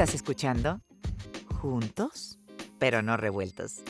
[0.00, 0.80] Estás escuchando
[1.60, 2.38] Juntos,
[2.78, 3.82] pero no revueltos.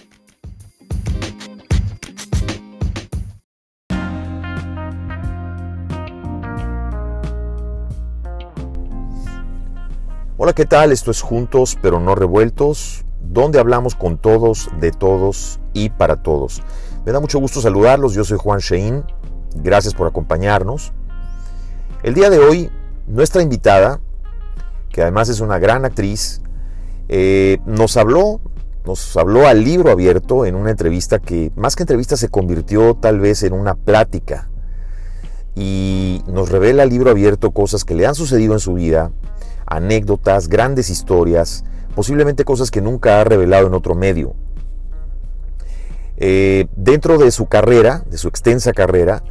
[10.37, 10.91] Hola, ¿qué tal?
[10.91, 16.61] Esto es Juntos, pero no revueltos, donde hablamos con todos, de todos y para todos.
[17.07, 19.05] Me da mucho gusto saludarlos, yo soy Juan Shein,
[19.55, 20.93] gracias por acompañarnos.
[22.03, 22.69] El día de hoy,
[23.07, 24.01] nuestra invitada,
[24.91, 26.43] que además es una gran actriz,
[27.09, 28.41] eh, nos habló,
[28.85, 33.21] nos habló al libro abierto en una entrevista que más que entrevista se convirtió tal
[33.21, 34.49] vez en una plática
[35.55, 39.13] y nos revela al libro abierto cosas que le han sucedido en su vida,
[39.67, 44.35] anécdotas, grandes historias, posiblemente cosas que nunca ha revelado en otro medio.
[46.17, 49.23] Eh, dentro de su carrera, de su extensa carrera,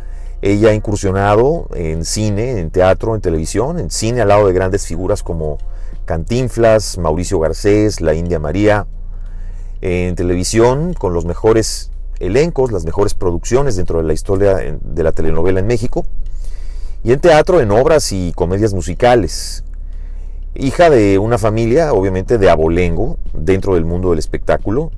[0.42, 4.86] ella ha incursionado en cine, en teatro, en televisión, en cine al lado de grandes
[4.86, 5.58] figuras como
[6.06, 8.88] Cantinflas, Mauricio Garcés, La India María,
[9.82, 15.12] en televisión con los mejores elencos, las mejores producciones dentro de la historia de la
[15.12, 16.06] telenovela en México,
[17.04, 19.64] y en teatro en obras y comedias musicales.
[20.56, 24.92] Hija de una familia, obviamente, de abolengo dentro del mundo del espectáculo,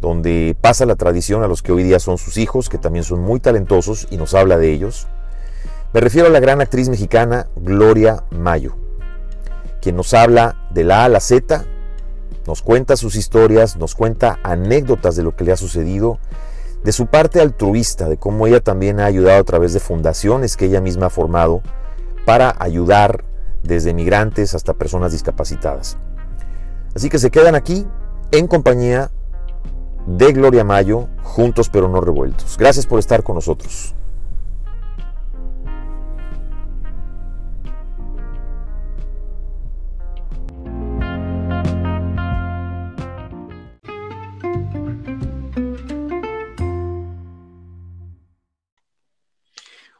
[0.00, 3.20] donde pasa la tradición a los que hoy día son sus hijos, que también son
[3.20, 5.08] muy talentosos y nos habla de ellos.
[5.92, 8.76] Me refiero a la gran actriz mexicana Gloria Mayo,
[9.80, 11.64] quien nos habla de la A a la Z,
[12.46, 16.18] nos cuenta sus historias, nos cuenta anécdotas de lo que le ha sucedido,
[16.84, 20.66] de su parte altruista, de cómo ella también ha ayudado a través de fundaciones que
[20.66, 21.62] ella misma ha formado
[22.24, 23.24] para ayudar
[23.62, 25.98] desde migrantes hasta personas discapacitadas.
[26.94, 27.86] Así que se quedan aquí
[28.30, 29.10] en compañía
[30.08, 32.56] de Gloria Mayo, juntos pero no revueltos.
[32.56, 33.94] Gracias por estar con nosotros.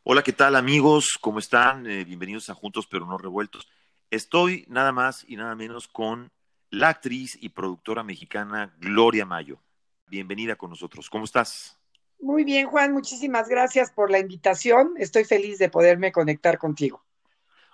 [0.05, 1.19] Hola, ¿qué tal amigos?
[1.21, 1.87] ¿Cómo están?
[1.87, 3.69] Eh, bienvenidos a Juntos pero no revueltos.
[4.11, 6.33] Estoy nada más y nada menos con
[6.71, 9.61] la actriz y productora mexicana Gloria Mayo
[10.09, 11.11] bienvenida con nosotros.
[11.11, 11.79] ¿Cómo estás?
[12.21, 14.95] Muy bien, Juan, muchísimas gracias por la invitación.
[14.99, 17.05] Estoy feliz de poderme conectar contigo.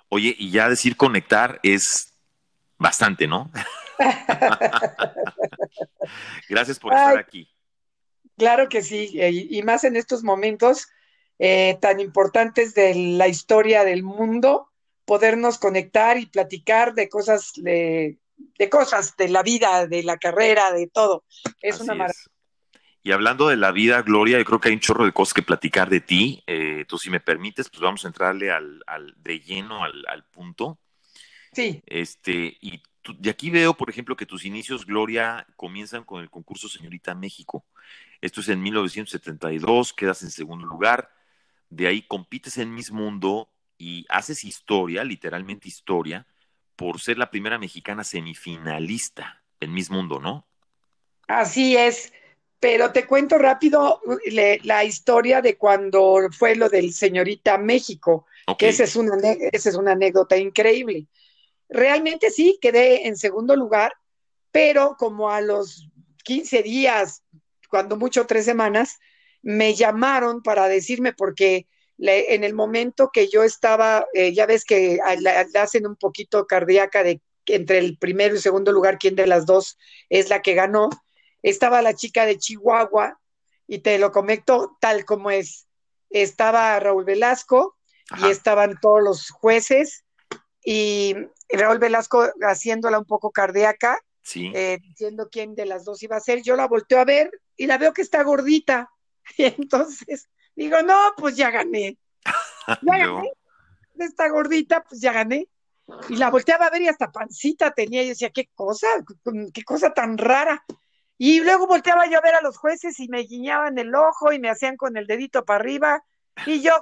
[0.09, 2.15] Oye, y ya decir conectar es
[2.79, 3.51] bastante, ¿no?
[6.49, 7.49] gracias por estar aquí.
[8.37, 10.89] Claro que sí, y más en estos momentos
[11.39, 14.71] eh, tan importantes de la historia del mundo,
[15.05, 17.53] podernos conectar y platicar de cosas
[18.37, 21.25] de cosas, de la vida, de la carrera, de todo.
[21.61, 22.31] Es una maravilla.
[23.07, 25.43] Y hablando de la vida, Gloria, yo creo que hay un chorro de cosas que
[25.43, 26.43] platicar de ti.
[26.47, 28.83] Eh, tú, si me permites, pues vamos a entrarle al,
[29.17, 30.79] de lleno al, punto.
[31.53, 31.83] Sí.
[31.85, 32.83] Este, y,
[33.23, 37.67] y aquí veo, por ejemplo, que tus inicios, Gloria, comienzan con el concurso Señorita México.
[38.23, 41.11] Esto es en 1972, quedas en segundo lugar.
[41.69, 46.27] De ahí compites en Miss Mundo y haces historia, literalmente historia,
[46.77, 50.47] por ser la primera mexicana semifinalista en Miss Mundo, ¿no?
[51.27, 52.13] Así es,
[52.61, 54.01] pero te cuento rápido
[54.63, 58.27] la historia de cuando fue lo del señorita México,
[58.59, 59.17] que esa es, una,
[59.53, 61.07] esa es una anécdota increíble.
[61.69, 63.93] Realmente sí, quedé en segundo lugar,
[64.51, 65.89] pero como a los
[66.25, 67.23] 15 días,
[67.69, 68.99] cuando mucho tres semanas,
[69.43, 71.67] me llamaron para decirme porque
[71.99, 77.03] en el momento que yo estaba, eh, ya ves que la, hacen un poquito cardíaca
[77.03, 79.79] de entre el primero y segundo lugar, quién de las dos
[80.09, 80.89] es la que ganó,
[81.43, 83.21] estaba la chica de Chihuahua,
[83.67, 85.67] y te lo comento tal como es.
[86.11, 87.77] Estaba Raúl Velasco
[88.23, 90.05] y estaban todos los jueces,
[90.65, 91.15] y
[91.51, 93.99] Raúl Velasco haciéndola un poco cardíaca,
[94.35, 96.43] eh, diciendo quién de las dos iba a ser.
[96.43, 98.91] Yo la volteo a ver y la veo que está gordita.
[99.39, 101.99] Y entonces Digo, no, pues ya gané.
[102.83, 103.31] Ya gané.
[103.95, 105.49] De esta gordita, pues ya gané.
[106.09, 108.03] Y la volteaba a ver y hasta pancita tenía.
[108.03, 108.87] Y decía, qué cosa,
[109.53, 110.65] qué cosa tan rara.
[111.19, 114.39] Y luego volteaba yo a ver a los jueces y me guiñaban el ojo y
[114.39, 116.05] me hacían con el dedito para arriba.
[116.47, 116.73] Y yo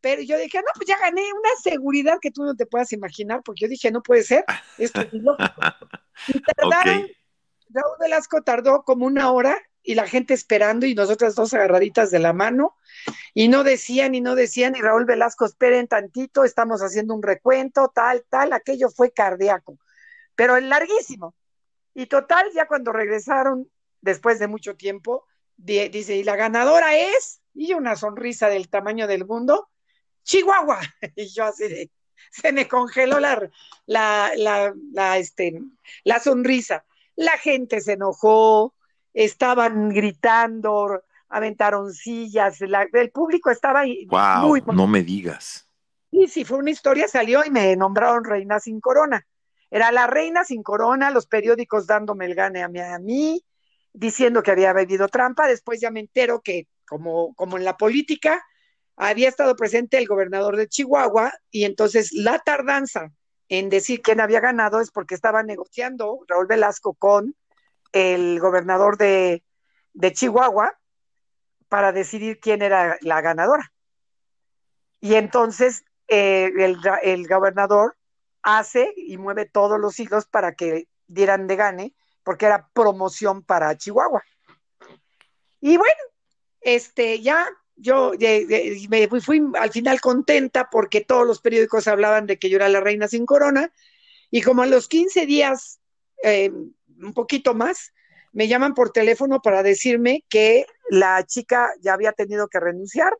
[0.00, 3.42] pero yo dije, no, pues ya gané una seguridad que tú no te puedas imaginar,
[3.44, 4.44] porque yo dije, no puede ser,
[4.78, 5.08] esto es.
[5.12, 5.20] Y
[6.56, 7.06] tardaron,
[7.68, 9.60] Raúl Velasco tardó como una hora
[9.90, 12.76] y la gente esperando y nosotras dos agarraditas de la mano
[13.34, 17.90] y no decían y no decían y Raúl Velasco, esperen tantito, estamos haciendo un recuento,
[17.92, 19.80] tal, tal, aquello fue cardíaco,
[20.36, 21.34] pero larguísimo.
[21.92, 23.68] Y total, ya cuando regresaron,
[24.00, 25.26] después de mucho tiempo,
[25.56, 29.70] dice, y la ganadora es, y una sonrisa del tamaño del mundo,
[30.22, 30.78] Chihuahua.
[31.16, 31.90] Y yo así
[32.30, 33.50] se me congeló la,
[33.86, 35.60] la, la, este,
[36.04, 36.84] la sonrisa.
[37.16, 38.72] La gente se enojó,
[39.14, 44.62] estaban gritando, aventaron sillas, el público estaba wow, muy...
[44.66, 45.68] No me digas.
[46.10, 49.26] Y si fue una historia, salió y me nombraron reina sin corona.
[49.70, 53.44] Era la reina sin corona, los periódicos dándome el gane a mí, a mí
[53.92, 55.46] diciendo que había bebido trampa.
[55.46, 58.44] Después ya me entero que, como, como en la política,
[58.96, 63.12] había estado presente el gobernador de Chihuahua y entonces la tardanza
[63.48, 67.34] en decir quién había ganado es porque estaba negociando Raúl Velasco con
[67.92, 69.42] el gobernador de,
[69.92, 70.78] de Chihuahua
[71.68, 73.72] para decidir quién era la ganadora.
[75.00, 76.50] Y entonces eh,
[77.02, 77.96] el, gobernador
[78.42, 81.94] hace y mueve todos los hilos para que dieran de gane,
[82.24, 84.22] porque era promoción para Chihuahua.
[85.60, 86.02] Y bueno,
[86.60, 88.12] este, ya yo
[88.88, 92.80] me fui, al final contenta porque todos los periódicos hablaban de que yo era la
[92.80, 93.72] reina sin corona,
[94.30, 95.80] y como a los 15 días,
[96.22, 96.52] eh,
[97.02, 97.92] un poquito más,
[98.32, 103.12] me llaman por teléfono para decirme que la chica ya había tenido que renunciar.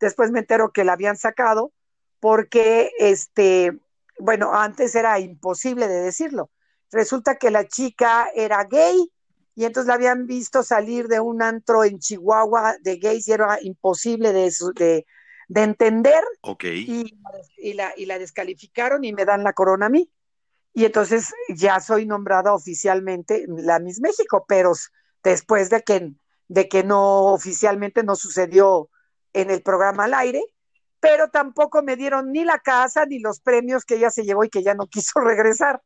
[0.00, 1.72] Después me entero que la habían sacado
[2.20, 3.72] porque, este,
[4.18, 6.50] bueno, antes era imposible de decirlo.
[6.92, 9.10] Resulta que la chica era gay
[9.54, 13.58] y entonces la habían visto salir de un antro en Chihuahua de gays y era
[13.60, 15.06] imposible de, de,
[15.48, 16.22] de entender.
[16.42, 16.64] Ok.
[16.64, 17.18] Y,
[17.58, 20.08] y, la, y la descalificaron y me dan la corona a mí
[20.74, 24.72] y entonces ya soy nombrada oficialmente la Miss México, pero
[25.22, 26.12] después de que,
[26.48, 28.88] de que no oficialmente no sucedió
[29.32, 30.42] en el programa al aire,
[31.00, 34.50] pero tampoco me dieron ni la casa ni los premios que ella se llevó y
[34.50, 35.82] que ya no quiso regresar.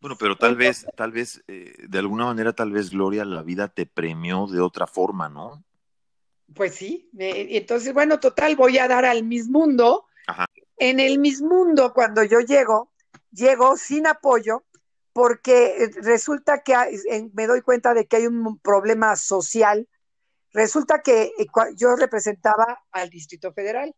[0.00, 3.66] Bueno, pero tal vez, tal vez, eh, de alguna manera, tal vez Gloria, la vida
[3.66, 5.64] te premió de otra forma, ¿no?
[6.54, 10.06] Pues sí, entonces, bueno, total, voy a dar al Miss Mundo.
[10.78, 12.87] En el Miss Mundo, cuando yo llego,
[13.30, 14.64] llego sin apoyo
[15.12, 16.74] porque eh, resulta que
[17.32, 19.88] me doy cuenta de que hay un problema social.
[20.52, 21.46] Resulta que eh,
[21.76, 23.94] yo representaba al Distrito Federal,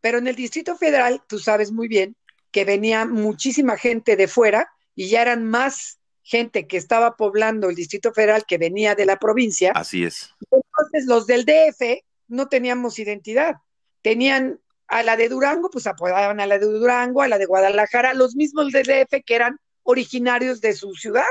[0.00, 2.16] pero en el Distrito Federal, tú sabes muy bien
[2.50, 7.76] que venía muchísima gente de fuera y ya eran más gente que estaba poblando el
[7.76, 9.72] Distrito Federal que venía de la provincia.
[9.74, 10.34] Así es.
[10.50, 13.56] Entonces los del DF no teníamos identidad,
[14.02, 18.12] tenían a la de Durango, pues apodaban a la de Durango, a la de Guadalajara,
[18.12, 21.30] los mismos del DF que eran originarios de su ciudad.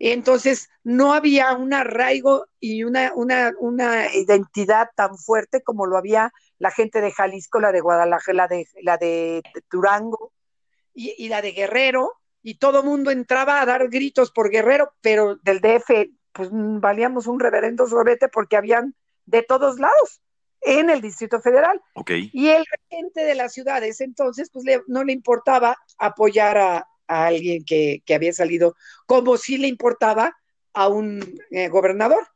[0.00, 6.32] Entonces, no había un arraigo y una, una, una, identidad tan fuerte como lo había
[6.58, 10.32] la gente de Jalisco, la de Guadalajara, la de, la de Durango
[10.92, 15.36] y, y la de Guerrero, y todo mundo entraba a dar gritos por Guerrero, pero
[15.36, 20.20] del DF, pues valíamos un reverendo sorbete porque habían de todos lados
[20.62, 21.80] en el Distrito Federal.
[22.32, 28.02] Y el gente de las ciudades, entonces, pues no le importaba apoyar a, alguien que,
[28.12, 28.74] había salido,
[29.06, 30.36] como si le importaba
[30.72, 32.26] a un eh, gobernador.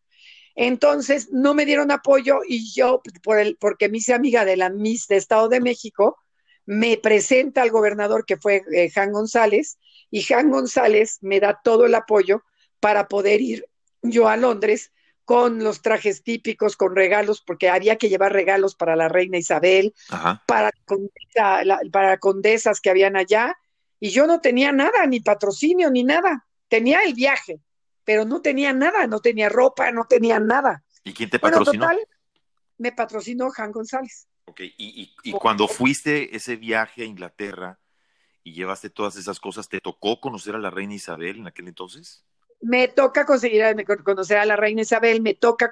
[0.54, 4.70] Entonces, no me dieron apoyo y yo, por el, porque me hice amiga de la
[4.70, 6.18] Miss de Estado de México,
[6.66, 9.78] me presenta al gobernador que fue eh, Jan González
[10.10, 12.44] y Jan González me da todo el apoyo
[12.78, 13.66] para poder ir
[14.02, 14.92] yo a Londres
[15.30, 19.94] con los trajes típicos, con regalos, porque había que llevar regalos para la reina Isabel,
[20.44, 20.72] para,
[21.92, 23.56] para condesas que habían allá,
[24.00, 26.48] y yo no tenía nada, ni patrocinio, ni nada.
[26.66, 27.60] Tenía el viaje,
[28.02, 30.82] pero no tenía nada, no tenía ropa, no tenía nada.
[31.04, 31.86] ¿Y quién te patrocinó?
[31.86, 32.18] Bueno, total,
[32.78, 34.26] me patrocinó Jan González.
[34.46, 37.78] Ok, y, y cuando fuiste ese viaje a Inglaterra
[38.42, 42.24] y llevaste todas esas cosas, ¿te tocó conocer a la reina Isabel en aquel entonces?
[42.60, 43.62] Me toca conseguir
[44.04, 45.70] conocer a la reina Isabel, me toca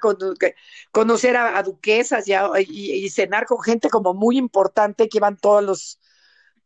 [0.91, 5.99] conocer a, duquesas y, cenar con gente como muy importante que todos los,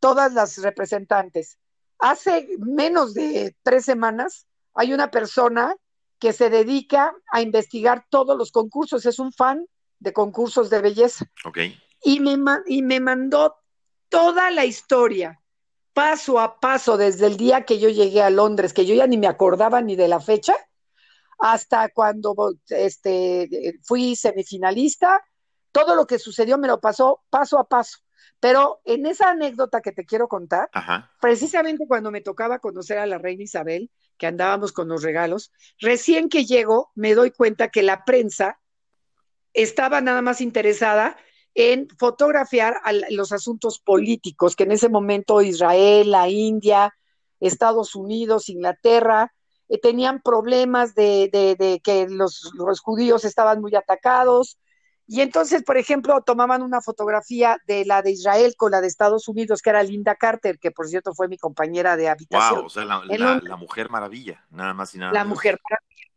[0.00, 1.58] todas las representantes.
[1.98, 5.76] Hace menos de tres semanas hay una persona
[6.18, 9.66] que se dedica a investigar todos los concursos, es un fan
[9.98, 11.26] de concursos de belleza.
[12.02, 13.56] Y me, y me mandó
[14.08, 15.40] toda la historia
[15.94, 19.16] paso a paso desde el día que yo llegué a Londres, que yo ya ni
[19.16, 20.54] me acordaba ni de la fecha,
[21.38, 22.34] hasta cuando
[22.68, 25.24] este, fui semifinalista,
[25.72, 27.98] todo lo que sucedió me lo pasó paso a paso.
[28.40, 30.68] Pero en esa anécdota que te quiero contar,
[31.20, 36.28] precisamente cuando me tocaba conocer a la reina Isabel, que andábamos con los regalos, recién
[36.28, 38.60] que llego me doy cuenta que la prensa
[39.52, 41.16] estaba nada más interesada
[41.54, 42.80] en fotografiar
[43.10, 46.94] los asuntos políticos que en ese momento Israel, la India,
[47.40, 49.32] Estados Unidos, Inglaterra,
[49.68, 54.58] eh, tenían problemas de, que los, judíos estaban muy atacados
[55.06, 59.28] Y entonces, por ejemplo, tomaban una fotografía de la de Israel con la de Estados
[59.28, 62.60] Unidos, que era Linda Carter, que por cierto fue mi compañera de habitación.
[62.60, 66.10] Wow, o sea, la, mujer maravilla, nada más y nada La mujer maravilla.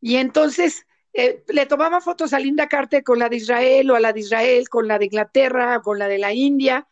[0.00, 0.84] Y entonces
[1.16, 4.18] eh, le tomaba fotos a Linda Carter con la de Israel o a la de
[4.18, 6.88] Israel con la de Inglaterra, con la de la India,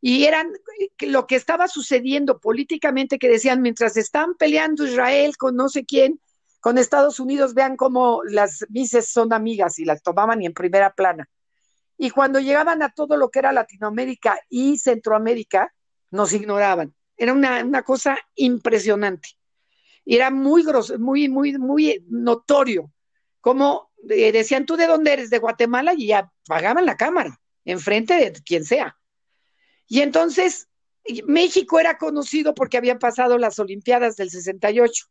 [0.00, 5.54] y eran eh, lo que estaba sucediendo políticamente que decían, mientras están peleando Israel con
[5.54, 6.18] no sé quién,
[6.60, 10.94] con Estados Unidos, vean cómo las mises son amigas y las tomaban y en primera
[10.94, 11.28] plana.
[11.98, 15.74] Y cuando llegaban a todo lo que era Latinoamérica y Centroamérica,
[16.10, 16.94] nos ignoraban.
[17.18, 19.30] Era una, cosa impresionante.
[20.06, 20.64] Era muy,
[20.98, 22.90] muy, muy, muy notorio
[23.40, 25.30] como eh, decían, ¿tú de dónde eres?
[25.30, 28.96] De Guatemala y ya pagaban la cámara, enfrente de quien sea.
[29.86, 30.68] Y entonces
[31.26, 35.06] México era conocido porque habían pasado las Olimpiadas del 68.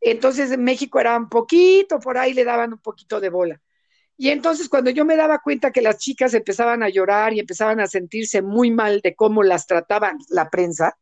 [0.00, 3.60] Entonces México era un poquito, por ahí le daban un poquito de bola.
[4.18, 7.80] Y entonces cuando yo me daba cuenta que las chicas empezaban a llorar y empezaban
[7.80, 10.96] a sentirse muy mal de cómo las trataban la prensa,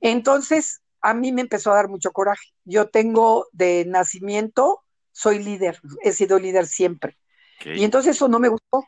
[0.00, 2.48] entonces a mí me empezó a dar mucho coraje.
[2.64, 7.16] Yo tengo de nacimiento, soy líder, he sido líder siempre.
[7.64, 8.84] Y entonces eso no me gustó,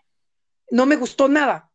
[0.71, 1.71] no me gustó nada.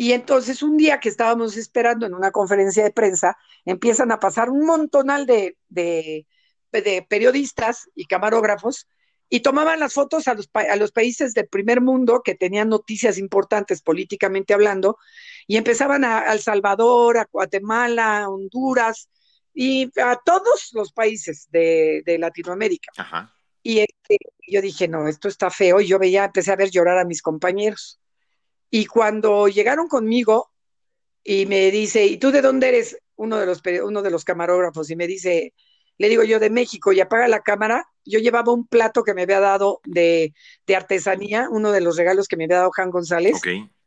[0.00, 4.48] Y entonces un día que estábamos esperando en una conferencia de prensa, empiezan a pasar
[4.48, 6.26] un montonal de, de,
[7.08, 8.88] periodistas y camarógrafos
[9.28, 13.18] y tomaban las fotos a los, a los países del primer mundo que tenían noticias
[13.18, 14.98] importantes políticamente hablando
[15.48, 19.10] y empezaban a, El Salvador, a Guatemala, a Honduras,
[19.54, 22.92] y a todos los países de, Latinoamérica.
[23.62, 25.80] Y este, yo dije, no, esto está feo.
[25.80, 28.00] Y yo veía, empecé a ver llorar a mis compañeros.
[28.70, 30.50] Y cuando llegaron conmigo
[31.24, 32.98] y me dice, ¿y tú de dónde eres?
[33.16, 35.54] Uno de los, uno de los camarógrafos y me dice,
[35.98, 37.88] le digo yo de México y apaga la cámara.
[38.04, 40.34] Yo llevaba un plato que me había dado de,
[40.74, 43.40] artesanía, uno de los regalos que me había dado Juan González.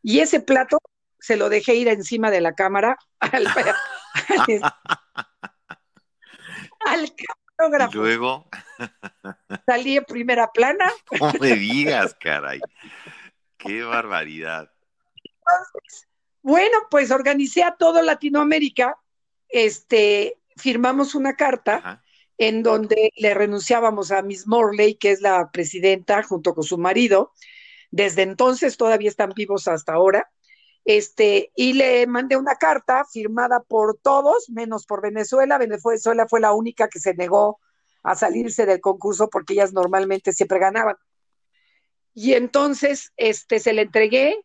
[0.03, 0.79] Y ese plato
[1.19, 3.45] se lo dejé ir encima de la cámara al,
[6.85, 7.91] al camarógrafo.
[7.91, 8.47] Y luego.
[9.65, 10.91] Salí en primera plana.
[11.19, 12.59] No me digas, caray.
[13.57, 14.71] Qué barbaridad.
[16.41, 18.97] bueno, pues organicé a todo Latinoamérica.
[19.49, 22.01] Este, firmamos una carta
[22.37, 27.33] en donde le renunciábamos a Miss Morley, que es la presidenta, junto con su marido.
[27.91, 30.31] Desde entonces todavía están vivos hasta ahora
[30.97, 35.57] este, y le mandé una carta firmada por todos, menos por Venezuela.
[35.57, 37.59] Venezuela fue la única que se negó
[38.03, 40.95] a salirse del concurso porque ellas normalmente siempre ganaban.
[42.13, 44.43] Y entonces este, se le entregué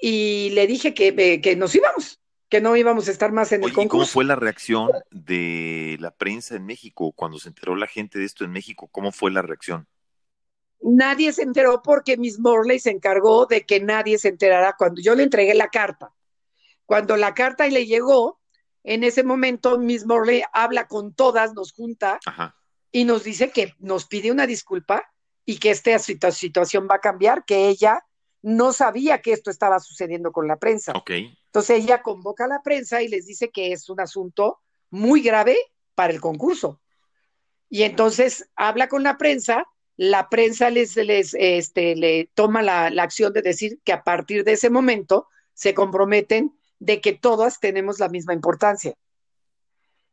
[0.00, 3.72] y le dije que, que nos íbamos, que no íbamos a estar más en el
[3.72, 3.88] concurso.
[3.90, 8.24] ¿Cómo fue la reacción de la prensa en México cuando se enteró la gente de
[8.24, 8.88] esto en México?
[8.90, 9.86] ¿Cómo fue la reacción?
[10.80, 15.14] Nadie se enteró porque Miss Morley se encargó de que nadie se enterara cuando yo
[15.14, 16.12] le entregué la carta.
[16.84, 18.40] Cuando la carta le llegó,
[18.84, 22.20] en ese momento Miss Morley habla con todas, nos junta
[22.92, 25.02] y nos dice que nos pide una disculpa
[25.44, 28.04] y que esta situación va a cambiar, que ella
[28.42, 30.92] no sabía que esto estaba sucediendo con la prensa.
[31.08, 35.56] Entonces ella convoca a la prensa y les dice que es un asunto muy grave
[35.96, 36.80] para el concurso.
[37.68, 39.66] Y entonces habla con la prensa
[39.96, 44.70] la prensa les, este, le toma la, acción de decir que a partir de ese
[44.70, 48.94] momento se comprometen de que todas tenemos la misma importancia.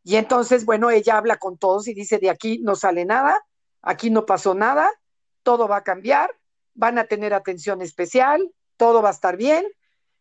[0.03, 3.45] Y entonces, bueno, ella habla con todos y dice, de aquí no sale nada,
[3.81, 4.89] aquí no pasó nada,
[5.43, 6.31] todo va a cambiar,
[6.73, 9.65] van a tener atención especial, todo va a estar bien,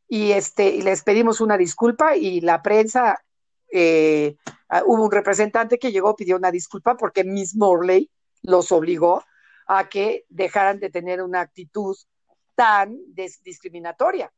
[0.08, 3.24] y, este, les pedimos una disculpa y la prensa,
[3.72, 4.36] eh,
[4.68, 8.10] ah, hubo un representante que llegó, pidió una disculpa porque Miss Morley
[8.42, 9.24] los obligó
[9.66, 11.96] a que dejaran de tener una actitud
[12.54, 14.32] tan discriminatoria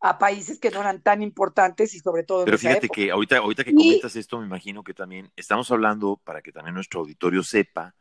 [0.00, 3.64] a países que no eran tan importantes y sobre todo Pero fíjate que ahorita, ahorita
[3.64, 7.94] que comentas esto, me imagino que también estamos hablando, para que también nuestro auditorio sepa,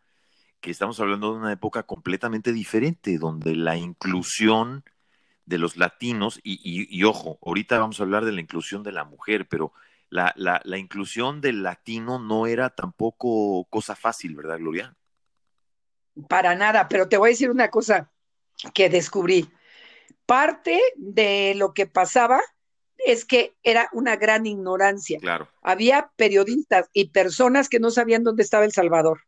[0.59, 4.83] que estamos hablando de una época completamente diferente, donde la inclusión
[5.45, 9.05] de los latinos, y, y, ojo, ahorita vamos a hablar de la inclusión de la
[9.05, 9.71] mujer, pero
[10.09, 14.95] la, la, la inclusión del latino no era tampoco cosa fácil, ¿verdad, Gloria?
[16.27, 18.11] Para nada, pero te voy a decir una cosa
[18.73, 19.49] que descubrí.
[20.25, 22.41] Parte de lo que pasaba
[22.97, 25.19] es que era una gran ignorancia.
[25.19, 25.47] Claro.
[25.61, 29.21] Había periodistas y personas que no sabían dónde estaba El Salvador,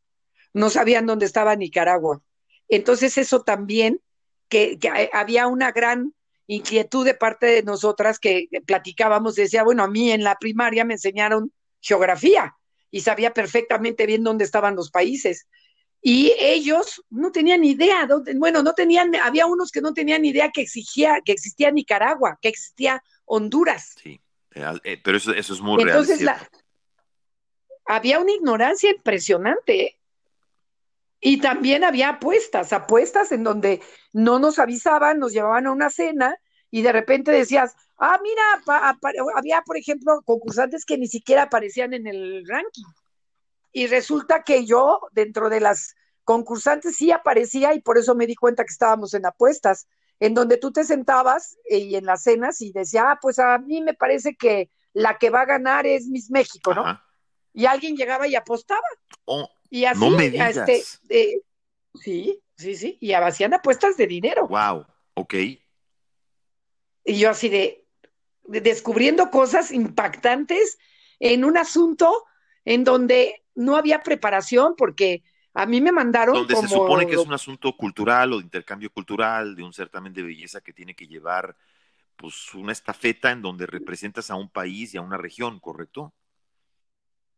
[0.54, 2.22] no sabían dónde estaba Nicaragua.
[2.68, 4.02] Entonces eso también,
[4.48, 4.78] que,
[5.14, 6.14] había una gran
[6.48, 10.96] inquietud de parte de nosotras que platicábamos, decía, bueno, a mí en la primaria me
[10.96, 12.56] enseñaron geografía
[12.92, 15.48] y sabía perfectamente bien dónde estaban los países,
[16.02, 20.62] y ellos no tenían idea, bueno, no tenían, había unos que no tenían idea que
[20.62, 23.96] exigía, que existía Nicaragua, que existía Honduras.
[24.02, 24.20] Sí,
[24.52, 26.26] eh, pero eso, eso es muy Entonces,
[27.86, 29.82] había una ignorancia impresionante.
[29.82, 30.00] ¿eh?
[31.20, 33.82] Y también había apuestas, apuestas en donde
[34.14, 36.38] no nos avisaban, nos llevaban a una cena
[36.72, 38.42] y de repente decías, ah, mira,
[39.36, 42.86] había, por ejemplo, concursantes que ni siquiera aparecían en el ranking.
[43.72, 48.36] Y resulta que yo, dentro de las concursantes, sí aparecía y por eso me di
[48.36, 49.88] cuenta que estábamos en apuestas,
[50.20, 53.82] en donde tú te sentabas y en las cenas y decía, ah, pues a mí
[53.82, 57.00] me parece que la que va a ganar es Miss México, ¿no?
[57.54, 58.82] Y alguien llegaba y apostaba.
[59.26, 60.58] Oh, y así, no me digas.
[60.58, 61.42] Este, eh,
[61.96, 64.48] sí, sí, sí, y hacían apuestas de dinero.
[64.48, 65.34] Wow, ok.
[65.34, 67.88] Y yo así de,
[68.44, 70.78] descubriendo cosas impactantes
[71.20, 72.26] en un asunto
[72.66, 75.24] en donde no había preparación porque
[75.54, 76.34] a mí me mandaron.
[76.34, 80.14] Donde se supone que es un asunto cultural o de intercambio cultural, de un certamen
[80.14, 81.56] de belleza que tiene que llevar
[82.16, 86.14] pues una estafeta en donde representas a un país y a una región, ¿correcto?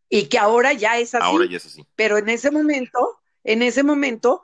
[0.10, 1.24] Y que ahora ya es así.
[1.24, 1.86] Ahora ya es así.
[1.96, 4.44] Pero en ese momento, en ese momento,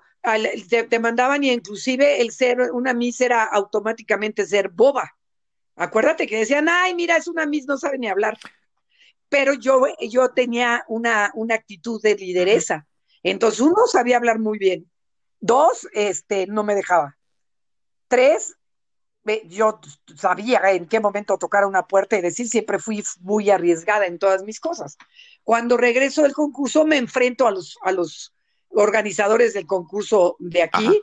[0.89, 5.17] te, mandaban y inclusive el ser una Miss era automáticamente ser boba.
[5.75, 8.37] Acuérdate que decían, ay, mira, es una Miss, no sabe ni hablar.
[9.29, 12.87] Pero yo, yo tenía una, una actitud de lideresa.
[13.23, 14.89] Entonces, uno sabía hablar muy bien.
[15.39, 17.17] Dos, este, no me dejaba.
[18.07, 18.55] Tres,
[19.45, 19.79] yo
[20.15, 24.43] sabía en qué momento tocar una puerta y decir, siempre fui muy arriesgada en todas
[24.43, 24.97] mis cosas.
[25.43, 28.33] Cuando regreso del concurso, me enfrento a los, a los
[28.69, 31.01] organizadores del concurso de aquí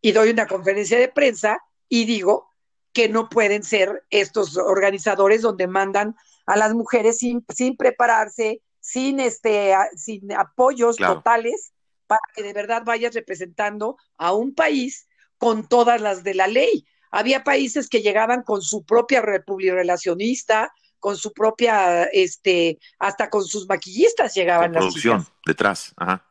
[0.00, 2.48] y doy una conferencia de prensa y digo
[2.92, 6.16] que no pueden ser estos organizadores donde mandan
[6.48, 11.74] a las mujeres sin, sin prepararse, sin, este, sin apoyos totales,
[12.06, 16.86] para que de verdad vayas representando a un país con todas las de la ley.
[17.10, 23.68] Había países que llegaban con su propia relacionista, con su propia, este, hasta con sus
[23.68, 26.24] maquillistas llegaban las producción detrás, ajá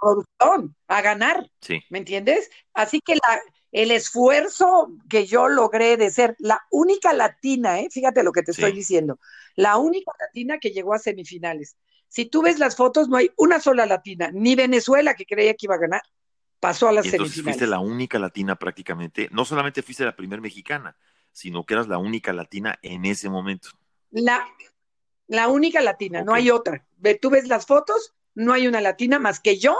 [0.00, 1.50] producción, a ganar.
[1.60, 1.82] Sí.
[1.90, 2.50] ¿Me entiendes?
[2.72, 3.40] Así que la,
[3.72, 7.88] el esfuerzo que yo logré de ser la única latina, ¿eh?
[7.90, 9.18] fíjate lo que te estoy diciendo,
[9.54, 11.76] la única latina que llegó a semifinales.
[12.08, 15.66] Si tú ves las fotos, no hay una sola latina, ni Venezuela que creía que
[15.66, 16.02] iba a ganar,
[16.60, 17.58] pasó a las entonces semifinales.
[17.58, 20.96] Fuiste la única latina prácticamente, no solamente fuiste la primera mexicana,
[21.32, 23.70] sino que eras la única latina en ese momento.
[24.10, 24.46] La,
[25.26, 26.86] la única latina, no hay otra.
[27.20, 29.76] Tú ves las fotos no hay una latina más que yo,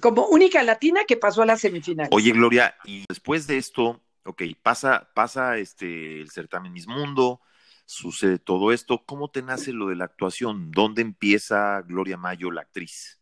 [0.00, 2.08] como única latina que pasó a la semifinal.
[2.10, 7.40] Oye, Gloria, y después de esto, ok, pasa, pasa este el certamen Miss Mundo,
[7.84, 9.04] sucede todo esto.
[9.06, 10.70] ¿Cómo te nace lo de la actuación?
[10.70, 13.20] ¿Dónde empieza Gloria Mayo, la actriz?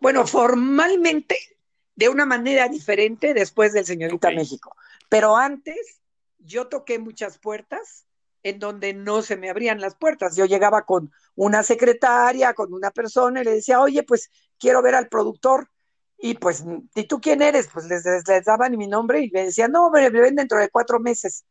[0.00, 1.36] Bueno, formalmente,
[1.96, 4.76] de una manera diferente después del Señorita México.
[5.08, 6.00] Pero antes,
[6.38, 8.06] yo toqué muchas puertas
[8.42, 10.36] en donde no se me abrían las puertas.
[10.36, 14.94] Yo llegaba con una secretaria, con una persona y le decía, oye, pues quiero ver
[14.94, 15.70] al productor.
[16.18, 16.64] Y pues,
[16.94, 17.68] ¿y tú quién eres?
[17.72, 21.44] Pues les, daban mi nombre y me decían, no, me ven dentro de cuatro meses.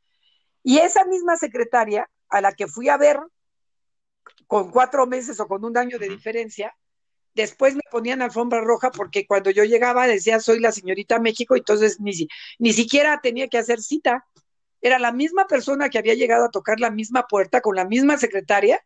[0.63, 3.19] Y esa misma secretaria a la que fui a ver
[4.47, 6.75] con cuatro meses o con un año de diferencia,
[7.35, 11.99] después me ponían alfombra roja porque cuando yo llegaba decía soy la señorita México, entonces
[11.99, 14.25] ni, ni siquiera tenía que hacer cita
[14.85, 18.17] era la misma persona que había llegado a tocar la misma puerta con la misma
[18.17, 18.85] secretaria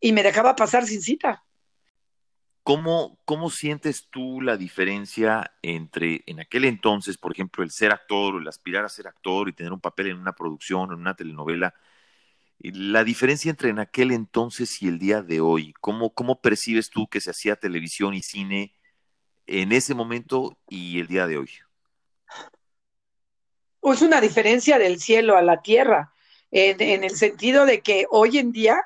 [0.00, 1.44] y me dejaba pasar sin cita.
[2.64, 8.34] ¿Cómo, ¿Cómo sientes tú la diferencia entre en aquel entonces, por ejemplo, el ser actor
[8.34, 11.14] o el aspirar a ser actor y tener un papel en una producción en una
[11.14, 11.74] telenovela?
[12.60, 17.06] La diferencia entre en aquel entonces y el día de hoy, ¿cómo, cómo percibes tú
[17.06, 18.74] que se hacía televisión y cine
[19.46, 21.50] en ese momento y el día de hoy?
[23.92, 26.14] es una diferencia del cielo a la tierra,
[26.50, 28.80] en, el sentido de que hoy en día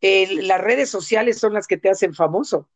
[0.00, 2.68] las redes sociales son las que te hacen famoso.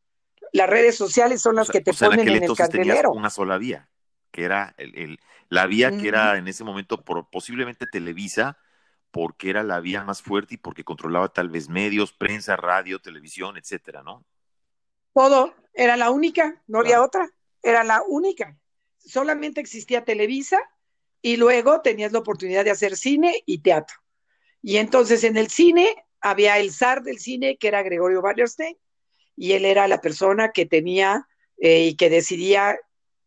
[0.52, 3.12] Las redes sociales son las que te ponen en, el candelero.
[3.12, 3.88] Una sola vía,
[4.30, 8.58] que era el, la vía que era en ese momento por, posiblemente Televisa,
[9.10, 13.56] porque era la vía más fuerte y porque controlaba tal vez medios, prensa, radio, televisión,
[13.56, 14.24] etcétera, ¿no?
[15.14, 17.30] Todo, era la única, no había otra,
[17.62, 18.56] era la única.
[18.98, 20.58] Solamente existía Televisa
[21.20, 23.96] y luego tenías la oportunidad de hacer cine y teatro.
[24.62, 28.76] Y entonces en el cine había el zar del cine, que era Gregorio Wallerstein,
[29.36, 31.26] y él era la persona que tenía
[31.58, 32.78] eh, y que decidía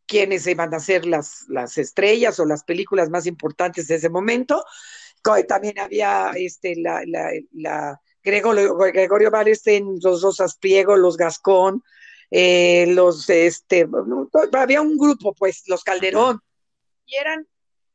[0.07, 4.63] quiénes iban a ser las, las estrellas o las películas más importantes de ese momento.
[5.47, 11.83] También había este, la, la, la Gregorio, Gregorio los Rosas Priego, los Gascón,
[12.31, 13.87] eh, los, este,
[14.53, 16.39] había un grupo, pues, los Calderón,
[17.05, 17.47] y eran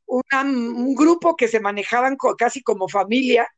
[0.07, 3.49] un grupo que se manejaban casi como familia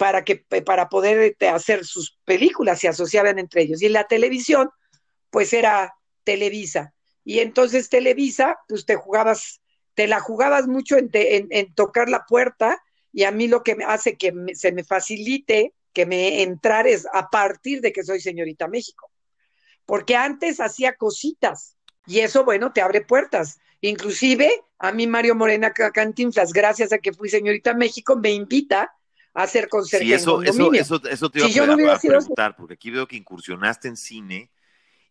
[0.00, 3.82] para, que, para poder este, hacer sus películas, se asociaban entre ellos.
[3.82, 4.70] Y en la televisión,
[5.28, 5.92] pues era
[6.24, 6.94] Televisa.
[7.22, 9.60] Y entonces Televisa, pues te jugabas,
[9.92, 12.82] te la jugabas mucho en, en, tocar la puerta
[13.12, 17.06] y a mí lo que me hace que se me facilite que me entrar es
[17.12, 19.10] a partir de que soy señorita México.
[19.84, 23.58] Porque antes hacía cositas y eso, bueno, te abre puertas.
[23.82, 28.94] Inclusive a mí Mario Morena Cantinflas, gracias a que fui señorita México, me invita
[29.34, 33.16] hacer conciertos sí, eso, eso, eso, eso, te iba a, preguntar, porque aquí veo que
[33.16, 34.50] incursionaste en cine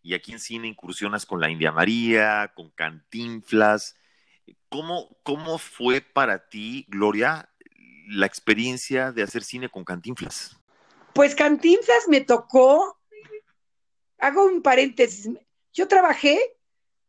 [0.02, 3.96] y aquí en cine incursionas con la India María, con Cantinflas.
[4.70, 7.50] ¿Cómo, cómo fue para ti, Gloria,
[8.08, 10.58] la experiencia de hacer cine con Cantinflas?
[11.14, 13.00] Pues Cantinflas me tocó,
[14.18, 15.30] hago un paréntesis,
[15.74, 16.40] yo trabajé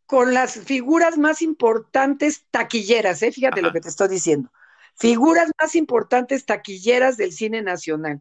[0.07, 3.31] con las figuras más importantes taquilleras, ¿eh?
[3.31, 4.51] fíjate lo que te estoy diciendo,
[5.01, 8.21] figuras más importantes taquilleras del cine nacional.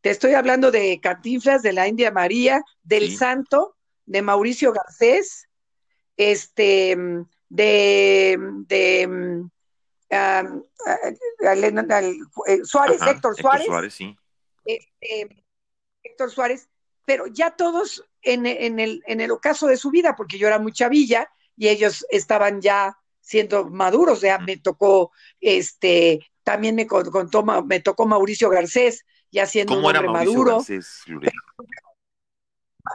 [0.00, 5.48] Te estoy hablando de Cantinflas, de la India María, del Santo, de Mauricio Garcés,
[6.16, 6.96] este,
[7.50, 9.44] de, de
[12.64, 13.66] Suárez, Héctor Suárez.
[13.66, 14.16] Suárez sí.
[14.64, 15.44] Este,
[16.02, 16.68] Héctor Suárez,
[17.04, 20.72] pero ya todos en, el, en el ocaso de su vida, porque yo era muy
[20.72, 25.10] chavilla y ellos estaban ya siendo maduros, ya me tocó,
[25.40, 30.62] este, también me contó, me tocó Mauricio Garcés, ya siendo un hombre maduro.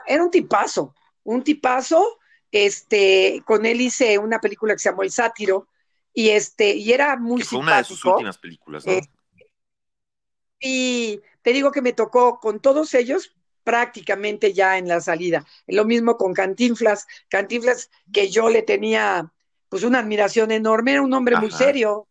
[0.06, 2.20] era un tipazo, un tipazo,
[2.52, 5.68] este, con él hice una película que se llamó El Sátiro,
[6.14, 8.94] y este, y era muy fue una de sus últimas películas, ¿no?
[8.94, 9.02] Eh,
[10.60, 15.46] y te digo que me tocó con todos ellos prácticamente ya en la salida.
[15.66, 19.32] Lo mismo con Cantinflas, Cantinflas que yo le tenía
[19.70, 22.08] pues una admiración enorme, era un hombre muy serio,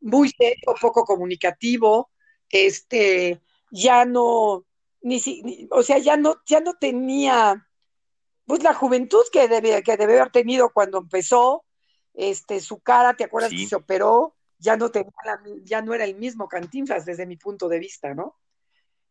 [0.00, 2.10] muy serio, poco comunicativo,
[2.50, 3.40] este,
[3.70, 4.64] ya no,
[5.02, 5.20] ni,
[5.70, 7.66] o sea, ya no, ya no tenía
[8.44, 11.64] pues la juventud que debe, que debe haber tenido cuando empezó,
[12.14, 14.34] este, su cara, ¿te acuerdas que se operó?
[14.58, 15.12] Ya no tenía
[15.64, 18.36] ya no era el mismo Cantinflas desde mi punto de vista, ¿no?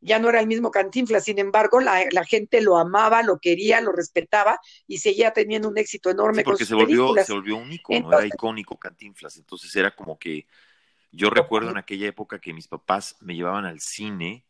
[0.05, 3.91] Ya no era el mismo Cantinflas, sin embargo, la, gente lo amaba, lo quería, lo
[3.91, 8.27] respetaba y seguía teniendo un éxito enorme porque se volvió, se volvió un icono, era
[8.27, 10.45] icónico Cantinflas, entonces era como que
[11.11, 14.45] yo recuerdo en aquella época que mis papás me llevaban al cine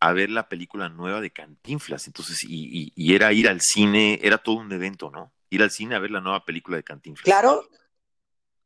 [0.00, 4.36] a ver la película nueva de Cantinflas, entonces, y, y era ir al cine, era
[4.36, 5.32] todo un evento, ¿no?
[5.48, 7.24] Ir al cine a ver la nueva película de Cantinflas.
[7.24, 7.66] Claro,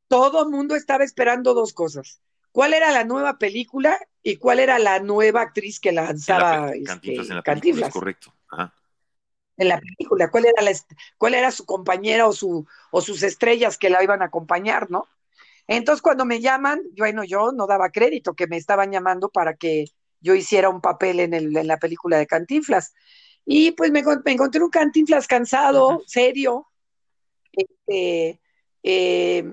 [0.08, 2.20] todo el mundo estaba esperando dos cosas.
[2.54, 7.28] ¿Cuál era la nueva película y cuál era la nueva actriz que lanzaba este, Cantinflas
[7.28, 8.32] en la película, correcto.
[9.56, 10.70] En la película, ¿cuál era, la,
[11.18, 15.08] cuál era su compañera o, su, o sus estrellas que la iban a acompañar, ¿no?
[15.66, 19.86] Entonces, cuando me llaman, bueno, yo no daba crédito que me estaban llamando para que
[20.20, 22.94] yo hiciera un papel en, el, en la película de Cantinflas.
[23.44, 26.68] Y pues me, encontré un Cantinflas cansado, serio,
[27.50, 28.40] este,
[28.84, 29.44] eh,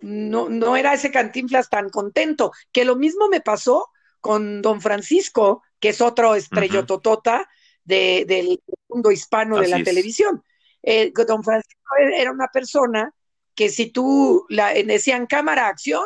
[0.00, 3.88] no, no era ese cantinflas tan contento, que lo mismo me pasó
[4.20, 7.48] con don Francisco, que es otro estrellototota
[7.84, 10.44] del mundo hispano de la televisión.
[10.82, 13.12] Eh, don Francisco era una persona
[13.54, 16.04] que si tú la, decían cámara acción,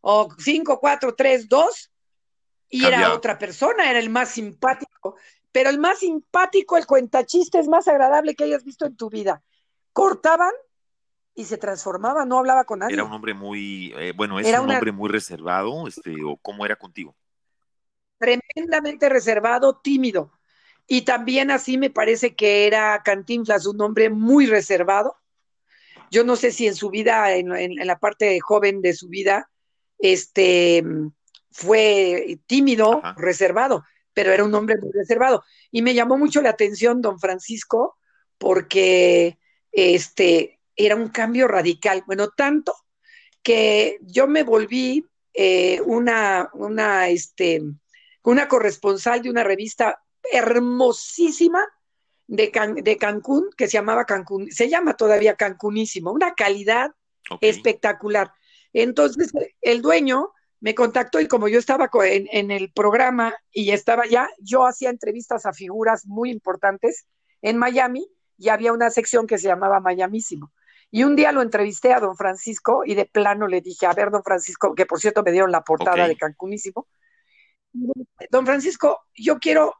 [0.00, 1.90] o 5, 4, 3, 2,
[2.70, 5.16] y era otra persona, era el más simpático,
[5.52, 9.42] pero el más simpático, el cuentachistes más agradable que hayas visto en tu vida.
[9.92, 10.52] Cortaban
[11.34, 12.94] y se transformaba, no hablaba con nadie.
[12.94, 16.76] Era un hombre muy, eh, bueno, es un hombre muy reservado, este, o cómo era
[16.76, 17.16] contigo.
[18.18, 20.32] Tremendamente reservado, tímido.
[20.86, 25.16] Y también así me parece que era Cantinflas, un hombre muy reservado.
[26.10, 27.48] Yo no sé si en su vida, en,
[27.86, 29.48] la parte joven de su vida,
[29.98, 30.84] este,
[31.50, 35.42] fue tímido, reservado, pero era un hombre muy reservado.
[35.70, 37.96] Y me llamó mucho la atención don Francisco
[38.36, 39.38] porque
[39.70, 42.02] este, era un cambio radical.
[42.06, 42.74] Bueno, tanto
[43.42, 45.04] que yo me volví
[45.34, 47.62] eh, una, una, este,
[48.22, 51.66] una corresponsal de una revista hermosísima
[52.26, 56.92] de, de, Cancún, que se llamaba Cancún, se llama todavía Cancunísimo, una calidad
[57.40, 58.32] espectacular.
[58.72, 60.30] Entonces, el dueño
[60.60, 64.90] me contactó y como yo estaba en, en, el programa y estaba ya, yo hacía
[64.90, 67.06] entrevistas a figuras muy importantes
[67.42, 68.06] en Miami
[68.38, 70.52] y había una sección que se llamaba Miamísimo.
[70.94, 74.10] Y un día lo entrevisté a don Francisco y de plano le dije, a ver,
[74.10, 76.86] don Francisco, que por cierto me dieron la portada de Cancunísimo.
[78.30, 79.74] Don Francisco, yo quiero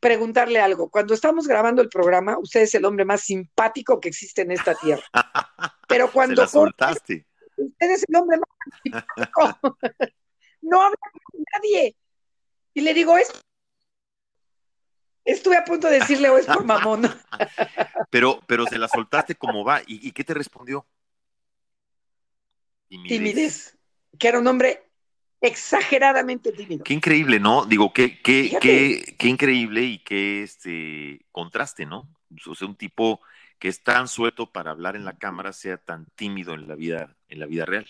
[0.00, 0.90] preguntarle algo.
[0.90, 4.74] Cuando estamos grabando el programa, usted es el hombre más simpático que existe en esta
[4.74, 5.04] tierra.
[5.88, 6.44] Pero cuando...
[6.44, 6.58] Se.
[6.58, 8.50] Usted es el hombre más
[8.82, 9.58] simpático.
[10.62, 10.98] no habla
[11.32, 11.96] con nadie.
[12.74, 13.30] Y le digo, es
[15.28, 17.02] Estuve a punto de decirle, o es por mamón.
[18.10, 19.82] pero, pero se la soltaste como va.
[19.86, 20.86] ¿Y, qué te respondió?
[22.88, 23.76] Timidez.
[24.18, 24.82] Que era un hombre
[25.42, 26.82] exageradamente tímido.
[26.82, 27.66] Qué increíble, ¿no?
[27.66, 32.08] Digo, qué, qué, qué, qué, increíble y qué este contraste, ¿no?
[32.46, 33.20] O sea, un tipo
[33.58, 37.14] que es tan suelto para hablar en la cámara sea tan tímido en la vida,
[37.28, 37.86] en la vida real.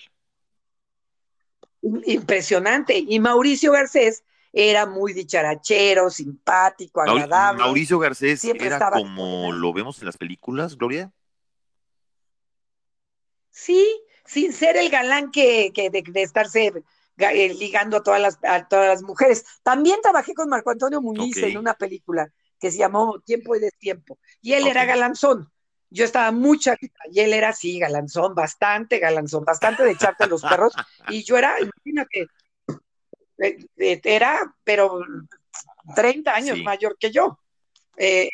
[1.83, 2.99] Impresionante.
[2.99, 4.25] Y Mauricio Garcés
[4.59, 7.63] era muy dicharachero, simpático, agradable.
[7.63, 11.13] Mauricio Garcés era como lo vemos en las películas, Gloria.
[13.51, 13.87] Sí,
[14.25, 16.73] sin ser el galán que, de, estarse
[17.19, 19.45] eh, ligando a todas, las, a todas las mujeres.
[19.63, 24.19] También trabajé con Marco Antonio Muñiz en una película que se llamó Tiempo y Destiempo.
[24.43, 25.53] Y él era galanzón.
[25.91, 26.77] Yo estaba mucha
[27.13, 30.75] y él era así, galanzón, bastante galanzón, bastante de echarte los perros.
[31.09, 32.27] Y yo era, imagínate,
[33.77, 35.01] era, pero
[35.95, 37.39] 30 años mayor que yo,
[37.97, 38.31] eh,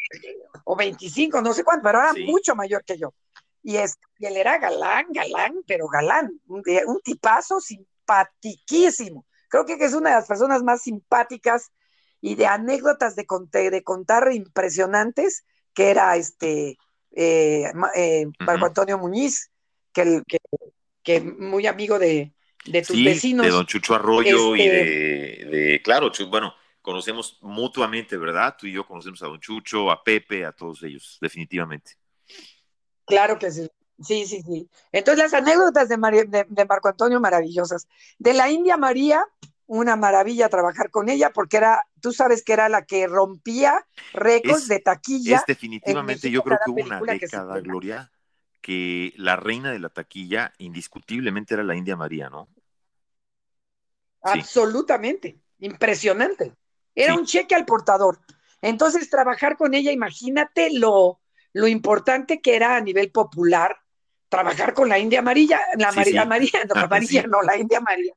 [0.64, 3.14] o 25, no sé cuánto, pero era mucho mayor que yo.
[3.62, 6.62] Y, es, él era galán, galán, pero galán, un,
[7.02, 9.24] tipazo simpatiquísimo.
[9.48, 11.70] Creo que es una de las personas más simpáticas
[12.20, 13.26] y de anécdotas de,
[13.70, 16.76] de contar impresionantes, que era este
[18.40, 19.50] Marco Antonio Muñiz,
[19.92, 20.38] que, que,
[21.02, 22.33] que muy amigo de,
[22.64, 23.46] de tus vecinos.
[23.46, 28.56] De don Chucho Arroyo y este, de, claro, bueno, conocemos mutuamente, ¿verdad?
[28.58, 31.92] Tú y yo conocemos a don Chucho, a Pepe, a todos ellos, definitivamente.
[33.06, 33.68] Claro que sí.
[34.02, 34.68] Sí, sí, sí.
[34.92, 37.86] Entonces las anécdotas de, de, Marco Antonio maravillosas.
[38.18, 39.24] De la India María,
[39.66, 44.68] una maravilla trabajar con ella porque era, tú sabes que era la que rompía récords
[44.68, 45.36] de taquilla.
[45.36, 48.10] Es definitivamente, yo creo que hubo una década, Gloria,
[48.60, 52.48] que la reina de la taquilla indiscutiblemente era la India María, ¿no?
[54.24, 56.52] Absolutamente, impresionante.
[56.94, 58.20] Era un cheque al portador.
[58.62, 61.20] Entonces, trabajar con ella, imagínate lo,
[61.52, 63.76] lo importante que era a nivel popular
[64.34, 68.12] trabajar con la India Amarilla, la María María, no, amarilla, no, la India María.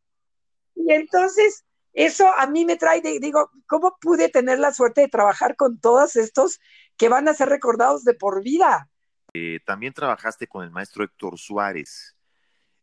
[0.73, 5.55] Y entonces, eso a mí me trae, digo, ¿cómo pude tener la suerte de trabajar
[5.55, 6.59] con todos estos
[6.97, 8.89] que van a ser recordados de por vida?
[9.33, 12.15] Eh, también trabajaste con el maestro Héctor Suárez.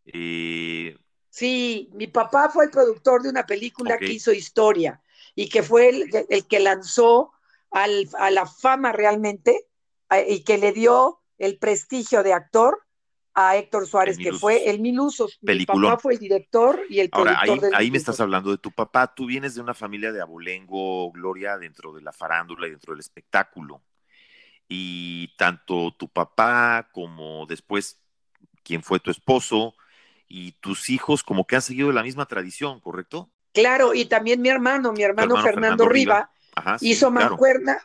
[0.04, 0.96] Eh,
[1.34, 5.02] sí, mi papá fue el productor de una película que hizo historia
[5.34, 7.32] y que fue el, que lanzó
[7.72, 9.66] a la fama realmente
[10.28, 12.82] y que le dio el prestigio de actor
[13.34, 15.40] a Héctor Suárez, que fue el Mil Usos.
[15.42, 17.64] Mi papá fue el director y el productor.
[17.64, 19.12] Ahora, ahí, me estás hablando de tu papá.
[19.12, 23.00] Tú vienes de una familia de abolengo, Gloria, dentro de la farándula y dentro del
[23.00, 23.82] espectáculo
[24.68, 28.00] y tanto tu papá como después
[28.62, 29.74] quien fue tu esposo
[30.28, 33.30] y tus hijos como que han seguido la misma tradición, ¿correcto?
[33.52, 36.30] Claro, y también mi hermano, mi hermano, Fernando, Riva,
[36.80, 37.78] hizo mancuerna,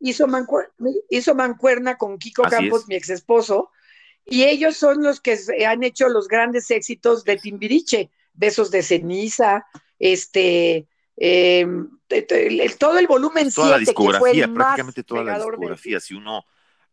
[0.00, 0.72] hizo mancuerna,
[1.08, 3.70] hizo mancuerna con Kiko Campos, mi ex esposo,
[4.26, 9.66] y ellos son los que han hecho los grandes éxitos de Timbiriche, Besos de ceniza,
[9.98, 10.86] este,
[11.16, 11.66] eh,
[12.78, 15.98] todo el volumen toda la discografía, prácticamente toda la discografía.
[15.98, 16.44] Si uno,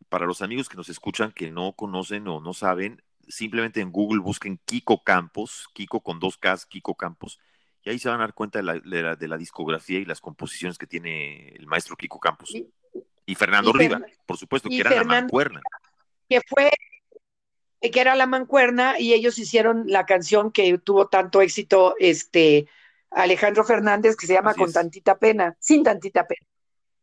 [0.10, 4.22] para los amigos que nos escuchan que no conocen o no saben, simplemente en Google
[4.22, 7.40] busquen Kiko Campos, Kiko con dos Ks, Kiko Campos,
[7.84, 11.50] y ahí se van a dar cuenta de la, discografía y las composiciones que tiene
[11.50, 12.52] el maestro Kiko Campos.
[13.28, 15.62] Y, Fernando Riva, por supuesto, que era la mancuerna.
[16.28, 16.72] Que fue,
[17.80, 22.68] que era la mancuerna, y ellos hicieron la canción que tuvo tanto éxito, este,
[23.12, 26.46] Alejandro Fernández, que se llama Con tantita pena, sin tantita pena.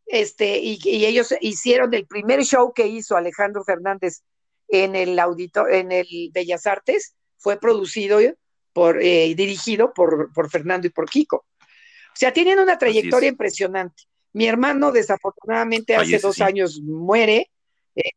[0.07, 4.23] Este, y, ellos hicieron el primer show que hizo Alejandro Fernández
[4.73, 8.19] en el audito, en el Bellas Artes, fue producido
[8.73, 11.37] por, eh, y dirigido por, por, Fernando y por Kiko.
[11.37, 14.05] O sea, tienen una trayectoria impresionante.
[14.33, 17.51] Mi hermano, desafortunadamente, hace dos años muere,
[17.95, 18.11] eh,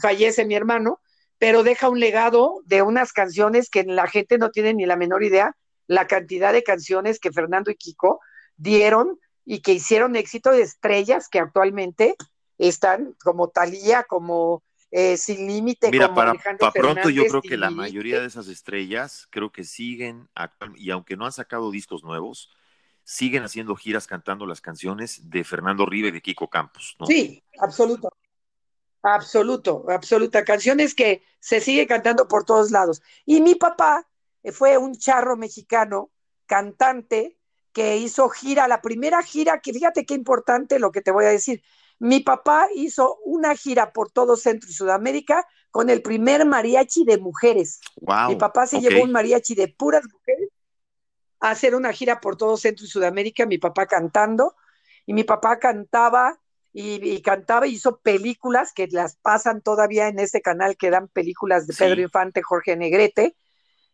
[0.00, 1.00] fallece mi hermano,
[1.38, 5.24] pero deja un legado de unas canciones que la gente no tiene ni la menor
[5.24, 5.56] idea
[5.86, 8.20] la cantidad de canciones que Fernando y Kiko
[8.56, 12.16] dieron y que hicieron éxito de estrellas que actualmente
[12.58, 16.34] están como Talía, como eh, Sin Límite, Mira, para,
[16.74, 20.28] pronto yo creo que la mayoría de esas estrellas creo que siguen,
[20.76, 22.50] y aunque no han sacado discos nuevos,
[23.02, 26.96] siguen haciendo giras cantando las canciones de Fernando Rive y de Kiko Campos.
[26.98, 27.06] ¿no?
[27.06, 28.10] Sí, absoluto.
[29.02, 30.44] Absoluto, absoluta.
[30.44, 33.02] Canciones que se sigue cantando por todos lados.
[33.24, 34.08] Y mi papá,
[34.52, 36.10] fue un charro mexicano,
[36.46, 37.36] cantante,
[37.72, 41.30] que hizo gira, la primera gira, que fíjate qué importante lo que te voy a
[41.30, 41.62] decir.
[41.98, 47.18] Mi papá hizo una gira por todo Centro y Sudamérica con el primer mariachi de
[47.18, 47.80] mujeres.
[48.28, 50.50] Mi papá se llevó un mariachi de puras mujeres
[51.40, 54.56] a hacer una gira por todo Centro y Sudamérica, mi papá cantando,
[55.04, 56.38] y mi papá cantaba
[56.72, 61.66] y, cantaba y hizo películas que las pasan todavía en ese canal que dan películas
[61.66, 63.34] de Pedro Infante, Jorge Negrete,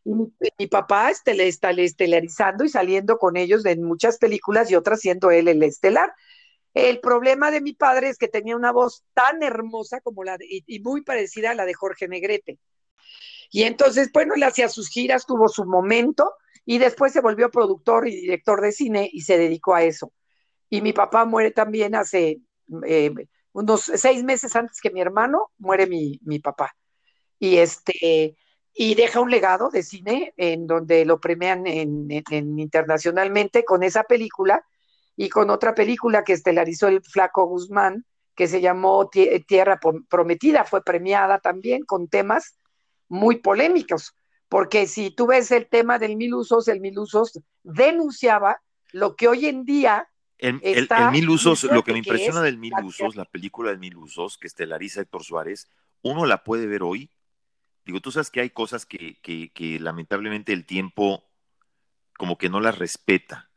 [0.05, 5.49] mi, papá está estelarizando y saliendo con ellos en muchas películas y otras siendo él
[5.49, 6.13] el estelar.
[6.75, 10.47] El problema de mi padre es que tenía una voz tan hermosa como la de,
[10.49, 12.59] y, muy parecida a la de Jorge Negrete.
[13.51, 16.33] Y entonces, bueno, él hacía sus giras, tuvo su momento
[16.65, 20.13] y después se volvió productor y director de cine y se dedicó a eso.
[20.71, 22.41] Y mi papá muere también hace
[22.87, 23.13] eh,
[23.53, 26.75] unos seis meses antes que mi hermano, muere mi, mi papá.
[27.39, 28.37] Y este,
[28.75, 32.09] y deja un legado de cine en donde lo premian en,
[32.59, 34.65] internacionalmente con esa película
[35.17, 40.83] y con otra película que estelarizó el Flaco Guzmán, que se llamó Tierra Prometida, fue
[40.83, 42.59] premiada también con temas
[43.09, 44.15] muy polémicos,
[44.49, 48.61] porque si tú ves el tema del Mil Usos, el Mil Usos denunciaba
[48.93, 50.09] lo que hoy en día...
[50.39, 53.97] El, el, Mil Usos, lo que me impresiona del Mil Usos, la película del Mil
[53.97, 55.69] Usos, que estelariza Héctor Suárez,
[56.03, 57.11] uno la puede ver hoy.
[57.85, 61.25] Digo, tú sabes que hay cosas que, que, lamentablemente el tiempo
[62.19, 63.51] como que no las respeta,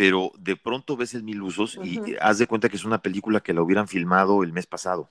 [0.00, 3.40] pero de pronto ves el Mil Usos y haz de cuenta que es una película
[3.40, 5.10] que la hubieran filmado el mes pasado.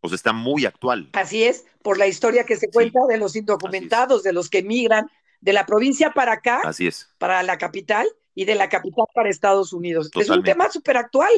[0.00, 1.10] O sea, está muy actual.
[1.14, 5.10] Así es, por la historia que se cuenta de los indocumentados, de los que emigran
[5.40, 7.12] de la provincia para acá, Así es.
[7.18, 10.08] para la capital y de la capital para Estados Unidos.
[10.14, 11.32] Es un tema súper actual.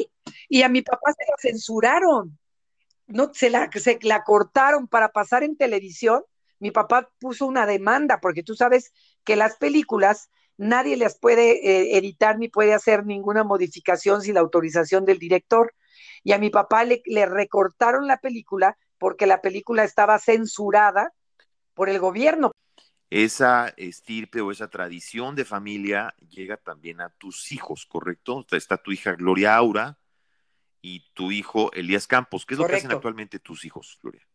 [0.47, 2.37] Y a mi papá se lo censuraron
[3.07, 6.23] no se la, se la cortaron para pasar en televisión,
[6.59, 10.29] mi papá puso una demanda, porque tú sabes que las películas
[10.61, 15.73] nadie las puede eh, editar ni puede hacer ninguna modificación sin la autorización del director.
[16.23, 21.11] Y a mi papá le, le recortaron la película porque la película estaba censurada
[21.73, 22.51] por el gobierno.
[23.09, 28.45] Esa estirpe o esa tradición de familia llega también a tus hijos, ¿correcto?
[28.51, 29.97] Está tu hija Gloria Aura,
[30.81, 32.45] y tu hijo Elías Campos.
[32.45, 34.25] ¿Qué es lo que hacen actualmente tus hijos, Gloria?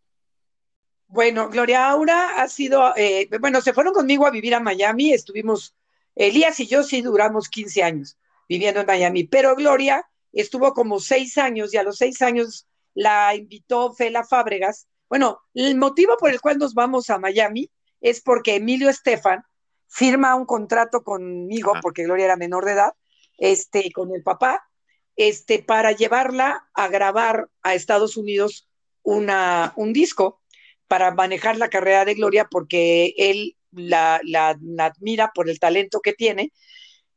[1.08, 5.74] Bueno, Gloria Aura ha sido, eh, bueno, se fueron conmigo a vivir a Miami, estuvimos,
[6.16, 11.38] Elías y yo sí duramos 15 años viviendo en Miami, pero Gloria estuvo como seis
[11.38, 14.88] años y a los seis años la invitó Fela Fábregas.
[15.08, 19.44] Bueno, el motivo por el cual nos vamos a Miami es porque Emilio Estefan
[19.88, 22.92] firma un contrato conmigo, porque Gloria era menor de edad,
[23.38, 24.68] este, con el papá,
[25.14, 28.68] este, para llevarla a grabar a Estados Unidos
[29.02, 30.40] una, un disco
[30.88, 36.12] para manejar la carrera de Gloria porque él la, la, admira por el talento que
[36.12, 36.52] tiene.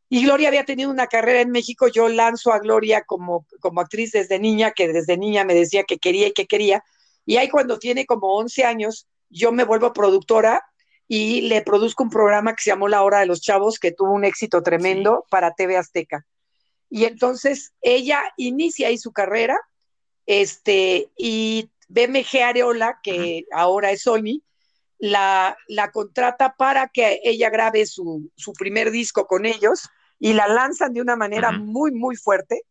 [0.10, 4.12] Y Gloria había tenido una carrera en México, yo lanzo a Gloria como, como actriz
[4.12, 6.84] desde niña, que desde niña me decía que quería y que quería.
[7.26, 10.64] Y ahí cuando tiene como 11 años, yo me vuelvo productora
[11.08, 14.12] y le produzco un programa que se llamó La Hora de los Chavos, que tuvo
[14.12, 16.26] un éxito tremendo para TV Azteca.
[16.90, 19.60] Y entonces ella inicia ahí su carrera,
[20.26, 24.42] este, y BMG Areola, que ahora es Sony,
[25.00, 30.48] la, la, contrata para que ella grabe su, su, primer disco con ellos y la
[30.48, 32.64] lanzan de una manera muy, muy fuerte.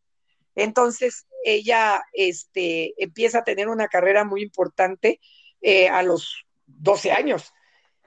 [0.54, 5.20] Entonces ella este, empieza a tener una carrera muy importante
[5.62, 7.52] eh, a los 12 años.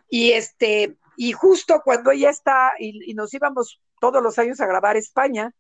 [0.09, 4.67] Y, este, y justo cuando ella está, y, y, nos íbamos todos los años a
[4.67, 5.53] grabar España,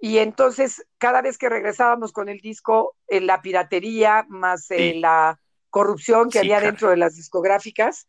[0.00, 5.38] y entonces, cada vez que regresábamos con el disco, eh, la piratería más eh, la
[5.70, 8.08] corrupción que había dentro de las discográficas,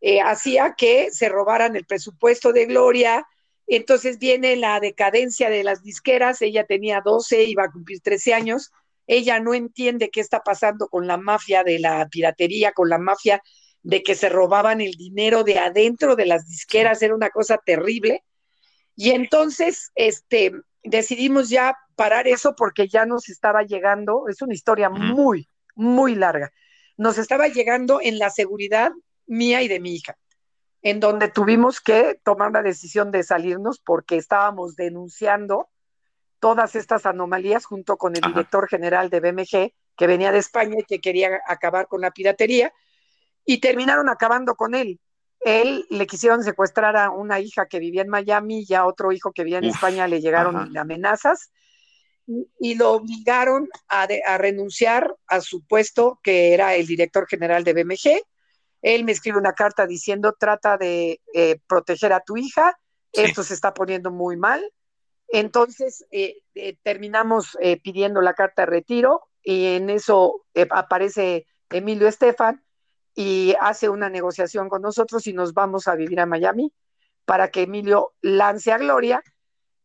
[0.00, 3.26] eh, hacía que se robaran el presupuesto de Gloria.
[3.66, 6.40] Entonces viene la decadencia de las disqueras.
[6.42, 8.70] Ella tenía 12, iba a cumplir 13 años.
[9.06, 13.42] Ella no entiende qué está pasando con la mafia de la piratería, con la mafia
[13.82, 17.02] de que se robaban el dinero de adentro de las disqueras.
[17.02, 18.24] Era una cosa terrible.
[18.96, 24.88] Y entonces, este, decidimos ya parar eso porque ya nos estaba llegando, es una historia
[24.88, 26.52] muy, muy larga,
[27.00, 28.92] nos estaba llegando en la seguridad
[29.26, 30.18] mía y de mi hija,
[30.82, 35.70] en donde tuvimos que tomar la decisión de salirnos porque estábamos denunciando
[36.40, 40.84] todas estas anomalías junto con el director general de BMG, que venía de España y
[40.84, 42.70] que quería acabar con la piratería,
[43.46, 45.00] y terminaron acabando con él.
[45.40, 49.32] Él le quisieron secuestrar a una hija que vivía en Miami y a otro hijo
[49.32, 51.50] que vivía en España le llegaron amenazas
[52.58, 54.06] y, lo obligaron a,
[54.38, 58.22] renunciar a su puesto que era el director general de BMG.
[58.82, 62.78] Él me escribe una carta diciendo trata de eh, proteger a tu hija,
[63.12, 64.62] esto se está poniendo muy mal.
[65.28, 72.64] Entonces eh, eh, terminamos pidiendo la carta de retiro y en eso aparece Emilio Estefan
[73.14, 76.72] y hace una negociación con nosotros y nos vamos a vivir a Miami
[77.24, 79.22] para que Emilio lance a Gloria,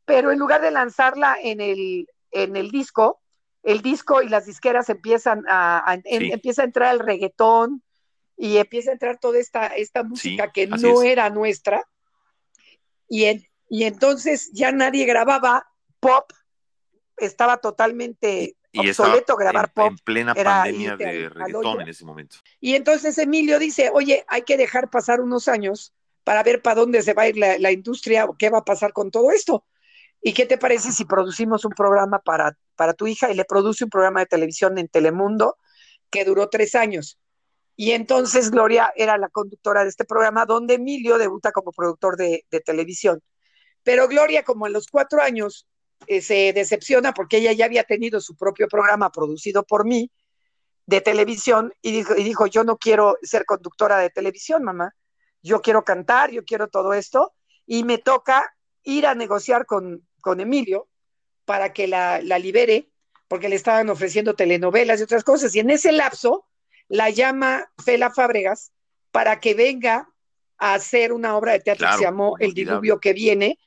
[0.06, 3.21] pero en lugar de lanzarla en el, en el disco,
[3.63, 7.81] el disco y las disqueras empiezan a, empieza a entrar el reggaetón
[8.38, 11.88] y empieza a entrar toda esta, esta música que no era nuestra.
[13.07, 13.25] Y,
[13.69, 15.67] y entonces ya nadie grababa
[15.99, 16.31] pop,
[17.17, 19.91] estaba totalmente obsoleto grabar pop.
[19.91, 22.38] En plena pandemia de reggaetón en ese momento.
[22.59, 25.93] Y entonces Emilio dice, oye, hay que dejar pasar unos años
[26.25, 28.65] para ver para dónde se va a ir la, la industria o qué va a
[28.65, 29.63] pasar con todo esto.
[30.28, 33.84] ¿Y qué te parece si producimos un programa para, para tu hija y le produce
[33.84, 35.55] un programa de televisión en Telemundo
[36.09, 37.19] que duró tres años?
[37.76, 42.43] Y entonces Gloria era la conductora de este programa donde Emilio debuta como productor de,
[42.65, 43.21] televisión.
[43.84, 45.67] Pero Gloria, como a los cuatro años,
[46.07, 50.09] eh, se decepciona porque ella ya había tenido su propio programa producido por mí
[50.88, 54.95] de televisión y dijo, y dijo, yo no quiero ser conductora de televisión, mamá,
[55.43, 57.32] yo quiero cantar, yo quiero todo esto,
[57.67, 60.88] y me toca ir a negociar con, con Emilio
[61.45, 62.89] para que la, libere,
[63.28, 65.55] porque le estaban ofreciendo telenovelas y otras cosas.
[65.55, 66.47] Y en ese lapso
[66.88, 68.71] la llama Fela Fábregas
[69.11, 70.09] para que venga
[70.57, 73.59] a hacer una obra de teatro que se llamó El Diluvio que viene,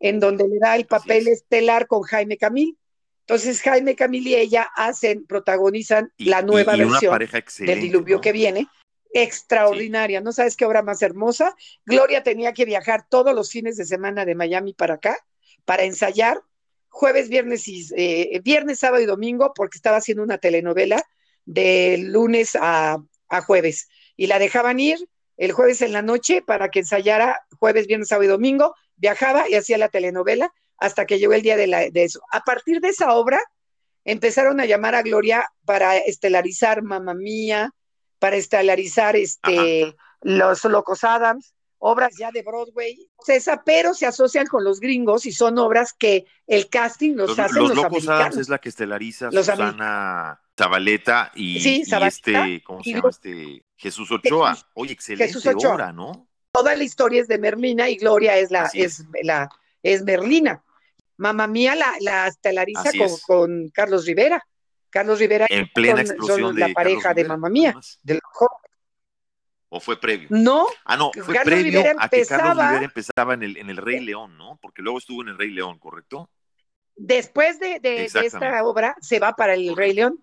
[0.00, 2.78] en donde le da el papel estelar con Jaime Camil.
[3.20, 7.18] Entonces Jaime Camil y ella hacen, protagonizan la nueva versión
[7.58, 8.68] del Diluvio que viene.
[9.12, 11.54] Extraordinaria, no sabes qué obra más hermosa.
[11.84, 15.18] Gloria tenía que viajar todos los fines de semana de Miami para acá
[15.66, 16.40] para ensayar
[16.88, 21.04] jueves, viernes y eh, viernes, sábado y domingo, porque estaba haciendo una telenovela
[21.44, 22.98] de lunes a,
[23.46, 23.88] jueves.
[24.16, 24.96] Y la dejaban ir
[25.36, 29.56] el jueves en la noche para que ensayara jueves, viernes, sábado y domingo, viajaba y
[29.56, 32.20] hacía la telenovela hasta que llegó el día de, la, de eso.
[32.32, 33.40] A partir de esa obra,
[34.04, 37.74] empezaron a llamar a Gloria para estelarizar Mamma Mía,
[38.18, 41.55] para estelarizar este, Los Locos Adams,
[41.88, 46.26] obras ya de Broadway, César, pero se asocian con los gringos y son obras que
[46.46, 51.30] el casting los, los hacen los, los Locos Adams es la que estelariza Susana Zabaleta
[51.36, 53.64] y, este, ¿cómo se llama este?
[53.76, 54.58] Jesús Ochoa.
[54.74, 55.74] Oye, excelente Jesús Ochoa.
[55.74, 56.28] obra, ¿no?
[56.50, 59.04] Toda la historia es de Merlina y Gloria es la, es.
[59.22, 59.48] la,
[59.82, 60.64] es Merlina.
[61.18, 62.90] Mamá mía la, la estelariza
[63.26, 64.44] con, Carlos Rivera.
[64.90, 68.65] Carlos Rivera en plena explosión de la pareja de Mamá mía, del joven
[69.76, 70.28] ¿O fue previo?
[70.30, 70.66] No.
[70.86, 74.38] Ah, no, fue previo a que Carlos Rivera empezaba en el, en el Rey León,
[74.38, 74.58] ¿no?
[74.62, 76.30] Porque luego estuvo en el Rey León, ¿correcto?
[76.96, 80.18] Después de, esta obra, se va para el Rey León,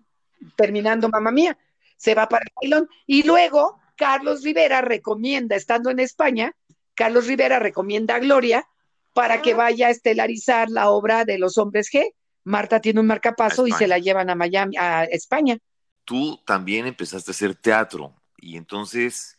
[0.56, 1.56] terminando Mamá Mía,
[1.96, 2.88] se va para el Rey León.
[3.06, 6.52] Y luego, Carlos Rivera recomienda, estando en España,
[6.96, 8.66] Carlos Rivera recomienda a Gloria
[9.12, 12.12] para que vaya a estelarizar la obra de los hombres G.
[12.42, 15.58] Marta tiene un marcapaso y se la llevan a Miami, a España.
[16.04, 19.33] Tú también empezaste a hacer teatro y entonces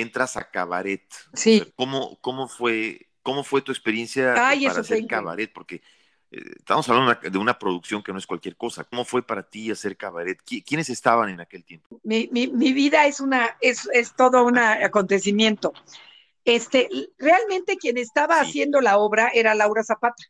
[0.00, 1.04] entras a cabaret.
[1.34, 1.72] Sí.
[1.76, 5.52] ¿cómo, cómo, fue, ¿Cómo fue tu experiencia para hacer cabaret?
[5.52, 5.82] Porque
[6.30, 8.84] eh, estamos hablando de una producción que no es cualquier cosa.
[8.84, 10.38] ¿Cómo fue para ti hacer cabaret?
[10.44, 12.00] ¿Quiénes estaban en aquel tiempo?
[12.02, 15.72] Mi, vida es, una, es, todo un acontecimiento.
[16.44, 16.88] Este,
[17.18, 20.22] realmente quien estaba haciendo la obra era Laura Zapata.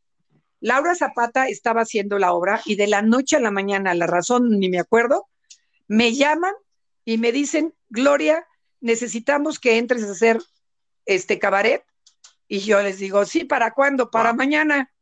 [0.60, 4.58] Laura Zapata estaba haciendo la obra y de la noche a la mañana, la razón
[4.58, 5.28] ni me acuerdo,
[5.86, 6.54] me llaman
[7.04, 8.46] y me dicen, Gloria,
[8.80, 10.38] necesitamos que entres a hacer
[11.04, 11.84] este cabaret.
[12.48, 14.10] Y yo les digo, sí, ¿para cuándo?
[14.10, 14.92] Para mañana.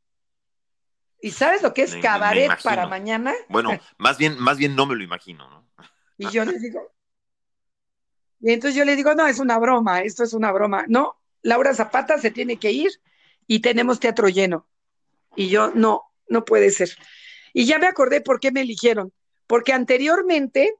[1.20, 3.34] ¿Y sabes lo que es cabaret para mañana?
[3.48, 5.64] Bueno, más bien, más bien no me lo imagino, ¿no?
[6.16, 6.94] Y yo les digo,
[8.44, 10.84] y entonces yo le digo, no, es una broma, esto es una broma.
[10.86, 12.90] No, Laura Zapata se tiene que ir
[13.46, 14.68] y tenemos teatro lleno.
[15.34, 16.90] Y yo, no, no puede ser.
[17.54, 19.14] Y ya me acordé por qué me eligieron.
[19.46, 20.74] Porque anteriormente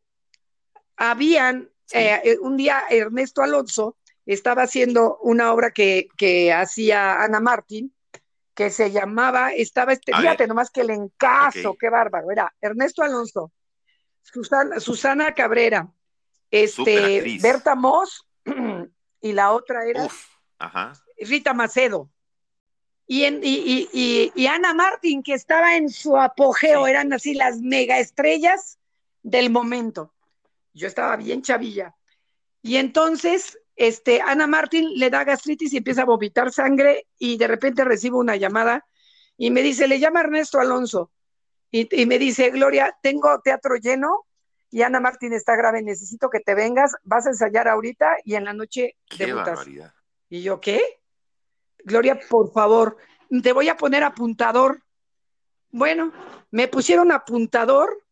[0.96, 6.08] habían, eh, eh, un día Ernesto Alonso estaba haciendo una obra que,
[6.56, 7.94] hacía Ana Martín,
[8.54, 13.52] que se llamaba, estaba este, fíjate nomás que el encaso, qué bárbaro, era Ernesto Alonso,
[14.22, 15.92] Susana, Susana Cabrera,
[16.50, 18.26] este, Berta Moss,
[19.20, 20.08] y la otra era
[21.18, 22.10] Rita Macedo.
[23.06, 28.78] Y, en, y, Ana Martín, que estaba en su apogeo, eran así las mega estrellas
[29.22, 30.13] del momento
[30.74, 31.94] yo estaba bien chavilla.
[32.60, 37.46] Y entonces, este, Ana Martín le da gastritis y empieza a vomitar sangre y de
[37.46, 38.84] repente recibo una llamada
[39.36, 41.10] y me dice, le llama Ernesto Alonso.
[41.70, 44.26] Y, me dice, Gloria, tengo teatro lleno
[44.70, 48.44] y Ana Martín está grave, necesito que te vengas, vas a ensayar ahorita y en
[48.44, 49.26] la noche Qué
[50.28, 51.00] Y yo, ¿qué?
[51.84, 52.96] Gloria, por favor,
[53.42, 54.84] te voy a poner apuntador.
[55.72, 56.12] Bueno,
[56.52, 58.03] me pusieron apuntador,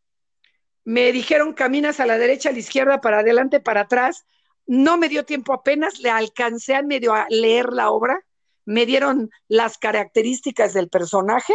[0.85, 4.25] me dijeron caminas a la derecha, a la izquierda, para adelante, para atrás.
[4.67, 8.25] No me dio tiempo apenas, le alcancé a medio a leer la obra,
[8.65, 11.55] me dieron las características del personaje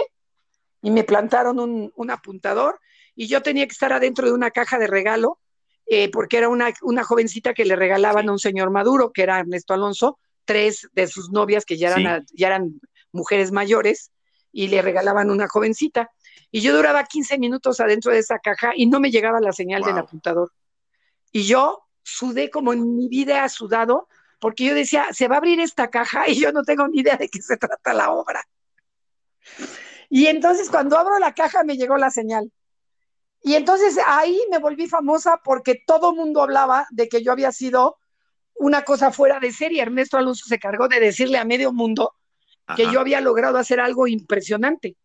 [0.81, 2.79] y me plantaron un, un apuntador
[3.15, 5.39] y yo tenía que estar adentro de una caja de regalo
[5.89, 9.39] eh, porque era una, una, jovencita que le regalaban a un señor Maduro, que era
[9.39, 12.81] Ernesto Alonso, tres de sus novias que ya eran, ya eran
[13.13, 14.11] mujeres mayores
[14.51, 16.11] y le regalaban una jovencita.
[16.51, 19.83] Y yo duraba 15 minutos adentro de esa caja y no me llegaba la señal
[19.83, 20.51] del apuntador.
[21.31, 24.07] Y yo sudé como en mi vida ha sudado,
[24.39, 27.17] porque yo decía, se va a abrir esta caja y yo no tengo ni idea
[27.17, 28.43] de qué se trata la obra.
[30.09, 32.51] Y entonces cuando abro la caja me llegó la señal.
[33.43, 37.97] Y entonces ahí me volví famosa porque todo mundo hablaba de que yo había sido
[38.55, 39.81] una cosa fuera de serie.
[39.81, 42.13] Ernesto Alonso se cargó de decirle a medio mundo
[42.75, 44.97] que yo había logrado hacer algo impresionante.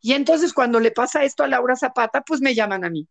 [0.00, 3.06] Y entonces cuando le pasa esto a Laura Zapata, pues me llaman a mí.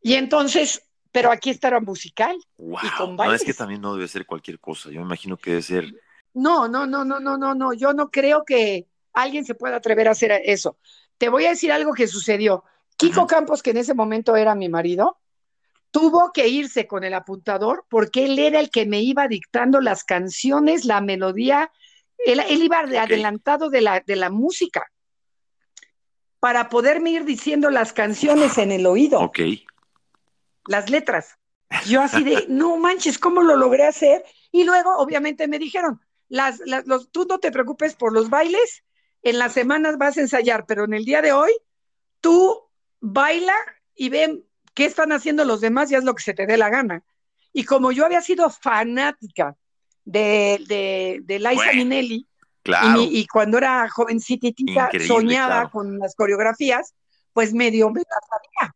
[0.00, 0.82] Y entonces,
[1.12, 2.36] pero aquí está musical.
[2.58, 4.90] Y con no, es que también no debe ser cualquier cosa.
[4.90, 5.94] Yo me imagino que debe ser.
[6.32, 7.72] No, no, no, no, no, no, no.
[7.72, 10.78] Yo no creo que alguien se pueda atrever a hacer eso.
[11.18, 12.64] Te voy a decir algo que sucedió.
[12.96, 15.18] Kiko Campos, que en ese momento era mi marido,
[15.90, 20.04] tuvo que irse con el apuntador porque él era el que me iba dictando las
[20.04, 21.70] canciones, la melodía,
[22.18, 24.90] él, iba adelantado de la, de la música
[26.44, 29.18] para poderme ir diciendo las canciones en el oído.
[29.18, 29.38] Ok.
[30.66, 31.38] Las letras.
[31.86, 34.22] Yo así de, no manches, ¿cómo lo logré hacer?
[34.52, 38.84] Y luego, obviamente, me dijeron, las, los, tú no te preocupes por los bailes,
[39.22, 41.50] en las semanas vas a ensayar, pero en el día de hoy,
[42.20, 42.60] tú
[43.00, 43.56] baila
[43.94, 46.68] y ven qué están haciendo los demás y haz lo que se te dé la
[46.68, 47.04] gana.
[47.54, 49.56] Y como yo había sido fanática
[50.04, 52.28] de, de, de Liza Minnelli,
[53.10, 56.94] y, cuando era jovencitita soñaba con las coreografías,
[57.32, 58.74] pues medio me la sabía.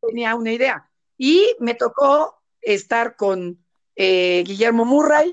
[0.00, 0.88] Tenía una idea.
[1.16, 3.58] Y me tocó estar con
[3.96, 5.32] eh, Guillermo Murray,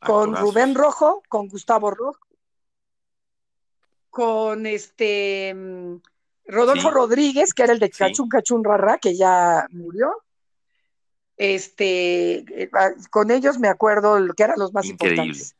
[0.00, 2.26] con Rubén Rojo, con Gustavo Rojo,
[4.10, 5.96] con este mm,
[6.46, 10.12] Rodolfo Rodríguez, que era el de Cachun Cachun Rara, que ya murió.
[11.36, 15.56] Este, eh, ah, con ellos me acuerdo lo que eran los más importantes.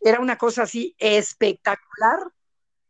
[0.00, 2.18] Era una cosa así espectacular.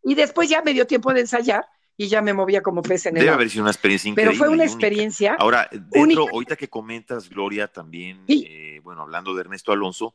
[0.02, 3.16] Y después ya me dio tiempo de ensayar y ya me movía como pez en
[3.16, 4.32] el Debe haber sido una experiencia increíble.
[4.32, 5.36] Pero fue una experiencia.
[5.38, 10.14] Ahora, dentro, ahorita que comentas, Gloria, también, eh, bueno, hablando de Ernesto Alonso,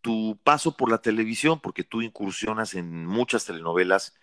[0.00, 4.14] tu paso por la televisión, porque tú incursionas en muchas telenovelas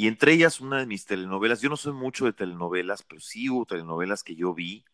[0.00, 3.50] y entre ellas, una de mis telenovelas, yo no soy mucho de telenovelas, pero sí
[3.50, 4.84] hubo telenovelas que yo vi,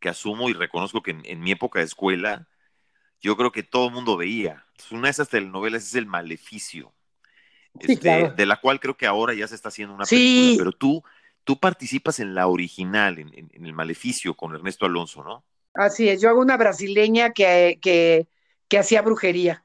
[0.00, 2.46] que asumo y reconozco que en, mi época de escuela,
[3.24, 4.66] yo creo que todo el mundo veía.
[4.90, 6.92] Una de esas telenovelas es El Maleficio,
[7.80, 11.02] este, de la cual creo que ahora ya se está haciendo una película, pero tú,
[11.42, 15.42] tú participas en la original, en, El Maleficio, con Ernesto Alonso, ¿no?
[15.72, 18.28] Así es, yo hago una brasileña que, que,
[18.68, 19.64] que hacía brujería.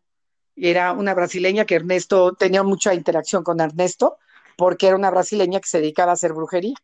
[0.55, 4.20] Era una brasileña que Ernesto tenía mucha interacción con Ernesto
[4.55, 6.76] porque era una brasileña que se dedicaba a hacer brujería.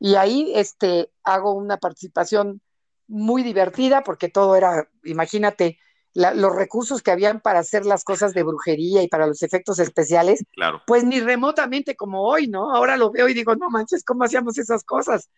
[0.00, 2.60] Y ahí este, hago una participación
[3.10, 5.78] muy divertida porque todo era, imagínate,
[6.14, 10.44] los recursos que habían para hacer las cosas de brujería y para los efectos especiales,
[10.52, 10.82] claro.
[10.86, 12.74] pues ni remotamente como hoy, ¿no?
[12.74, 15.30] Ahora lo veo y digo, no manches, ¿cómo hacíamos esas cosas?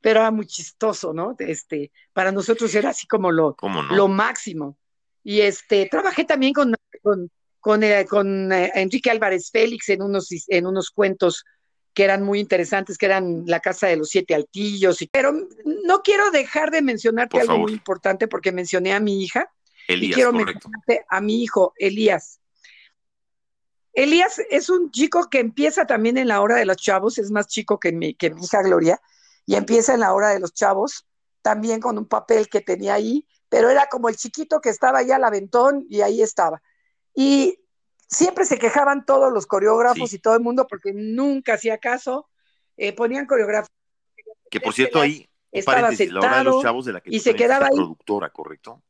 [0.00, 1.34] Pero era muy chistoso, ¿no?
[1.38, 3.56] Este, para nosotros era así como lo,
[3.90, 4.76] lo máximo.
[5.24, 7.30] Y este, trabajé también con, con
[7.62, 11.44] con, eh, con eh, Enrique Álvarez Félix en unos, en unos cuentos
[11.94, 15.02] que eran muy interesantes, que eran La Casa de los Siete Altillos.
[15.02, 19.50] Y, pero no quiero dejar de mencionarte algo muy importante porque mencioné a mi hija.
[19.88, 22.40] Elías, y quiero mencionarte a mi hijo, Elías.
[23.92, 27.46] Elías es un chico que empieza también en la hora de los chavos, es más
[27.46, 29.00] chico que mi, que mi hija Gloria,
[29.44, 31.06] y empieza en la hora de los chavos,
[31.42, 35.16] también con un papel que tenía ahí, pero era como el chiquito que estaba allá
[35.16, 36.62] al aventón y ahí estaba.
[37.14, 37.58] Y
[38.12, 42.28] siempre se quejaban todos los coreógrafos y todo el mundo porque nunca hacía caso,
[42.76, 43.74] eh, ponían coreografía.
[44.50, 47.74] Que por cierto ahí, estaba sentado los chavos de la que y se quedaba ahí.
[47.74, 48.82] productora, ¿correcto?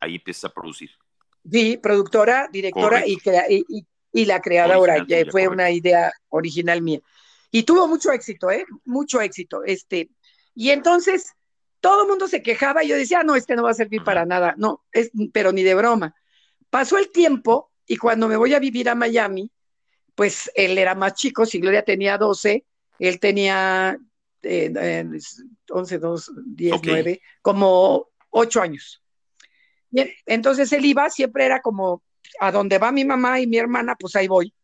[0.00, 0.90] Ahí empieza a producir.
[1.50, 3.18] Sí, productora, directora y,
[4.12, 7.00] y, la creadora, fue una idea original mía.
[7.50, 8.64] Y tuvo mucho éxito, ¿eh?
[8.84, 9.62] Mucho éxito.
[9.64, 10.10] Este,
[10.54, 11.34] y entonces
[11.80, 14.04] todo el mundo se quejaba y yo decía, ah, no, este no va a servir
[14.04, 14.54] para nada.
[14.56, 16.14] No, es, pero ni de broma.
[16.70, 19.50] Pasó el tiempo y cuando me voy a vivir a Miami,
[20.14, 22.64] pues él era más chico, si Gloria tenía 12,
[23.00, 23.98] él tenía
[24.42, 24.72] eh,
[25.68, 29.02] 11, 2, 10, 9, como 8 años.
[29.90, 32.04] Y entonces él iba, siempre era como
[32.38, 34.54] a donde va mi mamá y mi hermana, pues ahí voy.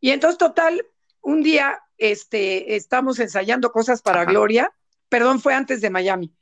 [0.00, 0.84] Y entonces, total,
[1.20, 4.74] un día este, estamos ensayando cosas para Gloria,
[5.08, 6.34] perdón, fue antes de Miami,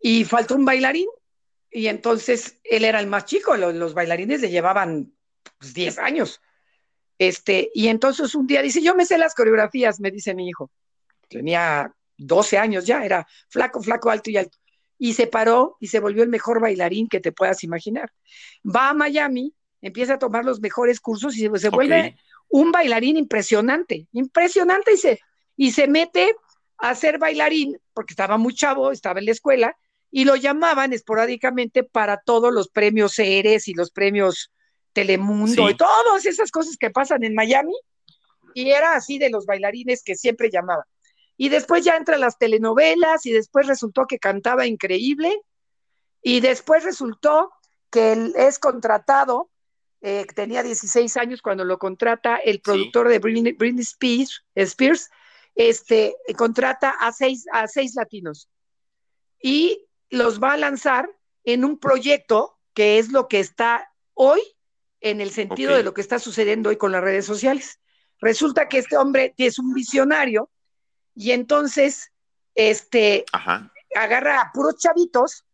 [0.00, 1.06] y faltó un bailarín,
[1.70, 5.12] y entonces él era el más chico, los, bailarines le llevaban
[5.74, 6.40] 10 pues, años.
[7.18, 10.70] Este, y entonces un día dice, yo me sé las coreografías, me dice mi hijo.
[11.28, 14.58] Tenía 12 años ya, era flaco, flaco, alto y alto.
[14.98, 18.12] Y se paró y se volvió el mejor bailarín que te puedas imaginar.
[18.64, 22.16] Va a Miami, empieza a tomar los mejores cursos y se, vuelve
[22.48, 25.20] un bailarín impresionante, impresionante y se,
[25.56, 26.36] y se mete
[26.78, 29.76] a ser bailarín porque estaba muy chavo, estaba en la escuela
[30.10, 34.52] y lo llamaban esporádicamente para todos los premios Ceres y los premios
[34.92, 37.74] Telemundo y todas esas cosas que pasan en Miami.
[38.54, 40.84] Y era así de los bailarines que siempre llamaban.
[41.36, 45.40] Y después ya entra las telenovelas y después resultó que cantaba increíble.
[46.22, 47.52] Y después resultó
[47.90, 49.50] que él es contratado,
[50.00, 55.10] eh, tenía 16 años cuando lo contrata el productor de Britney, Spears, Spears,
[55.54, 58.48] este, contrata a seis, a seis latinos.
[59.40, 61.08] Y los va a lanzar
[61.44, 64.40] en un proyecto que es lo que está hoy
[65.02, 67.80] en el sentido de lo que está sucediendo hoy con las redes sociales.
[68.20, 70.48] Resulta que este hombre es un visionario
[71.14, 72.12] y entonces
[72.54, 73.24] este
[73.94, 75.44] agarra a puros chavitos,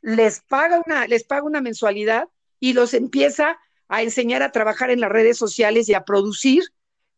[0.00, 2.28] les paga una les paga una mensualidad
[2.58, 6.64] y los empieza a enseñar a trabajar en las redes sociales y a producir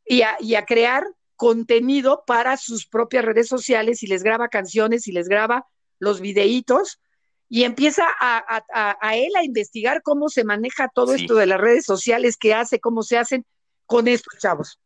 [0.04, 1.04] y a, y a crear
[1.36, 5.66] contenido para sus propias redes sociales y les graba canciones y les graba
[5.98, 7.00] los videitos
[7.48, 12.36] y empieza a, él a investigar cómo se maneja todo esto de las redes sociales,
[12.36, 13.44] qué hace, cómo se hacen
[13.86, 14.80] con estos chavos.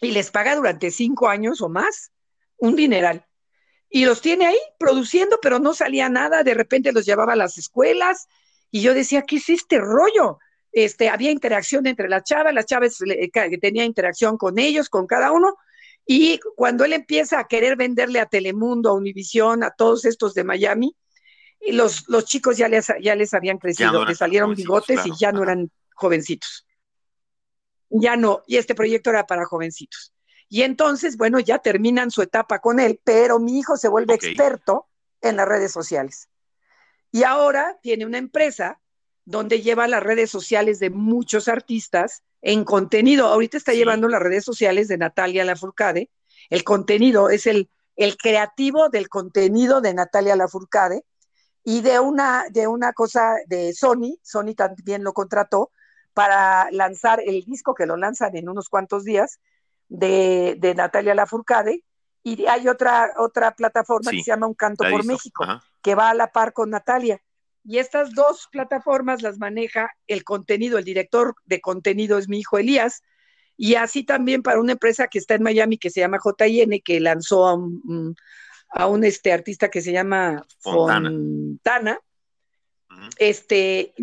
[0.00, 2.10] Y les paga durante cinco años o más
[2.56, 3.24] un dineral.
[3.88, 6.42] Y los tiene ahí produciendo, pero no salía nada.
[6.42, 8.26] De repente los llevaba a las escuelas
[8.70, 10.38] y yo decía, ¿qué es este rollo?
[10.72, 15.30] Este, había interacción entre las chavas, las chavas que tenía interacción con ellos, con cada
[15.30, 15.54] uno.
[16.04, 20.42] Y cuando él empieza a querer venderle a Telemundo, a Univisión, a todos estos de
[20.42, 20.96] Miami,
[21.64, 25.32] y los, los chicos ya les, ya les habían crecido, les salieron bigotes y ya
[25.32, 26.66] no eran jovencitos.
[27.88, 30.12] Ya no, y este proyecto era para jovencitos.
[30.48, 34.88] Y entonces, bueno, ya terminan su etapa con él, pero mi hijo se vuelve experto
[35.20, 36.28] en las redes sociales.
[37.12, 38.80] Y ahora tiene una empresa
[39.24, 43.28] donde lleva las redes sociales de muchos artistas en contenido.
[43.28, 46.10] Ahorita está llevando las redes sociales de Natalia Lafourcade.
[46.50, 51.04] El contenido es el, el creativo del contenido de Natalia Lafourcade
[51.64, 55.70] y de una, de una cosa de Sony, Sony también lo contrató
[56.12, 59.40] para lanzar el disco que lo lanzan en unos cuantos días
[59.88, 61.84] de, de Natalia Lafourcade
[62.22, 65.44] y hay otra, otra plataforma que se llama Un Canto por México,
[65.82, 67.20] que va a la par con Natalia.
[67.64, 72.58] Y estas dos plataformas las maneja el contenido, el director de contenido es mi hijo
[72.58, 73.02] Elías,
[73.56, 77.00] y así también para una empresa que está en Miami que se llama JN, que
[77.00, 78.14] lanzó a un,
[78.72, 82.00] a un este, artista que se llama Fontana.
[83.18, 83.94] Este,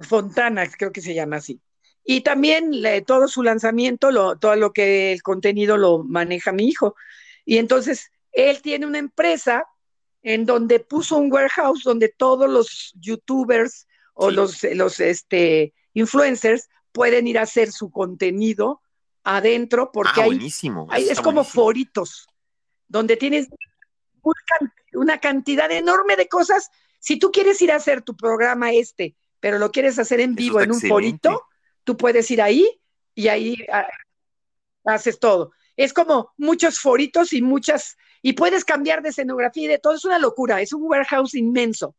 [0.00, 1.60] Fontana, creo que se llama así.
[2.04, 2.72] Y también
[3.06, 6.94] todo su lanzamiento, lo, todo lo que el contenido lo maneja mi hijo.
[7.44, 9.66] Y entonces él tiene una empresa
[10.22, 17.26] en donde puso un warehouse donde todos los youtubers o los, los este, influencers pueden
[17.26, 18.80] ir a hacer su contenido
[19.22, 22.26] adentro porque ah, hay, es como foritos
[22.88, 23.48] donde tienes
[24.92, 26.70] una cantidad enorme de cosas.
[26.98, 30.60] Si tú quieres ir a hacer tu programa este, pero lo quieres hacer en vivo
[30.60, 31.42] en un forito,
[31.84, 32.80] tú puedes ir ahí
[33.14, 33.86] y ahí ah,
[34.84, 35.52] haces todo.
[35.76, 39.94] Es como muchos foritos y muchas, y puedes cambiar de escenografía y de todo.
[39.94, 41.94] Es una locura, es un warehouse inmenso.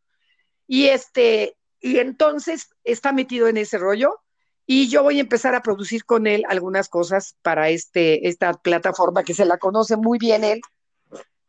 [0.68, 4.20] Y este, y entonces está metido en ese rollo
[4.66, 9.24] y yo voy a empezar a producir con él algunas cosas para este, esta plataforma
[9.24, 10.62] que se la conoce muy bien él,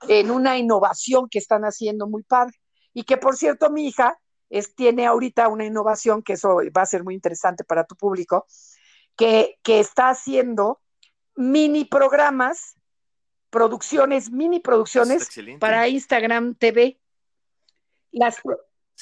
[0.08, 2.54] en una innovación que están haciendo muy padre.
[2.92, 6.86] Y que, por cierto, mi hija es, tiene ahorita una innovación, que eso va a
[6.86, 8.46] ser muy interesante para tu público,
[9.16, 10.80] que, que está haciendo
[11.36, 12.76] mini programas,
[13.50, 15.28] producciones, mini producciones
[15.58, 16.98] para Instagram TV.
[18.12, 18.40] Las,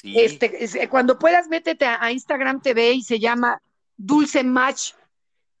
[0.03, 3.61] este, cuando puedas, métete a, Instagram TV y se llama
[3.97, 4.93] Dulce Match.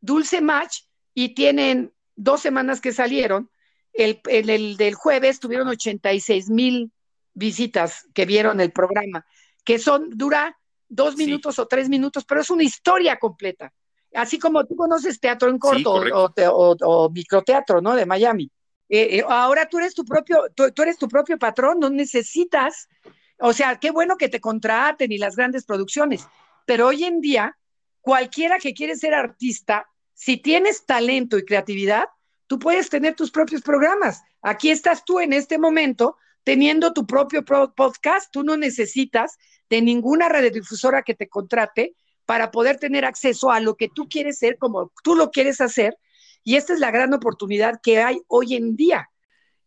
[0.01, 0.83] Dulce Match,
[1.13, 3.49] y tienen dos semanas que salieron
[3.93, 6.91] el, el, del jueves tuvieron 86 mil
[7.33, 9.25] visitas que vieron el programa,
[9.63, 13.71] que son, dura dos minutos o tres minutos, pero es una historia completa.
[14.13, 17.95] Así como tú conoces teatro en corto o, microteatro, ¿no?
[17.95, 18.51] De Miami.
[18.89, 22.89] Eh, eh, ahora tú eres tu propio, tú, eres tu propio patrón, no necesitas,
[23.37, 26.27] o sea, qué bueno que te contraten y las grandes producciones,
[26.65, 27.55] pero hoy en día
[28.01, 32.05] cualquiera que quiere ser artista, si tienes talento y creatividad,
[32.49, 34.23] tú puedes tener tus propios programas.
[34.41, 38.31] Aquí estás tú en este momento teniendo tu propio podcast.
[38.31, 39.37] Tú no necesitas
[39.69, 41.95] de ninguna radiodifusora que te contrate
[42.25, 45.95] para poder tener acceso a lo que tú quieres ser como tú lo quieres hacer.
[46.43, 49.11] Y esta es la gran oportunidad que hay hoy en día.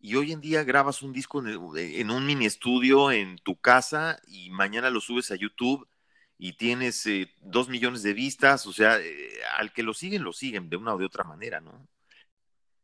[0.00, 4.50] Y hoy en día grabas un disco en, un mini estudio en tu casa y
[4.50, 5.86] mañana lo subes a YouTube
[6.36, 10.32] y tienes eh, dos millones de vistas, o sea, eh, al que lo siguen, lo
[10.32, 11.86] siguen de una o de otra manera, ¿no?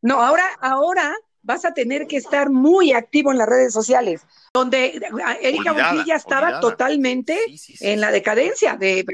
[0.03, 5.01] No, ahora, ahora vas a tener que estar muy activo en las redes sociales, donde
[5.40, 7.38] Erika Buenfil estaba totalmente
[7.80, 9.05] en la decadencia de,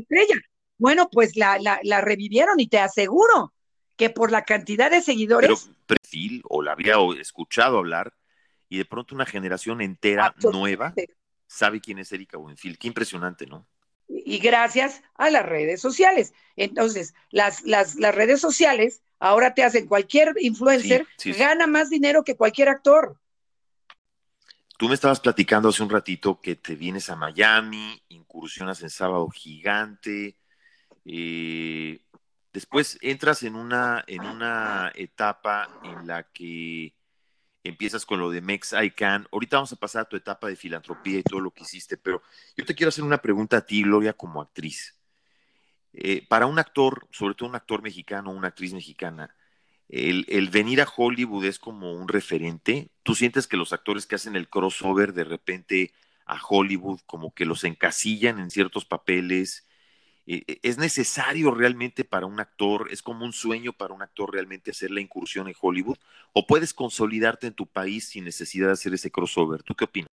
[0.00, 0.36] estrella.
[0.78, 3.52] Bueno, pues la, la, revivieron y te aseguro
[3.96, 5.50] que por la cantidad de seguidores.
[5.50, 8.14] Pero perfil, o la había escuchado hablar,
[8.68, 10.94] y de pronto una generación entera nueva
[11.46, 12.78] sabe quién es Erika Buenfil.
[12.78, 13.66] Qué impresionante, ¿no?
[14.28, 16.34] Y gracias a las redes sociales.
[16.56, 21.06] Entonces, las, las, las redes sociales Ahora te hacen cualquier influencer,
[21.36, 23.18] gana más dinero que cualquier actor.
[24.76, 29.28] Tú me estabas platicando hace un ratito que te vienes a Miami, incursionas en Sábado
[29.28, 30.36] Gigante,
[31.04, 32.00] eh,
[32.52, 36.94] después entras en una, en una etapa en la que
[37.68, 39.26] empiezas con lo de Mex I Can.
[39.32, 42.22] Ahorita vamos a pasar a tu etapa de filantropía y todo lo que hiciste, pero
[42.56, 44.94] yo te quiero hacer una pregunta a ti, Gloria, como actriz.
[45.92, 49.34] Eh, para un actor, sobre todo un actor mexicano, una actriz mexicana,
[49.88, 52.90] el, venir a Hollywood es como un referente.
[53.02, 55.92] ¿Tú sientes que los actores que hacen el crossover de repente
[56.26, 59.66] a Hollywood como que los encasillan en ciertos papeles?
[60.30, 64.30] Eh, eh, ¿Es necesario realmente para un actor, es como un sueño para un actor
[64.30, 65.96] realmente hacer la incursión en Hollywood?
[66.34, 69.62] ¿O puedes consolidarte en tu país sin necesidad de hacer ese crossover?
[69.62, 70.08] ¿Tú qué opinas?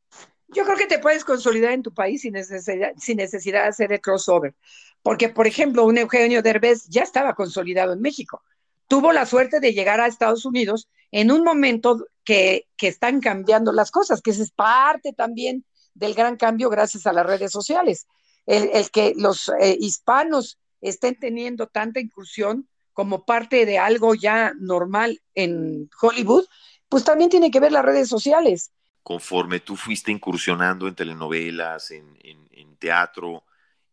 [0.47, 3.91] Yo creo que te puedes consolidar en tu país sin necesidad, sin necesidad de hacer
[3.91, 4.55] el crossover.
[5.03, 8.41] Porque, por ejemplo, un Eugenio Derbez ya estaba consolidado en México.
[8.87, 13.91] Tuvo la suerte de llegar a Estados Unidos en un momento que, están cambiando las
[13.91, 18.07] cosas, que es parte también del gran cambio gracias a las redes sociales.
[18.45, 25.21] El, que los eh, hispanos estén teniendo tanta incursión como parte de algo ya normal
[25.33, 26.45] en Hollywood,
[26.87, 28.71] pues también tiene que ver las redes sociales.
[29.03, 33.43] Conforme tú fuiste incursionando en telenovelas, en teatro,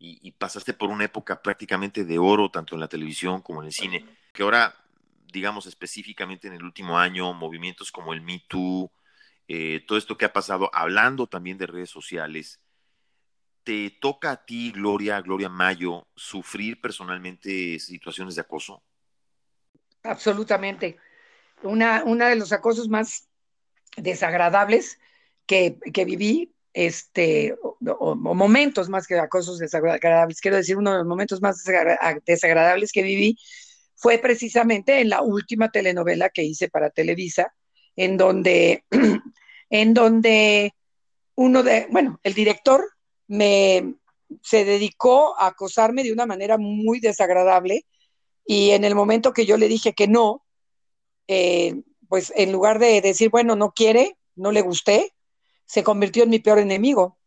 [0.02, 3.72] y, pasaste por una época prácticamente de oro, tanto en la televisión como en el
[3.72, 4.74] cine, que ahora,
[5.32, 8.90] digamos específicamente en el último año, movimientos como el Me Too,
[9.46, 12.60] eh, todo esto que ha pasado, hablando también de redes sociales,
[13.64, 18.82] ¿te toca a ti, Gloria, Gloria Mayo, sufrir personalmente situaciones de acoso?
[20.02, 20.96] Absolutamente.
[21.62, 23.28] Una, una de los acosos más
[23.96, 24.98] desagradables
[25.46, 31.06] que, que viví este, o, momentos más que acosos desagradables, quiero decir, uno de los
[31.06, 31.62] momentos más
[32.24, 33.38] desagradables que viví
[33.94, 37.54] fue precisamente en la última telenovela que hice para Televisa,
[37.94, 38.84] en donde,
[39.70, 40.74] en donde
[41.34, 42.84] uno de, bueno, el director
[43.32, 43.94] me
[44.42, 47.86] se dedicó a acosarme de una manera muy desagradable
[48.46, 50.44] y en el momento que yo le dije que no,
[51.28, 55.12] eh, pues en lugar de decir, bueno, no quiere, no le gusté,
[55.64, 57.18] se convirtió en mi peor enemigo.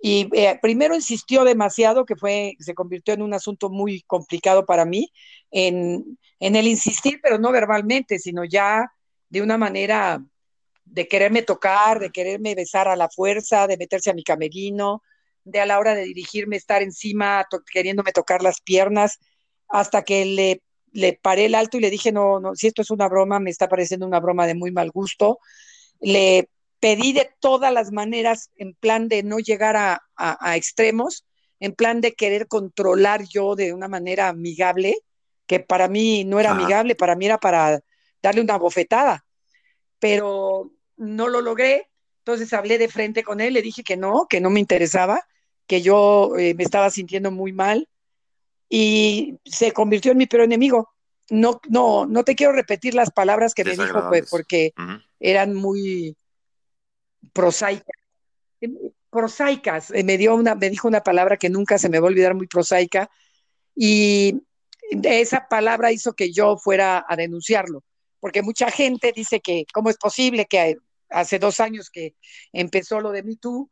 [0.00, 4.84] Y eh, primero insistió demasiado, que fue, se convirtió en un asunto muy complicado para
[4.84, 5.12] mí,
[5.50, 8.92] en, el insistir, pero no verbalmente, sino ya
[9.28, 10.22] de una manera
[10.84, 15.02] de quererme tocar, de quererme besar a la fuerza, de meterse a mi camerino,
[15.50, 19.18] de a la hora de dirigirme estar encima, queriéndome tocar las piernas,
[19.68, 22.90] hasta que le, le paré el alto y le dije, no, no, si esto es
[22.90, 25.38] una broma, me está pareciendo una broma de muy mal gusto.
[26.00, 26.48] Le
[26.80, 31.24] pedí de todas las maneras en plan de no llegar a, extremos,
[31.60, 34.96] en plan de querer controlar yo de una manera amigable,
[35.46, 37.80] que para mí no era amigable, para mí era para
[38.22, 39.24] darle una bofetada,
[39.98, 41.88] pero no lo logré,
[42.18, 45.26] entonces hablé de frente con él, le dije que no, que no me interesaba,
[45.68, 47.88] que yo eh, me estaba sintiendo muy mal
[48.68, 50.90] y se convirtió en mi peor enemigo.
[51.30, 54.72] No, no, no te quiero repetir las palabras que me dijo pues, porque
[55.20, 56.16] eran muy,
[57.32, 57.92] prosaica,
[59.10, 62.10] prosaicas, eh, me dio una, me dijo una palabra que nunca se me va a
[62.10, 63.10] olvidar, muy prosaica,
[63.74, 64.42] y
[65.02, 67.84] esa palabra hizo que yo fuera a denunciarlo,
[68.20, 70.76] porque mucha gente dice que cómo es posible que
[71.10, 72.14] hace dos años que
[72.52, 73.70] empezó lo de Me Too,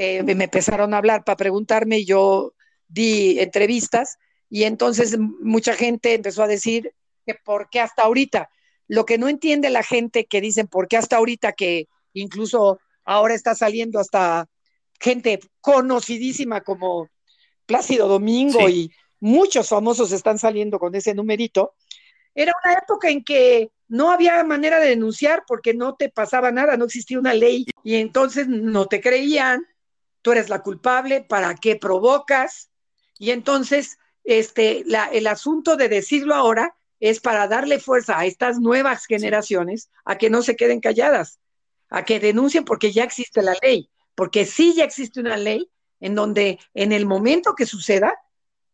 [0.00, 2.54] eh, me empezaron a hablar para preguntarme y yo
[2.86, 4.16] di entrevistas
[4.48, 6.94] y entonces mucha gente empezó a decir
[7.26, 8.48] que por qué hasta ahorita.
[8.86, 13.34] Lo que no entiende la gente que dicen por qué hasta ahorita que incluso ahora
[13.34, 14.46] está saliendo hasta
[15.00, 17.08] gente conocidísima como
[17.66, 21.74] Plácido Domingo y muchos famosos están saliendo con ese numerito,
[22.36, 26.76] era una época en que no había manera de denunciar porque no te pasaba nada,
[26.76, 29.66] no existía una ley y entonces no te creían,
[30.22, 32.70] tú eres la culpable, ¿para qué provocas?
[33.18, 38.58] Y entonces, este, la, el asunto de decirlo ahora es para darle fuerza a estas
[38.58, 41.38] nuevas generaciones a que no se queden calladas,
[41.90, 46.14] a que denuncien porque ya existe la ley, porque sí ya existe una ley en
[46.14, 48.14] donde en el momento que suceda,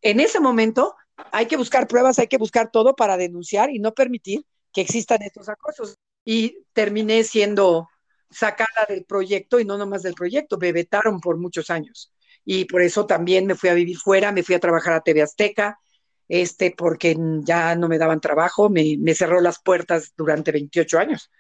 [0.03, 0.95] en ese momento
[1.33, 5.23] hay que buscar pruebas, hay que buscar todo para denunciar y no permitir que existan
[5.23, 5.97] estos acosos.
[6.25, 7.89] Y terminé siendo
[8.35, 12.13] sacada del proyecto y no nomás del proyecto, me vetaron por muchos años.
[12.45, 15.23] Y por eso también me fui a vivir fuera, me fui a trabajar a TV
[15.23, 15.79] Azteca,
[16.29, 21.31] este, porque ya no me daban trabajo, me, me cerró las puertas durante 28 años.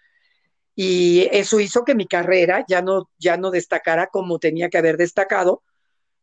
[0.74, 4.96] Y eso hizo que mi carrera ya no, ya no destacara como tenía que haber
[4.96, 5.62] destacado.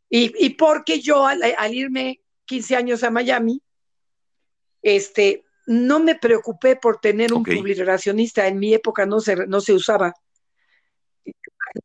[0.09, 3.61] Y, y porque yo al, al irme 15 años a Miami,
[4.81, 7.61] este, no me preocupé por tener un okay.
[8.35, 10.13] En mi época no se, no se usaba.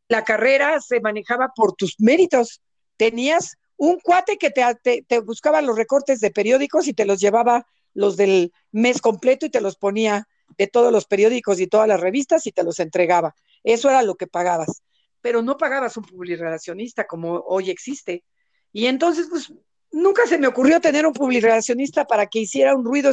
[0.08, 2.60] La carrera se manejaba por tus méritos.
[2.96, 8.16] Tenías un cuate que te, buscaba los recortes de periódicos y te los llevaba los
[8.16, 10.28] del mes completo y te los ponía
[10.58, 13.34] de todos los periódicos y todas las revistas y te los entregaba.
[13.64, 14.82] Eso era lo que pagabas.
[15.20, 18.22] Pero no pagabas un publirelacionista como hoy existe.
[18.72, 19.52] Y entonces, pues,
[19.90, 23.10] nunca se me ocurrió tener un publirelacionista para que hiciera un ruido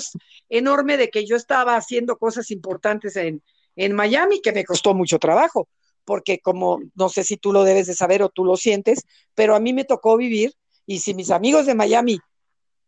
[0.50, 3.42] enorme de que yo estaba haciendo cosas importantes en,
[3.76, 5.68] en Miami, que me costó mucho trabajo,
[6.06, 9.56] porque como no sé si tú lo debes de saber o tú lo sientes, pero
[9.56, 10.54] a mí me tocó vivir
[10.86, 12.20] y si mis amigos de Miami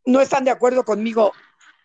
[0.06, 1.32] no están de acuerdo conmigo,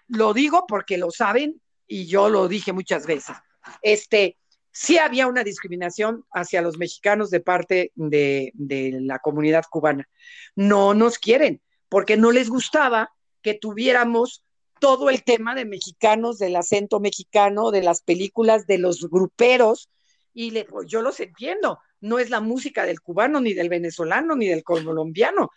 [0.09, 3.37] lo digo porque lo saben y yo lo dije muchas veces.
[3.83, 4.37] Este,
[4.73, 10.09] sí había una discriminación hacia los mexicanos de parte de, de la comunidad cubana.
[10.55, 13.13] No nos quieren porque no les gustaba
[13.43, 14.45] que tuviéramos
[14.81, 19.91] todo el tema de mexicanos, del acento mexicano, de las películas, de los gruperos,
[20.33, 24.37] y le, pues, yo los entiendo, no es la música del cubano, ni del venezolano,
[24.37, 25.51] ni del colombiano,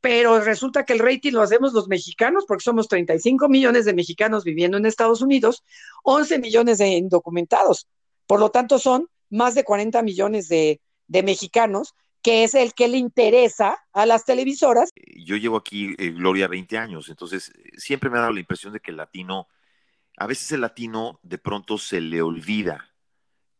[0.00, 4.44] pero resulta que el rating lo hacemos los mexicanos, porque somos 35 millones de mexicanos
[4.44, 5.62] viviendo en Estados Unidos,
[6.04, 7.86] 11 millones de indocumentados,
[8.26, 12.88] por lo tanto son más de 40 millones de, de mexicanos que es el que
[12.88, 14.90] le interesa a las televisoras.
[15.24, 18.72] Yo llevo aquí, eh, Gloria, 20 años, entonces eh, siempre me ha dado la impresión
[18.72, 19.48] de que el latino,
[20.16, 22.89] a veces el latino de pronto se le olvida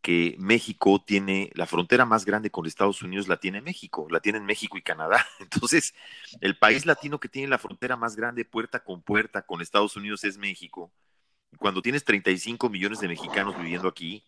[0.03, 4.45] que México tiene la frontera más grande con Estados Unidos, la tiene México, la tienen
[4.47, 5.27] México y Canadá.
[5.41, 5.95] Entonces,
[6.41, 10.25] el país latino que tiene la frontera más grande puerta con puerta con Estados Unidos
[10.25, 10.93] es México.
[11.59, 14.25] Cuando tienes 35 millones de mexicanos viviendo aquí,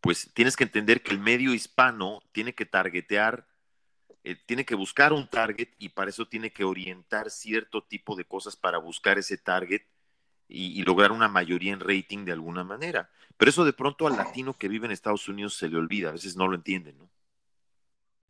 [0.00, 3.46] pues tienes que entender que el medio hispano tiene que targetear
[4.24, 8.24] eh, tiene que buscar un target y para eso tiene que orientar cierto tipo de
[8.24, 9.82] cosas para buscar ese target
[10.48, 13.10] y, lograr una mayoría en rating de alguna manera.
[13.36, 16.12] Pero eso de pronto al latino que vive en Estados Unidos se le olvida, a
[16.12, 17.08] veces no lo entienden, ¿no?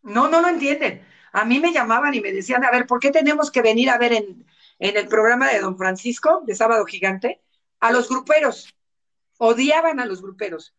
[0.03, 1.07] No, no lo entienden.
[1.33, 3.99] A mí me llamaban y me decían, a ver, ¿por qué tenemos que venir a
[3.99, 4.47] ver en,
[4.79, 7.41] en el programa de Don Francisco, de Sábado Gigante,
[7.81, 8.75] a los gruperos?
[9.39, 10.75] Odiaban a los gruperos.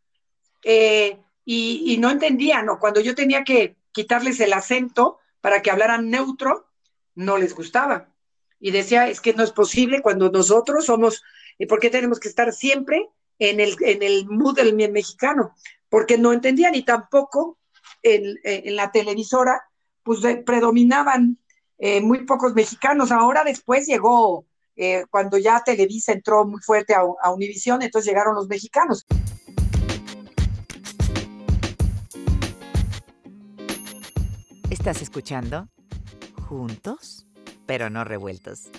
[0.63, 2.79] Eh, y, no entendían, ¿no?
[2.79, 6.67] Cuando yo tenía que quitarles el acento para que hablaran neutro,
[7.15, 8.09] no les gustaba.
[8.59, 11.23] Y decía, es que no es posible cuando nosotros somos,
[11.57, 13.07] ¿y por qué tenemos que estar siempre
[13.39, 15.55] en el, en el mood del mexicano?
[15.87, 17.57] Porque no entendían y tampoco
[18.03, 19.61] en, en la televisora,
[20.03, 21.37] pues predominaban
[21.77, 23.11] eh, muy pocos mexicanos.
[23.11, 24.45] Ahora después llegó,
[24.75, 29.05] eh, cuando ya Televisa entró muy fuerte a, a Univisión, entonces llegaron los mexicanos.
[34.69, 35.69] Estás escuchando
[36.47, 37.28] Juntos,
[37.69, 38.71] pero no revueltos.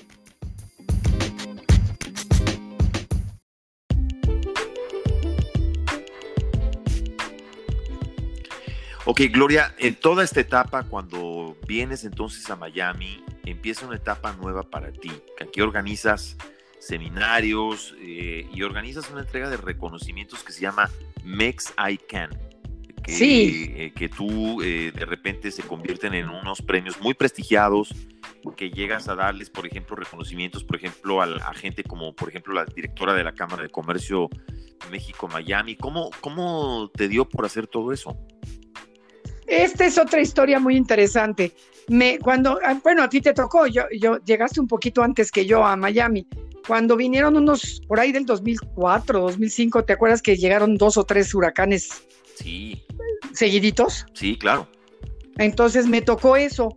[9.04, 14.64] Ok, Gloria, en toda esta etapa, cuando vienes entonces a Miami, empieza una etapa nueva
[14.64, 16.36] para ti, que aquí organizas
[16.80, 20.90] seminarios eh, y organizas una entrega de reconocimientos que se llama
[21.22, 22.30] Mex I Can
[23.02, 23.72] que, sí.
[23.76, 27.94] eh, que tú eh, de repente se convierten en unos premios muy prestigiados,
[28.56, 32.54] que llegas a darles, por ejemplo, reconocimientos, por ejemplo, a, a gente como, por ejemplo,
[32.54, 34.28] la directora de la Cámara de Comercio
[34.90, 35.76] México-Miami.
[35.76, 38.16] ¿Cómo, ¿Cómo te dio por hacer todo eso?
[39.46, 41.52] Esta es otra historia muy interesante.
[41.88, 45.44] Me, cuando, ah, bueno, a ti te tocó, yo, yo llegaste un poquito antes que
[45.44, 46.26] yo a Miami.
[46.66, 51.34] Cuando vinieron unos por ahí del 2004, 2005, ¿te acuerdas que llegaron dos o tres
[51.34, 52.06] huracanes
[52.42, 52.82] Sí.
[53.32, 54.06] ¿Seguiditos?
[54.14, 54.66] Sí, claro.
[55.36, 56.76] Entonces me tocó eso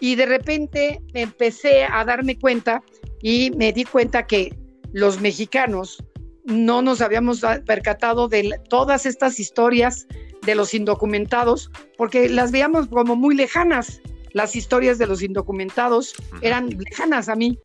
[0.00, 2.82] y de repente empecé a darme cuenta
[3.22, 4.56] y me di cuenta que
[4.92, 6.02] los mexicanos
[6.44, 10.06] no nos habíamos percatado de todas estas historias
[10.42, 14.00] de los indocumentados, porque las veíamos como muy lejanas.
[14.32, 17.58] Las historias de los indocumentados eran lejanas a mí.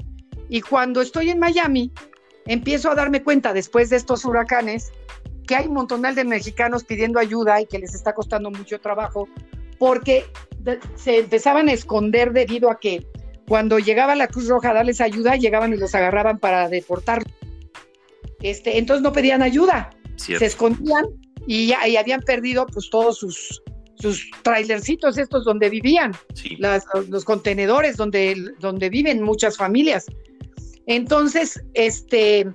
[0.49, 1.91] Y cuando estoy en Miami,
[2.45, 4.91] empiezo a darme cuenta después de estos huracanes
[5.45, 9.27] que hay un montonal de mexicanos pidiendo ayuda y que les está costando mucho trabajo
[9.79, 10.25] porque
[10.95, 13.05] se empezaban a esconder debido a que
[13.47, 17.23] cuando llegaba la Cruz Roja a darles ayuda, llegaban y los agarraban para deportar.
[18.41, 21.05] Este, entonces no pedían ayuda, se escondían
[21.47, 23.61] y, ya, habían perdido pues todos sus,
[23.95, 26.13] sus trailercitos estos donde vivían,
[27.09, 30.05] los contenedores donde, donde viven muchas familias.
[30.85, 32.47] Entonces, este,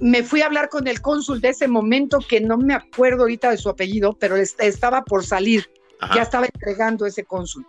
[0.00, 3.50] me fui a hablar con el cónsul de ese momento, que no me acuerdo ahorita
[3.50, 5.68] de su apellido, pero estaba por salir,
[6.14, 7.66] ya estaba entregando ese cónsul.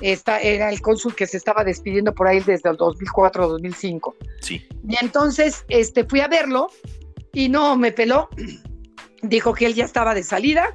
[0.00, 4.16] Esta era el cónsul que se estaba despidiendo por ahí desde el 2004 2005.
[4.40, 4.66] Sí.
[4.88, 6.68] Y entonces este, fui a verlo
[7.32, 8.28] y no me peló.
[9.22, 10.74] Dijo que él ya estaba de salida,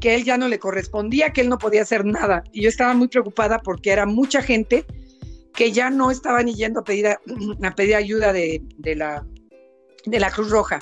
[0.00, 2.42] que él ya no le correspondía, que él no podía hacer nada.
[2.52, 4.86] Y yo estaba muy preocupada porque era mucha gente
[5.54, 7.20] que ya no estaban yendo a pedir, a,
[7.76, 8.62] pedir ayuda de,
[8.96, 9.26] la,
[10.06, 10.80] de la Cruz Roja.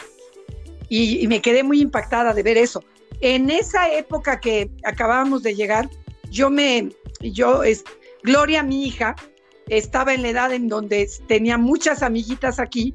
[0.88, 2.82] Y, me quedé muy impactada de ver eso.
[3.20, 5.88] En esa época que acabábamos de llegar,
[6.30, 6.90] yo me,
[7.20, 7.84] yo, es,
[8.22, 9.14] Gloria, mi hija,
[9.68, 12.94] estaba en la edad en donde tenía muchas amiguitas aquí,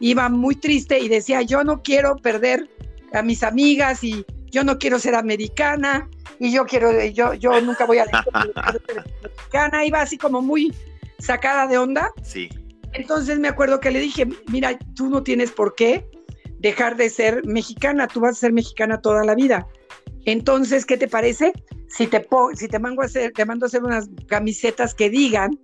[0.00, 2.68] iba muy triste y decía, yo no quiero perder
[3.12, 6.08] a mis amigas y yo no quiero ser americana
[6.38, 10.74] y yo quiero, yo, yo nunca voy a ser americana, iba así como muy
[11.18, 12.12] sacada de onda.
[12.22, 12.48] Sí.
[12.92, 16.06] Entonces me acuerdo que le dije, mira, tú no tienes por qué
[16.66, 19.68] dejar de ser mexicana, tú vas a ser mexicana toda la vida.
[20.24, 21.52] Entonces, ¿qué te parece?
[21.88, 25.60] Si te, si te, mando a hacer, te mando a hacer unas camisetas que digan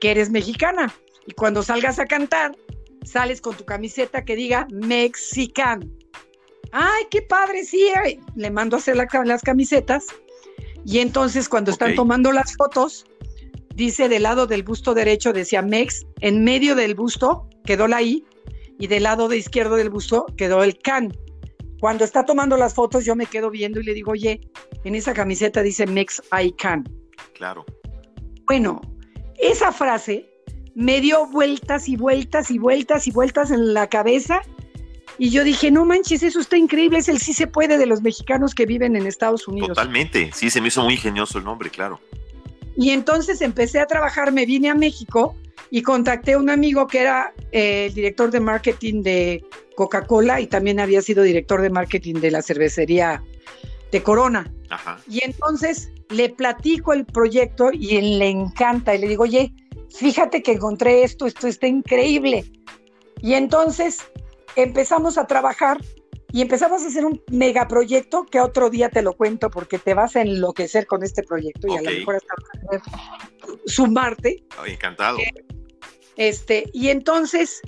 [0.00, 0.94] que eres mexicana.
[1.26, 2.56] Y cuando salgas a cantar,
[3.04, 5.92] sales con tu camiseta que diga Mexican.
[6.72, 7.86] Ay, qué padre, sí.
[8.34, 10.06] Le mando a hacer las camisetas.
[10.86, 13.04] Y entonces cuando están tomando las fotos,
[13.74, 18.24] dice del lado del busto derecho decía Mex, en medio del busto quedó la I
[18.78, 21.16] y del lado de izquierdo del busto quedó el can.
[21.80, 24.40] Cuando está tomando las fotos yo me quedo viendo y le digo, oye,
[24.84, 26.84] en esa camiseta dice Mex I can.
[27.34, 27.64] Claro.
[28.46, 28.80] Bueno,
[29.38, 30.30] esa frase
[30.74, 34.42] me dio vueltas y vueltas y vueltas y vueltas en la cabeza
[35.16, 38.02] y yo dije, no manches, eso está increíble, es el sí se puede de los
[38.02, 39.68] mexicanos que viven en Estados Unidos.
[39.68, 42.00] Totalmente, sí, se me hizo muy ingenioso el nombre, claro.
[42.76, 45.36] Y entonces empecé a trabajar, me vine a México
[45.74, 49.44] y contacté a un amigo que era eh, el director de marketing de
[49.74, 53.24] Coca-Cola y también había sido director de marketing de la cervecería
[53.90, 54.54] de Corona.
[55.08, 59.52] Y entonces le platico el proyecto y él le encanta y le digo, oye,
[59.90, 62.44] fíjate que encontré esto, esto está increíble.
[63.20, 63.98] Y entonces
[64.54, 65.78] empezamos a trabajar
[66.30, 70.14] y empezamos a hacer un megaproyecto que otro día te lo cuento porque te vas
[70.14, 72.80] a enloquecer con este proyecto y a lo mejor hasta
[73.66, 74.44] sumarte.
[74.66, 75.18] encantado.
[76.16, 77.60] Este, y entonces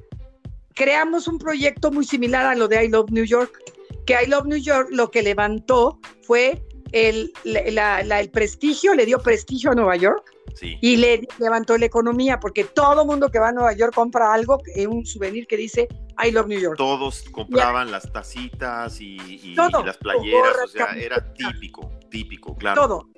[0.74, 3.58] creamos un proyecto muy similar a lo de I Love New York,
[4.04, 9.72] que I Love New York lo que levantó fue el, el prestigio, le dio prestigio
[9.72, 13.72] a Nueva York y le levantó la economía, porque todo mundo que va a Nueva
[13.74, 15.88] York compra algo, un souvenir que dice
[16.24, 16.76] I love New York.
[16.78, 22.82] Todos compraban las tacitas y, las playeras, o sea, era típico, típico, claro.
[22.82, 23.08] Todo.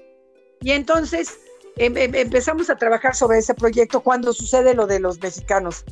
[0.61, 1.39] Y entonces
[1.79, 5.85] em, em, empezamos a trabajar sobre ese proyecto cuando sucede lo de los mexicanos.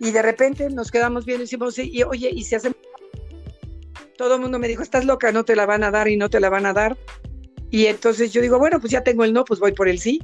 [0.00, 2.78] Y de repente nos quedamos viendo y decimos, y, oye, ¿y si hacemos?
[4.16, 6.30] Todo el mundo me dijo, estás loca, no te la van a dar y no
[6.30, 6.96] te la van a dar.
[7.70, 10.20] Y entonces yo digo, bueno, pues ya tengo el no, pues voy por el sí.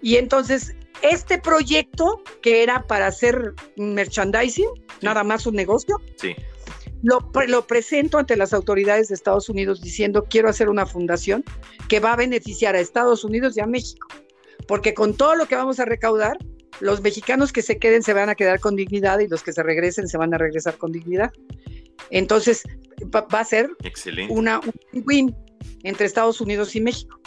[0.00, 4.68] Y entonces, este proyecto, que era para hacer merchandising,
[5.02, 6.36] nada más un negocio, sí.
[7.02, 11.44] lo, lo presento ante las autoridades de Estados Unidos diciendo, quiero hacer una fundación
[11.88, 14.06] que va a beneficiar a Estados Unidos y a México.
[14.68, 16.38] Porque con todo lo que vamos a recaudar,
[16.78, 19.62] los mexicanos que se queden se van a quedar con dignidad y los que se
[19.64, 21.32] regresen se van a regresar con dignidad.
[22.10, 22.62] Entonces,
[23.14, 23.70] va, a ser
[24.28, 25.34] una un win
[25.82, 27.18] entre Estados Unidos y México.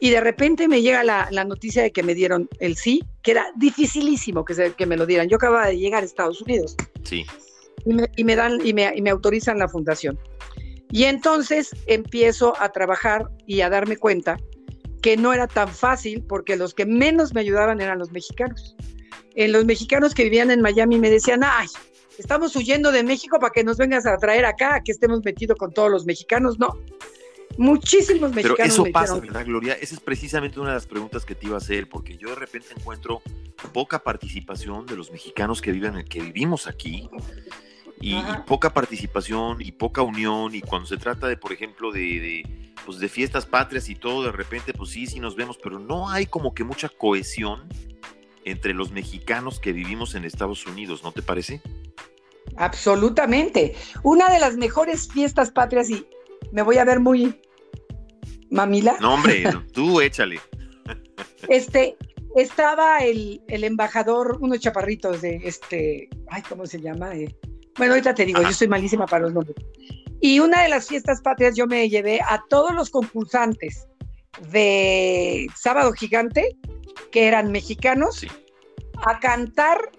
[0.00, 3.46] Y de repente me llega la, noticia de que me dieron el sí, que era
[3.56, 5.28] dificilísimo que, que me lo dieran.
[5.28, 6.76] Yo acababa de llegar a Estados Unidos.
[7.04, 7.24] Sí.
[8.16, 10.18] Y me, dan y me, y me autorizan la fundación.
[10.90, 14.38] Y entonces empiezo a trabajar y a darme cuenta
[15.02, 18.76] que no era tan fácil porque los que menos me ayudaban eran los mexicanos.
[19.34, 21.66] En los mexicanos que vivían en Miami me decían, ay,
[22.18, 25.72] estamos huyendo de México para que nos vengas a traer acá, que estemos metidos con
[25.72, 26.58] todos los mexicanos.
[26.58, 26.78] No,
[27.58, 28.56] Muchísimos mexicanos.
[28.56, 29.74] Pero eso pasa, ¿verdad, Gloria?
[29.74, 32.34] Esa es precisamente una de las preguntas que te iba a hacer, porque yo de
[32.34, 33.22] repente encuentro
[33.72, 37.08] poca participación de los mexicanos que viven, que vivimos aquí,
[38.02, 42.46] y, poca participación y poca unión, y cuando se trata de, por ejemplo, de,
[42.84, 46.10] pues de fiestas patrias y todo, de repente, pues sí, sí nos vemos, pero no
[46.10, 47.68] hay como que mucha cohesión
[48.44, 51.62] entre los mexicanos que vivimos en Estados Unidos, ¿no te parece?
[52.56, 53.76] Absolutamente.
[54.02, 56.04] Una de las mejores fiestas patrias y
[56.50, 57.40] me voy a ver muy
[58.50, 58.96] mamila.
[59.00, 60.40] No, hombre, tú échale.
[61.48, 61.96] Este,
[62.34, 67.14] estaba el, embajador, unos chaparritos de este, ay, ¿cómo se llama?
[67.14, 67.34] Eh,
[67.76, 69.56] bueno, ahorita te digo, yo soy malísima para los nombres.
[70.20, 73.88] Y una de las fiestas patrias yo me llevé a todos los concursantes
[74.50, 76.56] de Sábado Gigante,
[77.10, 78.24] que eran mexicanos,
[79.04, 79.90] a cantar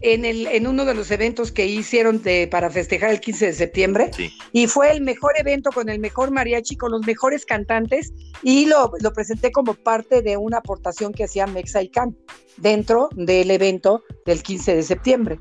[0.00, 3.52] en, el, en uno de los eventos que hicieron de, para festejar el 15 de
[3.52, 4.10] septiembre.
[4.52, 8.12] Y fue el mejor evento con el mejor mariachi, con los mejores cantantes.
[8.42, 12.16] Y lo, lo presenté como parte de una aportación que hacía Mexaican
[12.56, 15.38] dentro del evento del 15 de septiembre.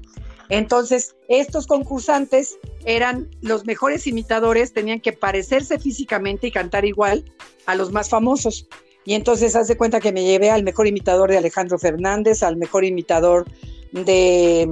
[0.50, 7.26] Entonces, estos concursantes eran los mejores imitadores, tenían que parecerse físicamente y cantar igual
[7.66, 8.68] a los más famosos.
[9.06, 12.58] Y entonces, haz de cuenta que me llevé al mejor imitador de Alejandro Fernández, al
[12.58, 13.46] mejor imitador
[13.92, 14.68] de,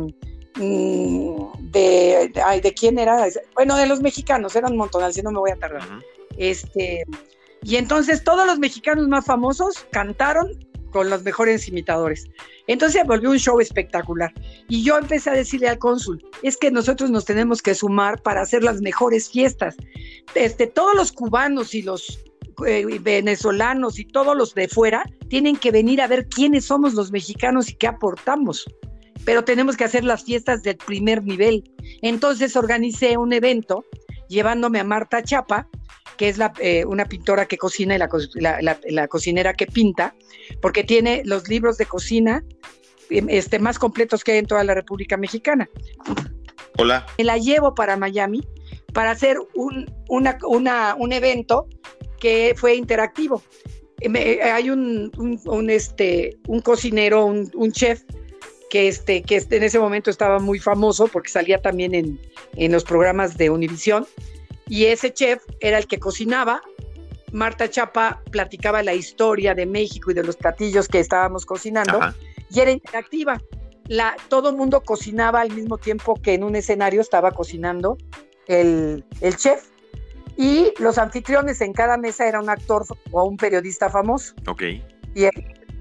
[0.55, 3.27] mm, de, ay, ¿de quién era?
[3.55, 5.87] Bueno, de los mexicanos, eran un montón, así no me voy a tardar.
[6.37, 7.05] Este,
[7.63, 10.49] y entonces todos los mexicanos más famosos cantaron
[10.93, 12.29] con los mejores imitadores.
[12.67, 14.31] Entonces se volvió un show espectacular.
[14.69, 18.41] Y yo empecé a decirle al cónsul, es que nosotros nos tenemos que sumar para
[18.41, 19.75] hacer las mejores fiestas.
[20.35, 22.23] Este, todos los cubanos y los
[22.65, 27.11] eh, venezolanos y todos los de fuera tienen que venir a ver quiénes somos los
[27.11, 28.65] mexicanos y qué aportamos
[29.25, 31.63] pero tenemos que hacer las fiestas del primer nivel.
[32.01, 33.85] Entonces organicé un evento
[34.27, 35.67] llevándome a Marta Chapa,
[36.17, 40.15] que es la, eh, una pintora que cocina y la, cocinera que pinta,
[40.61, 42.43] porque tiene los libros de cocina
[43.09, 45.69] em, este, más completos que hay en toda la República Mexicana.
[46.77, 47.05] Hola.
[47.17, 48.47] Me la llevo para Miami
[48.93, 51.67] para hacer un, un evento
[52.19, 53.41] que fue interactivo.
[54.01, 55.11] hay un,
[55.45, 58.03] un, este, un cocinero, un chef
[58.73, 62.19] que, este, que en ese momento estaba muy famoso porque salía también en,
[62.55, 64.07] en los programas de Univisión.
[64.67, 66.61] Y ese chef era el que cocinaba.
[67.31, 71.99] Marta Chapa platicaba la historia de México y de los platillos que estábamos cocinando
[72.49, 73.41] y era interactiva.
[73.87, 77.97] La, todo el mundo cocinaba al mismo tiempo que en un escenario estaba cocinando
[78.47, 79.69] el, el chef
[80.37, 84.33] y los anfitriones en cada mesa era un actor o un periodista famoso.
[84.47, 84.63] Ok.
[85.15, 85.27] Y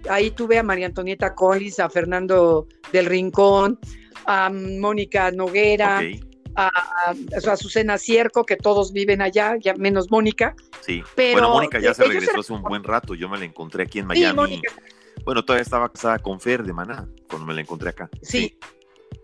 [0.08, 3.78] ahí tuve a María Antonieta Collins, a Fernando del Rincón,
[4.26, 6.00] a Mónica Noguera,
[6.54, 10.54] a, a, Azucena Cierco, que todos viven allá, ya menos Mónica.
[10.80, 13.84] Sí, pero bueno, Mónica ya se regresó hace un buen rato, yo me la encontré
[13.84, 14.62] aquí en Miami.
[15.24, 18.08] bueno, todavía estaba casada con Fer de Maná, cuando me la encontré acá.
[18.22, 18.58] Sí,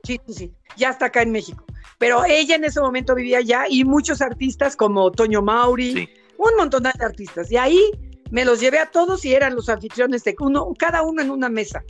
[0.04, 1.64] sí, sí, sí, ya está acá en México.
[1.98, 6.84] Pero ella en ese momento vivía allá y muchos artistas como Toño Mauri, un montón
[6.84, 7.50] de artistas.
[7.50, 7.90] Y ahí
[8.30, 11.48] me los llevé a todos y eran los anfitriones de uno, cada uno en una
[11.48, 11.82] mesa.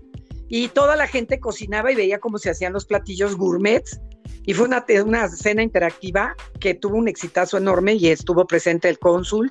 [0.49, 4.01] Y toda la gente cocinaba y veía cómo se hacían los platillos gourmets.
[4.49, 8.99] Y fue una, una cena interactiva que tuvo un exitazo enorme y estuvo presente el
[8.99, 9.51] cónsul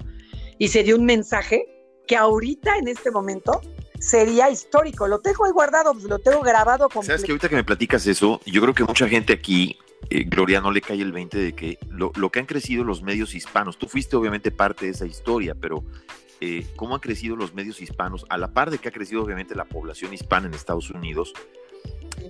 [0.57, 1.67] y se dio un mensaje
[2.07, 3.61] que ahorita en este momento
[3.99, 5.07] sería histórico.
[5.07, 6.89] Lo tengo ahí guardado, lo tengo grabado.
[7.03, 9.77] Sabes que ahorita que me platicas eso, yo creo que mucha gente aquí,
[10.09, 13.03] eh, Gloria, no le cae el 20 de que lo, lo, que han crecido los
[13.03, 15.83] medios hispanos, tú fuiste obviamente parte de esa historia, pero
[16.41, 19.53] eh, cómo han crecido los medios hispanos, a la par de que ha crecido obviamente
[19.53, 21.33] la población hispana en Estados Unidos,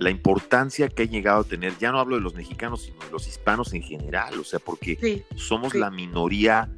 [0.00, 3.10] la importancia que ha llegado a tener, ya no hablo de los mexicanos, sino de
[3.10, 6.70] los hispanos en general, o sea, porque somos la minoría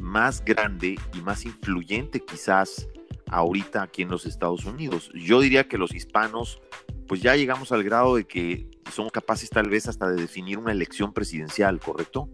[0.00, 2.88] más grande y más influyente quizás
[3.30, 5.10] ahorita aquí en los Estados Unidos.
[5.14, 6.60] Yo diría que los hispanos,
[7.06, 10.72] pues ya llegamos al grado de que somos capaces tal vez hasta de definir una
[10.72, 12.28] elección presidencial, ¿correcto?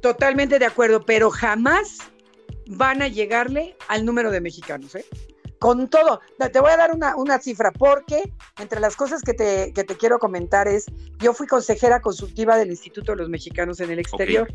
[0.00, 1.98] Totalmente de acuerdo, pero jamás
[2.66, 5.04] van a llegarle al número de mexicanos, ¿eh?
[5.64, 6.20] Con todo,
[6.52, 8.30] te voy a dar una, cifra, porque
[8.60, 10.84] entre las cosas que te, quiero comentar es,
[11.20, 14.46] yo fui consejera consultiva del Instituto de los Mexicanos en el Exterior.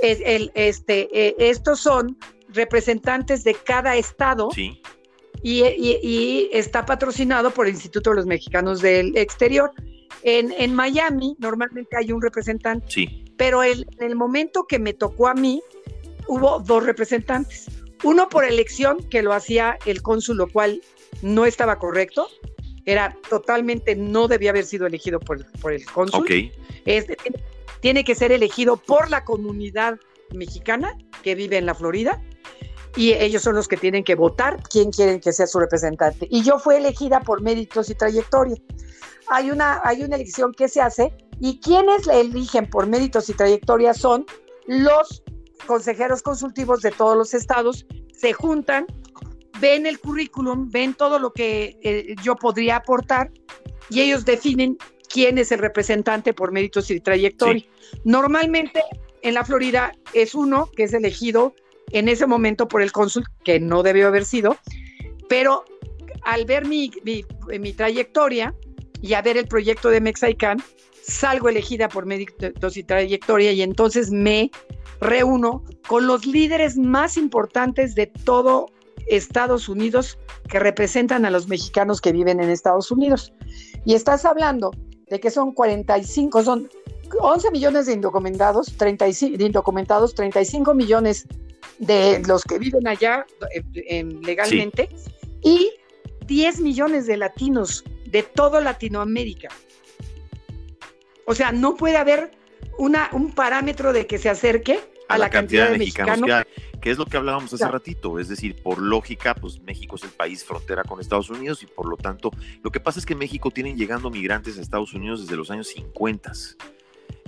[0.00, 2.16] el, este, eh, estos son
[2.48, 4.80] representantes de cada estado sí.
[5.42, 9.72] y, está patrocinado por el Instituto de los Mexicanos del Exterior.
[10.22, 13.26] En, en Miami normalmente hay un representante, sí.
[13.36, 15.60] pero el, en el momento que me tocó a mí,
[16.28, 17.66] hubo dos representantes.
[18.04, 20.80] Uno por elección, que lo hacía el cónsul, lo cual
[21.22, 22.28] no estaba correcto.
[22.84, 26.22] Era totalmente, no debía haber sido elegido por, por el cónsul.
[26.22, 26.52] Okay.
[27.80, 29.98] tiene que ser elegido por la comunidad
[30.32, 32.22] mexicana que vive en la Florida
[32.96, 36.26] y ellos son los que tienen que votar quién quieren que sea su representante.
[36.30, 38.56] Y yo fui elegida por méritos y trayectoria.
[39.28, 43.34] Hay una, hay una elección que se hace y quienes la eligen por méritos y
[43.34, 44.26] trayectoria son
[44.66, 45.22] los
[45.66, 48.86] consejeros consultivos de todos los estados, se juntan,
[49.60, 53.30] ven el currículum, ven todo lo que eh, yo podría aportar
[53.90, 54.76] y ellos definen
[55.08, 57.64] quién es el representante por méritos y trayectoria.
[58.04, 58.82] Normalmente
[59.22, 61.54] en la Florida es uno que es elegido
[61.90, 64.56] en ese momento por el cónsul, que no debió haber sido,
[65.28, 65.64] pero
[66.22, 68.54] al ver mi, mi, trayectoria
[69.00, 70.62] y a ver el proyecto de Mexicán,
[71.08, 74.50] salgo elegida por méritos y trayectoria y entonces me
[75.00, 78.66] reúno con los líderes más importantes de todo
[79.08, 80.18] Estados Unidos
[80.48, 83.32] que representan a los mexicanos que viven en Estados Unidos.
[83.84, 84.70] Y estás hablando
[85.08, 86.68] de que son 45, son
[87.20, 91.26] 11 millones de indocumentados, 35, de indocumentados, 35 millones
[91.78, 93.24] de los que viven allá
[93.74, 94.90] eh, legalmente
[95.42, 95.70] y
[96.26, 99.48] 10 millones de latinos de toda Latinoamérica.
[101.28, 102.30] O sea, no puede haber
[102.78, 104.80] una, un parámetro de que se acerque
[105.10, 106.44] a, la, cantidad, de mexicanos, que, hay,
[106.80, 110.10] que, es lo que hablábamos hace ratito, es decir, por lógica, pues México es el
[110.10, 112.30] país frontera con Estados Unidos y por lo tanto,
[112.62, 115.50] lo que pasa es que en México tienen llegando migrantes a Estados Unidos desde los
[115.50, 116.32] años 50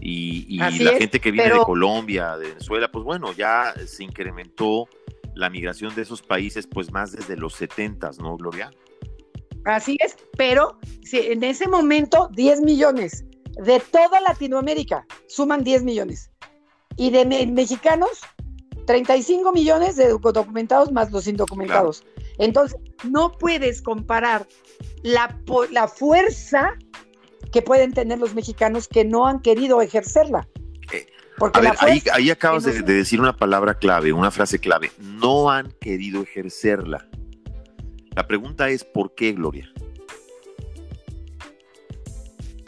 [0.00, 4.88] y, la gente que viene de Colombia, de Venezuela, pues bueno, ya se incrementó
[5.34, 8.70] la migración de esos países pues más desde los 70, ¿no, Gloria?
[9.66, 13.26] Así es, pero si en ese momento 10 millones
[13.60, 16.30] de toda Latinoamérica suman 10 millones
[16.96, 18.20] y de mexicanos
[18.86, 22.04] 35 millones de documentados más los indocumentados.
[22.38, 24.46] Entonces, no puedes comparar
[25.02, 25.38] la,
[25.70, 26.74] la fuerza
[27.52, 30.48] que pueden tener los mexicanos que no han querido ejercerla.
[30.92, 31.06] Eh,
[31.38, 31.60] Porque
[32.12, 34.90] ahí, acabas de, decir una palabra clave, una frase clave.
[34.98, 37.06] No han querido ejercerla.
[38.16, 39.70] La pregunta es, ¿por qué, Gloria?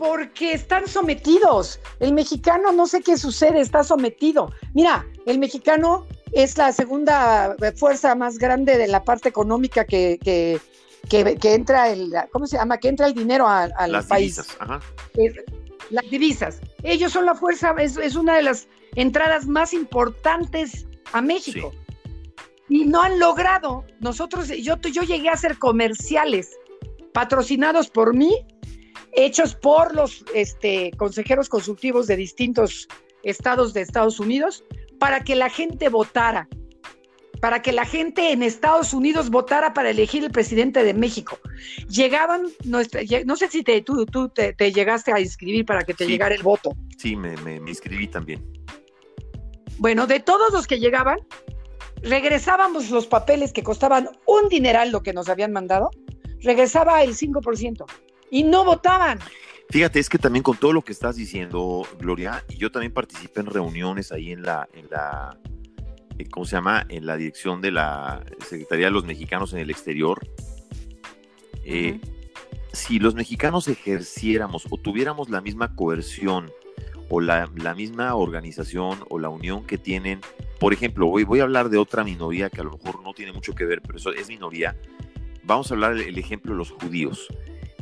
[0.02, 1.78] Porque están sometidos.
[2.00, 4.52] El mexicano, no sé qué sucede, está sometido.
[4.74, 11.54] Mira, el mexicano es la segunda fuerza más grande de la parte económica que, que,
[11.54, 12.78] entra el, ¿cómo se llama?
[12.78, 14.36] Que entra el dinero al, las país.
[14.36, 14.80] Divisas, ajá.
[15.90, 16.60] las divisas.
[16.82, 18.66] Ellos son la fuerza, es, una de las
[18.96, 21.72] entradas más importantes a México.
[22.68, 26.50] Y no han logrado, nosotros, yo, yo llegué a hacer comerciales
[27.12, 28.46] patrocinados por mí,
[29.12, 32.89] hechos por los este, consejeros consultivos de distintos
[33.22, 34.64] estados de Estados Unidos,
[34.98, 36.48] para que la gente votara
[37.43, 41.40] para que la gente en Estados Unidos votara para elegir el presidente de México.
[41.89, 46.36] Llegaban, no, sé si te, tú, tú te, llegaste a inscribir para que te llegara
[46.36, 46.76] el voto.
[46.98, 48.47] Sí, me, me, inscribí también.
[49.78, 51.18] Bueno, de todos los que llegaban,
[51.97, 55.90] regresábamos los papeles que costaban un dineral lo que nos habían mandado,
[56.43, 57.84] regresaba el 5%
[58.32, 59.20] y no votaban.
[59.70, 63.40] Fíjate, es que también con todo lo que estás diciendo, Gloria, y yo también participé
[63.40, 65.38] en reuniones ahí en la, en la
[66.18, 69.70] eh, ¿cómo se llama?, en la dirección de la Secretaría de los Mexicanos en el
[69.70, 70.26] Exterior.
[71.64, 72.00] Eh,
[72.72, 76.50] si los mexicanos ejerciéramos o tuviéramos la misma coerción
[77.10, 77.46] o la,
[77.76, 80.20] misma organización o la unión que tienen,
[80.59, 83.32] por ejemplo, hoy voy a hablar de otra minoría que a lo mejor no tiene
[83.32, 84.74] mucho que ver, pero eso es minoría.
[85.44, 87.28] Vamos a hablar del ejemplo de los judíos.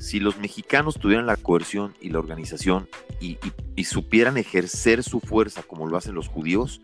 [0.00, 2.88] Si los mexicanos tuvieran la coerción y la organización
[3.20, 3.38] y
[3.84, 6.80] supieran ejercer su fuerza como lo hacen los judíos,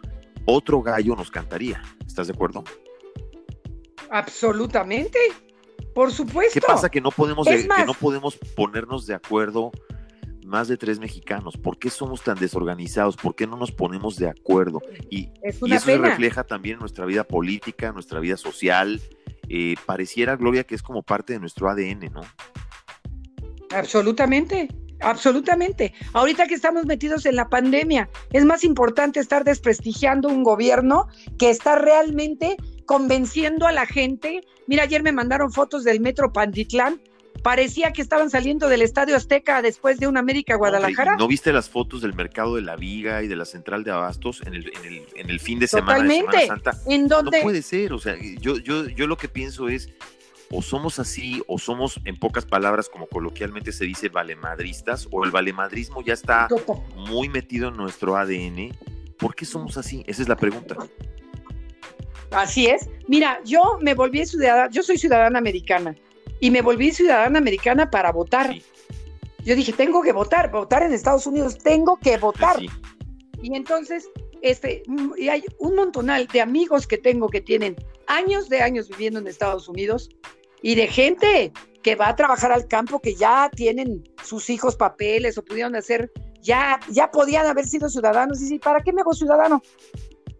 [0.47, 1.82] otro gallo nos cantaría.
[2.06, 2.62] ¿Estás de acuerdo?
[4.10, 5.18] Absolutamente.
[5.94, 6.52] Por supuesto.
[6.55, 9.72] ¿Qué pasa que no podemos que no podemos ponernos de acuerdo
[10.44, 11.56] más de tres mexicanos?
[11.56, 13.16] ¿Por qué somos tan desorganizados?
[13.16, 14.80] ¿Por qué no nos ponemos de acuerdo?
[15.10, 19.01] Y, eso se refleja también en nuestra vida política, en nuestra vida social.
[19.48, 22.20] Eh, pareciera, Gloria, que es como parte de nuestro ADN, ¿no?
[23.77, 24.69] Absolutamente.
[25.01, 25.93] Absolutamente.
[26.12, 31.09] Ahorita que estamos metidos en la pandemia, es más importante estar desprestigiando un gobierno
[31.39, 34.40] que está realmente convenciendo a la gente.
[34.66, 37.01] Mira, ayer me mandaron fotos del metro Pantitlán.
[37.43, 41.16] Parecía que estaban saliendo del Estadio Azteca después de un América Guadalajara.
[41.16, 44.43] ¿No viste las fotos del mercado de la Viga y de la central de Abastos
[44.47, 44.73] en el,
[45.15, 46.73] en el, fin de semana de Semana Santa?
[46.86, 47.39] ¿En dónde?
[47.39, 49.90] No puede ser, o sea, yo, yo, yo lo que pienso es,
[50.51, 55.31] o somos así, o somos, en pocas palabras, como coloquialmente se dice, valemadristas, o el
[55.31, 56.48] valemadrismo ya está
[56.94, 58.77] muy metido en nuestro ADN.
[59.18, 60.05] ¿Por qué somos así?
[60.06, 60.77] Esa es la pregunta.
[62.31, 62.89] Así es.
[63.09, 65.94] Mira, yo me volví ciudadana, yo soy ciudadana americana
[66.40, 68.55] y me volví ciudadana americana para votar.
[69.44, 72.56] Yo dije, tengo que votar, votar en Estados Unidos, tengo que votar.
[73.43, 74.10] Y entonces
[74.42, 77.76] este, mm, y hay un montonal de amigos que tengo que tienen
[78.06, 80.10] años de años viviendo en Estados Unidos
[80.62, 81.52] y de gente
[81.82, 86.10] que va a trabajar al campo, que ya tienen sus hijos papeles o pudieron hacer,
[86.42, 88.42] ya, ya podían haber sido ciudadanos.
[88.42, 89.62] Y ¿para qué me hago ciudadano?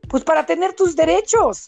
[0.09, 1.67] Pues para tener tus derechos,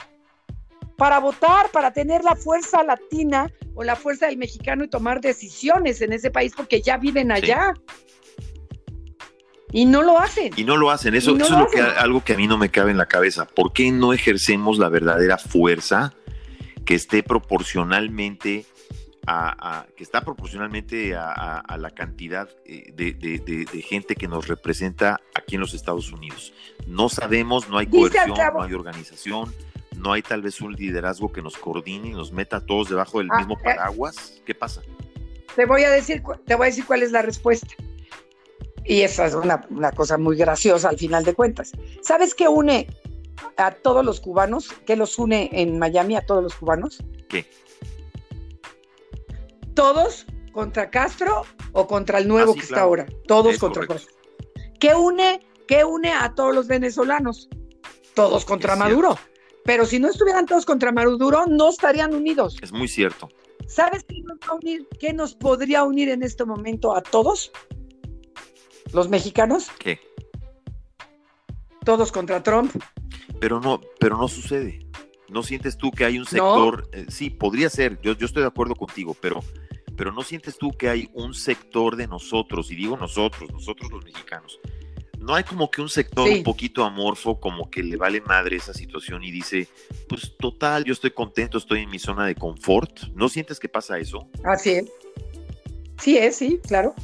[0.96, 6.00] para votar, para tener la fuerza latina o la fuerza del mexicano y tomar decisiones
[6.00, 7.72] en ese país porque ya viven allá.
[9.72, 10.52] Y no lo hacen.
[10.56, 11.14] Y no lo hacen.
[11.14, 13.46] Eso, es lo que, algo que a mí no me cabe en la cabeza.
[13.46, 16.14] ¿Por qué no ejercemos la verdadera fuerza
[16.84, 18.64] que esté proporcionalmente
[19.26, 25.60] a, que está proporcionalmente a, la cantidad eh, de, gente que nos representa aquí en
[25.60, 26.54] los Estados Unidos?
[26.86, 29.52] No sabemos, no hay coerción, no hay organización,
[29.98, 33.18] no hay tal vez un liderazgo que nos coordine y nos meta a todos debajo
[33.18, 33.64] del ah, mismo eh.
[33.64, 34.40] paraguas.
[34.46, 34.80] ¿Qué pasa?
[35.54, 37.74] Te voy a decir, te voy a decir cuál es la respuesta.
[38.84, 39.60] Y esa es una,
[39.94, 41.72] cosa muy graciosa al final de cuentas.
[42.02, 42.88] ¿Sabes qué une
[43.56, 44.70] a todos los cubanos?
[44.86, 47.02] ¿Qué los une en Miami a todos los cubanos?
[47.28, 47.46] ¿Qué?
[49.74, 53.06] Todos contra Castro o contra el nuevo ah, que está ahora.
[53.26, 54.14] Todos contra Castro.
[54.80, 57.48] ¿Qué une, ¿Qué une a todos los venezolanos?
[58.14, 59.18] Todos contra Maduro.
[59.64, 62.56] Pero si no estuvieran todos contra Maduro, no estarían unidos.
[62.62, 63.28] Es muy cierto.
[63.66, 64.38] ¿Sabes qué nos,
[64.98, 67.52] qué nos podría unir en este momento a todos?
[68.92, 69.70] Los mexicanos.
[69.78, 70.00] ¿Qué?
[71.84, 72.74] Todos contra Trump.
[73.40, 74.86] Pero no, pero no sucede.
[75.28, 76.88] ¿No sientes tú que hay un sector?
[76.92, 79.40] Eh, sí, podría ser, yo, yo estoy de acuerdo contigo, pero,
[79.96, 84.04] pero ¿no sientes tú que hay un sector de nosotros, y digo nosotros, nosotros los
[84.04, 84.58] mexicanos,
[85.18, 88.72] no hay como que un sector un poquito amorfo, como que le vale madre esa
[88.72, 89.68] situación y dice,
[90.08, 93.08] pues total, yo estoy contento, estoy en mi zona de confort.
[93.14, 94.28] ¿No sientes que pasa eso?
[94.44, 94.86] Así es.
[96.00, 96.94] Sí es, sí, claro.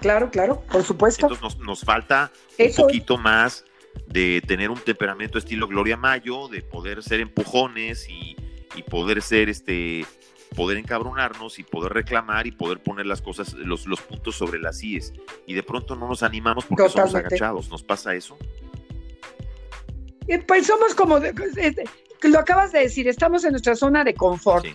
[0.00, 1.28] Claro, claro, por supuesto.
[1.30, 3.64] Entonces nos, falta un poquito más
[4.06, 8.36] de tener un temperamento estilo Gloria Mayo, de poder ser empujones y,
[8.88, 10.06] poder ser este
[10.56, 14.82] poder encabronarnos y poder reclamar y poder poner las cosas, los, los puntos sobre las
[14.82, 15.12] IES.
[15.46, 17.68] Y de pronto no nos animamos porque somos agachados.
[17.68, 18.38] ¿Nos pasa eso?
[20.26, 21.84] Eh, pues somos como, este,
[22.22, 24.66] lo acabas de decir, estamos en nuestra zona de confort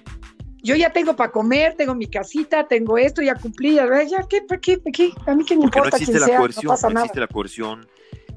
[0.66, 3.86] yo ya tengo para comer, tengo mi casita, tengo esto, ya cumplí, ya,
[4.28, 5.12] ¿qué, qué, qué?
[5.28, 7.88] A mí qué me importa no existe la coerción, no, existe la coerción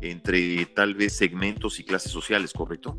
[0.03, 2.99] entre tal vez segmentos y clases sociales, ¿correcto?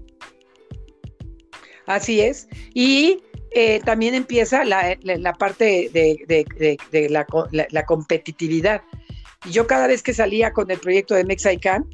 [1.86, 2.48] Así es.
[2.74, 4.98] Y eh, también empieza la,
[5.38, 7.08] parte de,
[7.72, 8.82] la, competitividad.
[9.46, 11.86] Y yo cada vez que salía con el proyecto de Mexicán,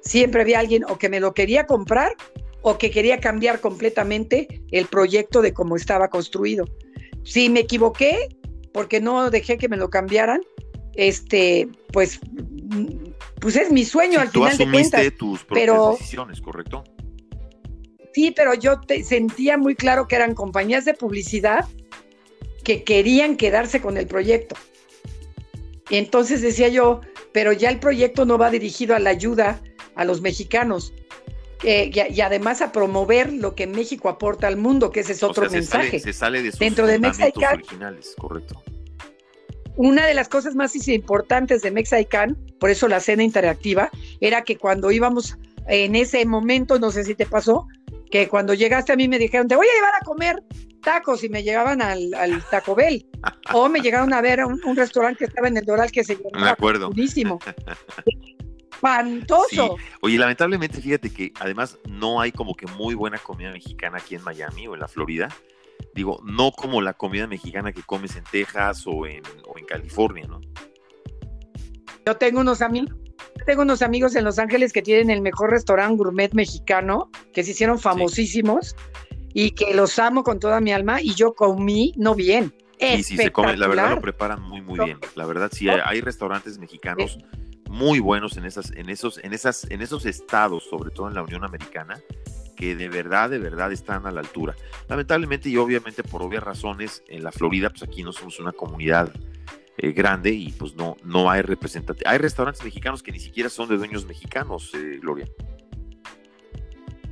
[0.00, 2.16] siempre había alguien o que me lo quería comprar
[2.62, 6.64] o que quería cambiar completamente el proyecto de cómo estaba construido.
[7.24, 8.36] Si me equivoqué,
[8.72, 10.40] porque no dejé que me lo cambiaran,
[10.94, 12.20] este, pues,
[13.40, 15.12] pues es mi sueño al final de cuentas.
[15.16, 16.84] tus propias decisiones, ¿correcto?
[18.12, 21.66] Sí, pero yo te, sentía muy claro que eran compañías de publicidad
[22.64, 24.56] que querían quedarse con el proyecto.
[25.90, 27.00] Entonces decía yo,
[27.32, 29.60] pero ya el proyecto no va dirigido a la ayuda
[29.94, 30.92] a los mexicanos,
[31.62, 36.00] y, además a promover lo que México aporta al mundo, que ese es otro mensaje.
[36.00, 38.62] Se sale, de sus Dentro de Mexican, originales, correcto.
[39.76, 44.56] Una de las cosas más importantes de Mexican, por eso la cena interactiva, era que
[44.56, 45.38] cuando íbamos
[45.68, 47.66] en ese momento, no sé si te pasó,
[48.10, 50.42] que cuando llegaste a mí me dijeron, te voy a llevar a comer
[50.80, 52.10] tacos y me llevaban al,
[52.50, 53.06] Taco Bell.
[53.52, 56.16] o me llegaron a ver a un, restaurante que estaba en el Doral que se
[56.16, 57.38] llamaba buenísimo.
[58.80, 59.76] espantoso.
[60.00, 64.22] Oye, lamentablemente, fíjate que además no hay como que muy buena comida mexicana aquí en
[64.22, 65.28] Miami o en la Florida.
[65.94, 69.22] Digo, no como la comida mexicana que comes en Texas o en,
[69.56, 70.40] en California, ¿no?
[72.06, 72.94] Yo tengo unos amigos,
[73.46, 77.52] tengo unos amigos en Los Ángeles que tienen el mejor restaurante gourmet mexicano, que se
[77.52, 78.74] hicieron famosísimos
[79.32, 82.54] y que los amo con toda mi alma y yo comí no bien.
[82.78, 84.98] Y si se come, la verdad lo preparan muy muy bien.
[85.14, 87.18] La verdad sí hay, restaurantes mexicanos
[87.70, 91.22] muy buenos en esas, en esos, en esas, en esos estados, sobre todo en la
[91.22, 92.00] Unión Americana,
[92.56, 94.56] que de verdad, de verdad están a la altura.
[94.88, 99.12] Lamentablemente y obviamente por obvias razones, en la Florida, pues aquí no somos una comunidad
[99.78, 102.04] eh, grande y pues no, no hay representantes.
[102.06, 105.26] Hay restaurantes mexicanos que ni siquiera son de dueños mexicanos, eh, Gloria.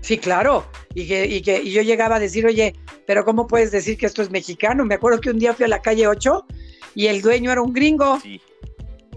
[0.01, 0.67] Sí, claro.
[0.93, 2.75] Y que, y que y yo llegaba a decir, oye,
[3.07, 4.85] pero ¿cómo puedes decir que esto es mexicano?
[4.85, 6.47] Me acuerdo que un día fui a la calle 8
[6.97, 8.19] y el dueño era un gringo.
[8.21, 8.41] Sí.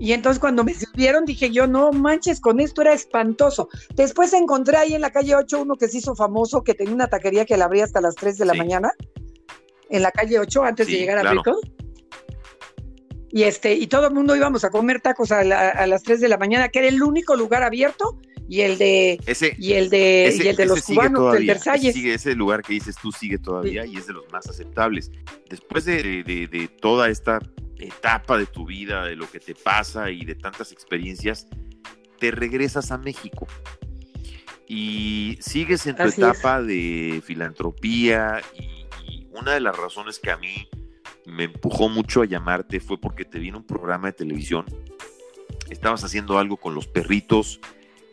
[0.02, 3.70] Y entonces cuando me sirvieron dije yo, no manches, con esto era espantoso.
[3.94, 7.08] Después encontré ahí en la calle 8 uno que se hizo famoso, que tenía una
[7.08, 8.90] taquería que la abría hasta las 3 de la mañana,
[9.92, 11.44] en la calle 8, antes de llegar a claro.
[13.30, 16.40] Y, este, y todo el mundo íbamos a comer tacos a, las 3 de la
[16.40, 18.18] mañana, que era el único lugar abierto
[18.50, 21.96] y el de ese, y el de, el de los cubanos del Versalles.
[21.96, 25.12] Ese, ese lugar que dices tú sigue todavía y es de los más aceptables.
[25.48, 27.40] Después de, de, toda esta
[27.82, 31.48] etapa de tu vida, de lo que te pasa y de tantas experiencias,
[32.20, 33.48] te regresas a México
[34.68, 40.38] y sigues en tu etapa de filantropía y, y, una de las razones que a
[40.38, 40.68] mí
[41.26, 44.66] me empujó mucho a llamarte fue porque te vi en un programa de televisión,
[45.70, 47.60] estabas haciendo algo con los perritos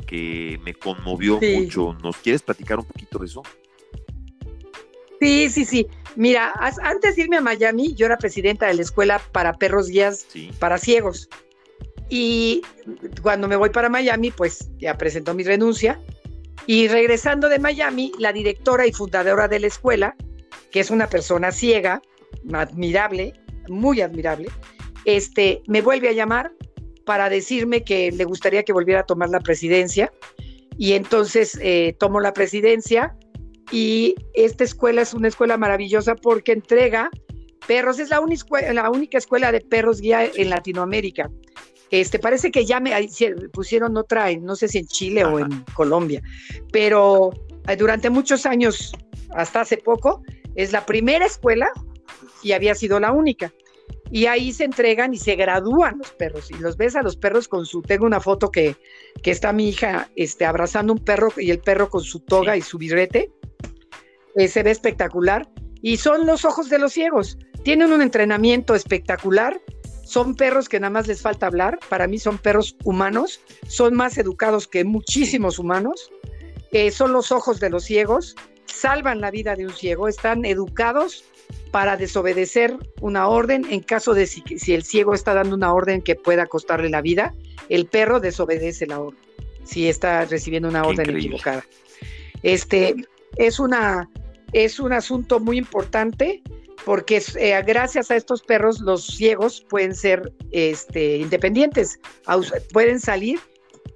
[0.06, 1.96] que me conmovió mucho.
[2.02, 3.42] ¿Nos quieres platicar un poquito de eso?
[5.20, 5.86] Sí, sí, sí.
[6.18, 10.26] Mira, antes de irme a Miami, yo era presidenta de la escuela para perros guías
[10.58, 11.28] para ciegos.
[12.08, 12.62] Y
[13.22, 16.00] cuando me voy para Miami, pues ya presentó mi renuncia.
[16.66, 20.16] Y regresando de Miami, la directora y fundadora de la escuela,
[20.72, 22.02] que es una persona ciega,
[22.52, 23.34] admirable,
[23.68, 24.48] muy admirable,
[25.04, 26.50] este, me vuelve a llamar
[27.06, 30.12] para decirme que le gustaría que volviera a tomar la presidencia.
[30.76, 33.16] Y entonces eh, tomo la presidencia
[33.70, 37.10] y esta escuela es una escuela maravillosa porque entrega
[37.66, 38.20] perros, es la,
[38.72, 41.30] la única escuela de perros guía en Latinoamérica.
[41.90, 42.92] Este, parece que ya me
[43.52, 46.22] pusieron otra, no sé si en Chile o en Colombia,
[46.70, 47.30] pero
[47.66, 48.92] eh, durante muchos años,
[49.34, 50.22] hasta hace poco,
[50.54, 51.70] es la primera escuela
[52.42, 53.52] y había sido la única.
[54.10, 57.46] Y ahí se entregan y se gradúan los perros y los ves a los perros
[57.46, 58.76] con su tengo una foto que,
[59.22, 62.62] que está mi hija este, abrazando un perro y el perro con su toga y
[62.62, 63.30] su birrete
[64.39, 65.48] eh, se ve espectacular
[65.82, 69.60] y son los ojos de los ciegos tienen un entrenamiento espectacular
[70.05, 74.16] son perros que nada más les falta hablar para mí son perros humanos son más
[74.16, 76.10] educados que muchísimos humanos
[76.73, 78.35] eh, son los ojos de los ciegos
[78.66, 81.24] salvan la vida de un ciego están educados
[81.70, 84.43] para desobedecer una orden en caso de si,
[84.73, 87.35] el ciego está dando una orden que pueda costarle la vida,
[87.69, 89.20] el perro desobedece la orden,
[89.65, 91.65] si está recibiendo una orden equivocada.
[92.43, 92.94] Este
[93.36, 94.09] es una
[94.52, 96.42] es un asunto muy importante
[96.84, 102.00] porque eh, gracias a estos perros los ciegos pueden ser este, independientes,
[102.72, 103.40] pueden salir.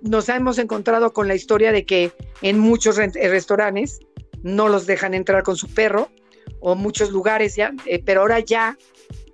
[0.01, 2.13] Nos hemos encontrado con la historia de que
[2.43, 4.01] en muchos restaurantes
[4.43, 6.11] no los dejan entrar con su perro
[6.61, 8.77] o muchos lugares ya, eh, pero ahora ya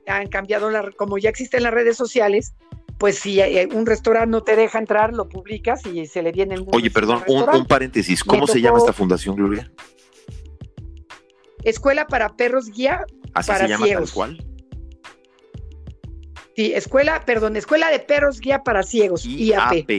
[0.06, 2.54] han cambiado, la, como ya existen las redes sociales,
[2.98, 3.40] pues si
[3.72, 6.76] un restaurante no te deja entrar, lo publicas y se le viene el mundo.
[6.76, 9.70] Oye, perdón, un, paréntesis, ¿cómo se llama esta fundación, Gloria?
[11.64, 13.04] Escuela para Perros Guía
[13.34, 14.10] ¿Así para se llama ciegos.
[14.10, 14.44] tal cual?
[16.56, 19.90] Sí, escuela, perdón, Escuela de Perros Guía para Ciegos, IAP.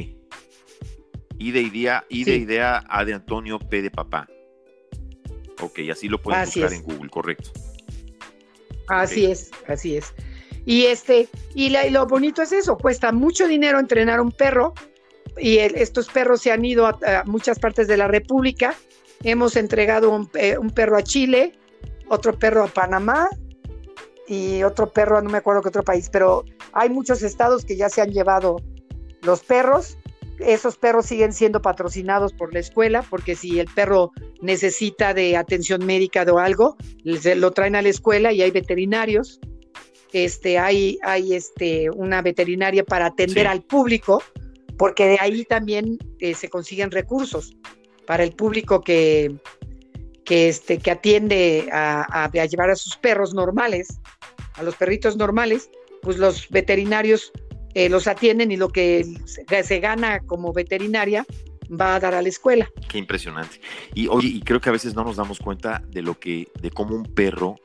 [1.37, 4.27] I de idea, I de idea, A de Antonio, P de papá.
[5.61, 7.51] Ok, así lo pueden buscar en Google, correcto.
[8.89, 10.13] Así es, así es.
[10.65, 14.73] Y este, y, lo bonito es eso, cuesta mucho dinero entrenar un perro,
[15.37, 18.75] y estos perros se han ido a, muchas partes de la República.
[19.23, 21.51] Hemos entregado eh, un, perro a Chile,
[22.07, 23.29] otro perro a Panamá
[24.27, 27.89] y otro perro, no me acuerdo qué otro país, pero hay muchos estados que ya
[27.89, 28.57] se han llevado
[29.21, 29.97] los perros.
[30.39, 35.85] Esos perros siguen siendo patrocinados por la escuela, porque si el perro necesita de atención
[35.85, 39.41] médica o algo, lo traen a la escuela y hay veterinarios.
[40.13, 44.23] Este, hay, hay este, una veterinaria para atender al público,
[44.77, 47.53] porque de ahí también eh, se consiguen recursos
[48.09, 49.35] para el público que,
[50.25, 54.01] que, este, que atiende a, a llevar a sus perros normales,
[54.55, 55.69] a los perritos normales,
[56.01, 57.31] pues los veterinarios
[57.75, 59.05] eh, los atienden y lo que
[59.63, 61.23] se gana como veterinaria
[61.69, 62.67] va a dar a la escuela.
[62.87, 63.61] Qué impresionante.
[63.93, 66.71] Y oye, y creo que a veces no nos damos cuenta de lo que, de
[66.71, 67.57] cómo un perro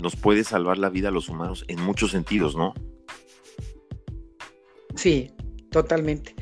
[0.00, 2.74] nos puede salvar la vida a los humanos en muchos sentidos, ¿no?
[4.96, 5.30] Sí,
[5.70, 6.34] totalmente.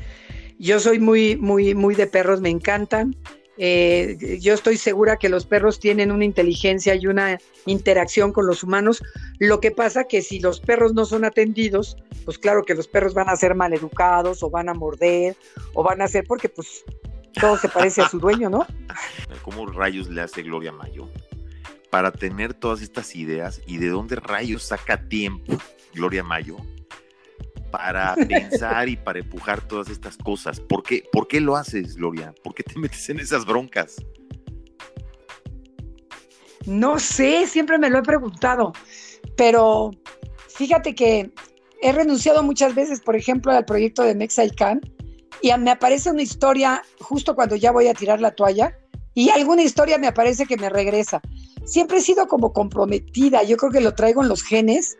[0.59, 3.15] Yo soy muy, muy, muy de perros, me encantan.
[3.57, 8.63] Eh, yo estoy segura que los perros tienen una inteligencia y una interacción con los
[8.63, 9.01] humanos.
[9.39, 11.95] Lo que pasa que si los perros no son atendidos,
[12.25, 15.35] pues claro que los perros van a ser mal educados o van a morder
[15.73, 16.83] o van a ser porque pues
[17.39, 18.65] todo se parece a su dueño, ¿no?
[19.43, 21.07] ¿Cómo rayos le hace Gloria Mayo
[21.89, 25.57] para tener todas estas ideas y de dónde rayos saca tiempo
[25.93, 26.57] Gloria Mayo
[27.77, 30.59] para pensar y para empujar todas estas cosas?
[30.59, 32.33] ¿Por qué, ¿Por qué lo haces, Gloria?
[32.43, 33.97] ¿Por qué te metes en esas broncas?
[36.65, 38.73] No sé, siempre me lo he preguntado,
[39.37, 39.91] pero
[40.47, 41.31] fíjate que
[41.81, 44.81] he renunciado muchas veces, por ejemplo, al proyecto de Mexicán
[45.41, 48.75] y me aparece una historia justo cuando ya voy a tirar la toalla
[49.13, 51.21] y alguna historia me aparece que me regresa.
[51.65, 54.97] Siempre he sido como comprometida, yo creo que lo traigo en los genes.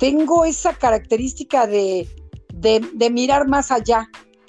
[0.00, 2.08] Tengo esa característica de,
[2.54, 4.08] de, mirar más allá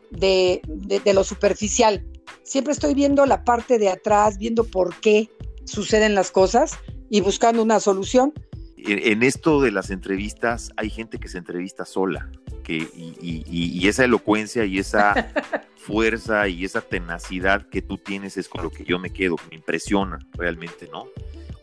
[0.10, 2.06] de, de, lo superficial.
[2.44, 5.30] siempre estoy viendo la parte de atrás, viendo por qué
[5.66, 6.80] suceden las cosas
[7.10, 8.34] y buscando una solución.
[8.78, 12.32] En, esto de las entrevistas hay gente que se entrevista sola,
[12.64, 12.88] que,
[13.22, 15.34] y, esa elocuencia y esa
[15.76, 19.58] fuerza y esa tenacidad que tú tienes es con lo que yo me quedo, me
[19.58, 21.08] impresiona realmente, ¿no?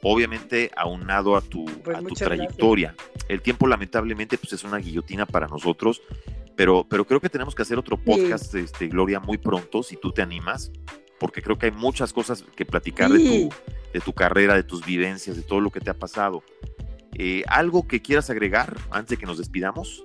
[0.02, 2.94] Obviamente aunado a tu, pues a tu trayectoria.
[3.28, 6.02] El tiempo lamentablemente pues es una guillotina para nosotros,
[6.56, 10.12] pero, pero creo que tenemos que hacer otro podcast, este, Gloria, muy pronto, si tú
[10.12, 10.72] te animas,
[11.18, 13.54] porque creo que hay muchas cosas que platicar de, tu,
[13.92, 16.42] de tu carrera, de tus vivencias, de todo lo que te ha pasado.
[17.14, 20.04] Eh, ¿Algo que quieras agregar antes de que nos despidamos?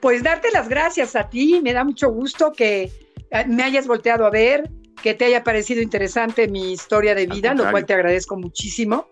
[0.00, 2.92] Pues darte las gracias a ti, me da mucho gusto que
[3.30, 4.70] eh, me hayas volteado a ver,
[5.02, 9.08] que te haya parecido interesante mi historia de vida, lo cual te agradezco muchísimo.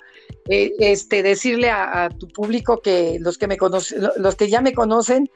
[0.49, 4.73] Eh, este, decirle a, tu público que los que me conocen, los que ya me
[4.73, 5.31] conocen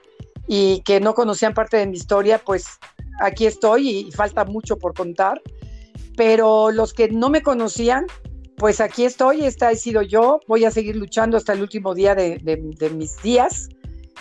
[0.46, 2.66] y que no conocían parte de mi historia, pues
[3.20, 5.40] aquí estoy y falta mucho por contar.
[6.16, 8.06] Pero los que no me conocían,
[8.56, 12.14] pues aquí estoy, esta he sido yo, voy a seguir luchando hasta el último día
[12.14, 13.68] de, mis días,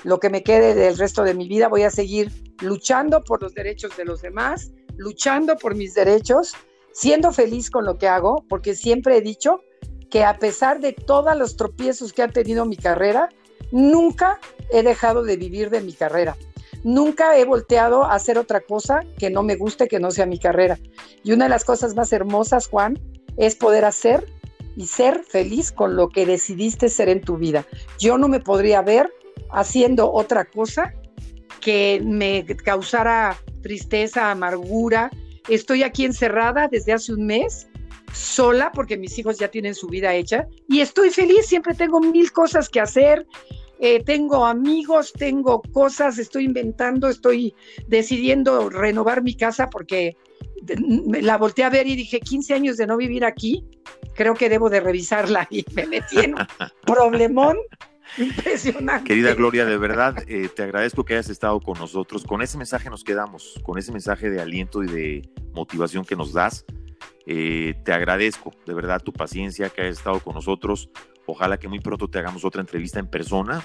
[0.04, 2.32] lo que me quede del resto de mi vida, voy a seguir
[2.62, 6.54] luchando por los derechos de los demás, luchando por mis derechos,
[6.92, 9.62] siendo feliz con lo que hago, porque siempre he dicho
[10.12, 13.30] que a pesar de todos los tropiezos que ha tenido mi carrera,
[13.72, 14.40] nunca
[14.72, 16.36] he dejado de vivir de mi carrera.
[16.84, 20.38] Nunca he volteado a hacer otra cosa que no me guste, que no sea mi
[20.38, 20.78] carrera.
[21.24, 23.00] Y una de las cosas más hermosas, Juan,
[23.38, 24.26] es poder hacer
[24.76, 27.66] y ser feliz con lo que decidiste ser en tu vida.
[28.00, 29.10] Yo no me podría ver
[29.52, 30.94] haciendo otra cosa
[31.62, 35.10] que me causara tristeza, amargura.
[35.48, 37.68] Estoy aquí encerrada desde hace un mes,
[38.14, 42.32] sola, porque mis hijos ya tienen su vida hecha, y estoy feliz, siempre tengo mil
[42.32, 43.26] cosas que hacer,
[43.80, 47.56] eh, tengo amigos, tengo cosas, estoy inventando, estoy
[47.88, 50.18] decidiendo renovar mi casa porque
[51.22, 53.66] la volteé a ver y dije, 15 años de no vivir aquí,
[54.16, 56.48] creo que debo de revisarla y me metí en un
[56.86, 57.58] problemón
[58.18, 59.08] impresionante.
[59.08, 62.24] Querida Gloria, de verdad, eh, te agradezco que hayas estado con nosotros.
[62.24, 66.34] Con ese mensaje nos quedamos, con ese mensaje de aliento y de motivación que nos
[66.34, 66.66] das.
[67.26, 70.90] Eh, te agradezco de verdad tu paciencia, que hayas estado con nosotros.
[71.26, 73.64] Ojalá que muy pronto te hagamos otra entrevista en persona.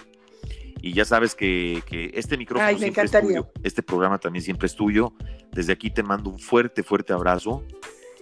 [0.82, 1.82] Y ya sabes que,
[2.14, 3.48] este micrófono siempre es tuyo.
[3.62, 5.14] Este programa también siempre es tuyo.
[5.50, 7.64] Desde aquí te mando un fuerte, fuerte abrazo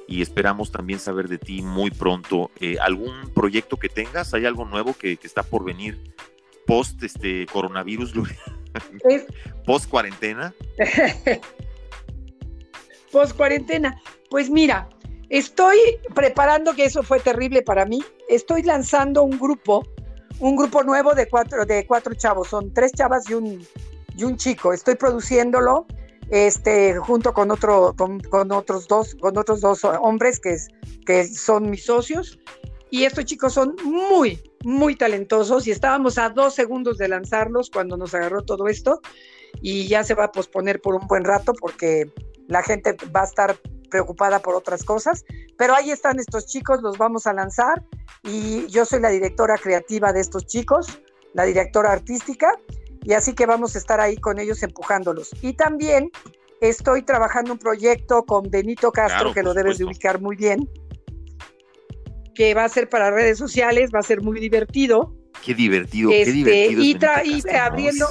[0.06, 2.50] y esperamos también saber de ti muy pronto.
[2.60, 4.34] Eh, ¿Algún proyecto que tengas?
[4.34, 6.14] ¿Hay algo nuevo que, está por venir
[6.66, 8.12] post este coronavirus,
[9.66, 10.54] post cuarentena?
[13.12, 14.00] post cuarentena.
[14.30, 14.88] Pues mira,
[15.32, 15.78] Estoy
[16.14, 19.82] preparando, que eso fue terrible para mí, estoy lanzando un grupo,
[20.40, 23.66] un grupo nuevo de cuatro, de cuatro chavos, son tres chavas y un,
[24.14, 24.74] y un chico.
[24.74, 25.86] Estoy produciéndolo
[26.32, 30.56] este, junto con, otros dos hombres que,
[31.04, 32.38] que son mis socios.
[32.88, 37.98] Y estos chicos son muy, muy talentosos y estábamos a dos segundos de lanzarlos cuando
[37.98, 39.02] nos agarró todo esto.
[39.60, 42.10] Y ya se va a posponer por un buen rato porque
[42.48, 43.56] la gente va a estar
[43.90, 45.26] preocupada por otras cosas,
[45.58, 47.84] pero ahí están estos chicos, los vamos a lanzar.
[48.22, 50.98] Y yo soy la directora creativa de estos chicos,
[51.34, 52.56] la directora artística,
[53.04, 55.30] y así que vamos a estar ahí con ellos empujándolos.
[55.42, 56.10] Y también
[56.60, 60.68] estoy trabajando un proyecto con Benito Castro, que lo debes de ubicar muy bien,
[62.34, 65.14] que va a ser para redes sociales, va a ser muy divertido.
[65.44, 67.10] Qué divertido, qué este, divertido.
[67.24, 68.06] Y, abriendo.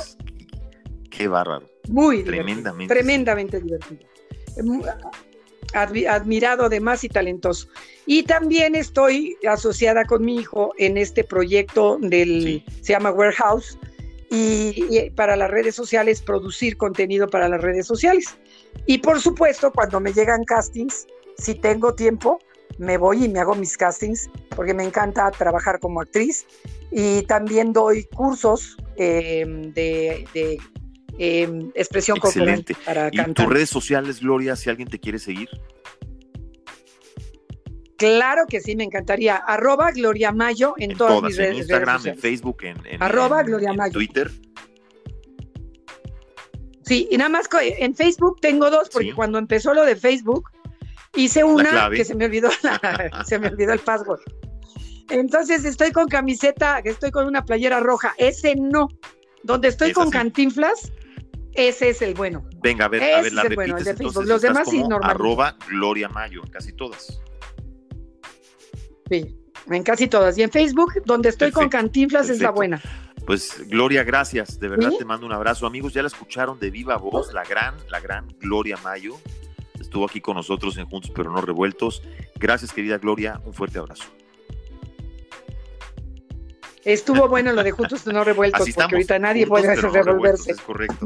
[1.10, 1.66] Qué bárbaro.
[1.90, 2.94] Muy tremendamente.
[2.94, 4.12] tremendamente divertido
[5.74, 7.68] admirado además y talentoso.
[8.06, 13.78] Y también estoy asociada con mi hijo en este proyecto del, se llama Warehouse,
[14.32, 18.38] y, para las redes sociales, producir contenido para las redes sociales.
[18.86, 21.06] Y por supuesto, cuando me llegan castings,
[21.38, 22.40] si tengo tiempo,
[22.78, 26.46] me voy y me hago mis castings, porque me encanta trabajar como actriz.
[26.92, 30.58] Y también doy cursos eh, de,
[31.18, 32.76] Em, expresión Excelente.
[32.86, 35.50] para ¿Y tus redes sociales, Gloria, si alguien te quiere seguir?
[38.02, 39.36] Claro que sí, me encantaría.
[39.36, 41.52] Arroba Gloria Mayo en, todas, mis redes.
[41.52, 43.94] En Instagram, en Facebook, en, Arroba Gloria Mayo.
[43.94, 44.32] Twitter.
[46.84, 50.50] Sí, y nada más en Facebook tengo dos, porque cuando empezó lo de Facebook,
[51.16, 52.50] hice una que se me olvidó
[53.26, 54.22] se me olvidó el password.
[55.10, 58.16] Entonces estoy con camiseta, estoy con una playera roja.
[58.18, 58.88] Ese no.
[59.44, 60.92] Donde estoy con cantinflas,
[61.54, 62.44] ese es el bueno.
[62.64, 65.12] Venga, a ver, a ver, la repites, bueno, entonces, Los demás sí, normal.
[65.12, 67.22] Arroba Gloria Mayo, casi todas.
[69.12, 69.36] Sí,
[69.70, 70.38] en casi todas.
[70.38, 72.82] Y en Facebook, donde estoy con Cantinflas, es la buena.
[73.26, 75.68] Pues Gloria, gracias, de verdad te mando un abrazo.
[75.68, 79.18] Amigos, ya la escucharon de viva voz, la gran, la gran Gloria Mayo.
[79.78, 82.02] Estuvo aquí con nosotros en Juntos pero no revueltos.
[82.40, 84.06] Gracias, querida Gloria, un fuerte abrazo.
[86.86, 90.52] Estuvo bueno lo de Juntos pero no revueltos, porque ahorita nadie puede hacer revolverse.
[90.52, 91.06] es correcto.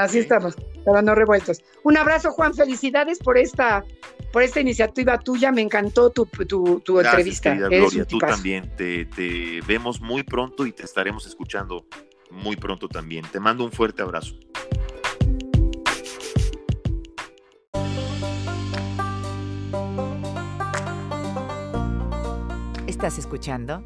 [0.00, 1.62] Así estamos, pero no revueltos.
[1.82, 3.84] Un abrazo, Juan, felicidades por esta
[4.32, 5.52] por esta iniciativa tuya.
[5.52, 7.54] Me encantó tu, tu, tu Gracias, entrevista.
[7.54, 8.74] Gloria, tú también.
[8.76, 11.84] Te, te vemos muy pronto y te estaremos escuchando
[12.30, 13.26] muy pronto también.
[13.30, 14.36] Te mando un fuerte abrazo.
[22.86, 23.84] ¿Estás escuchando?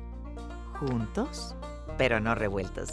[0.78, 1.56] Juntos,
[1.98, 2.90] pero no revueltos.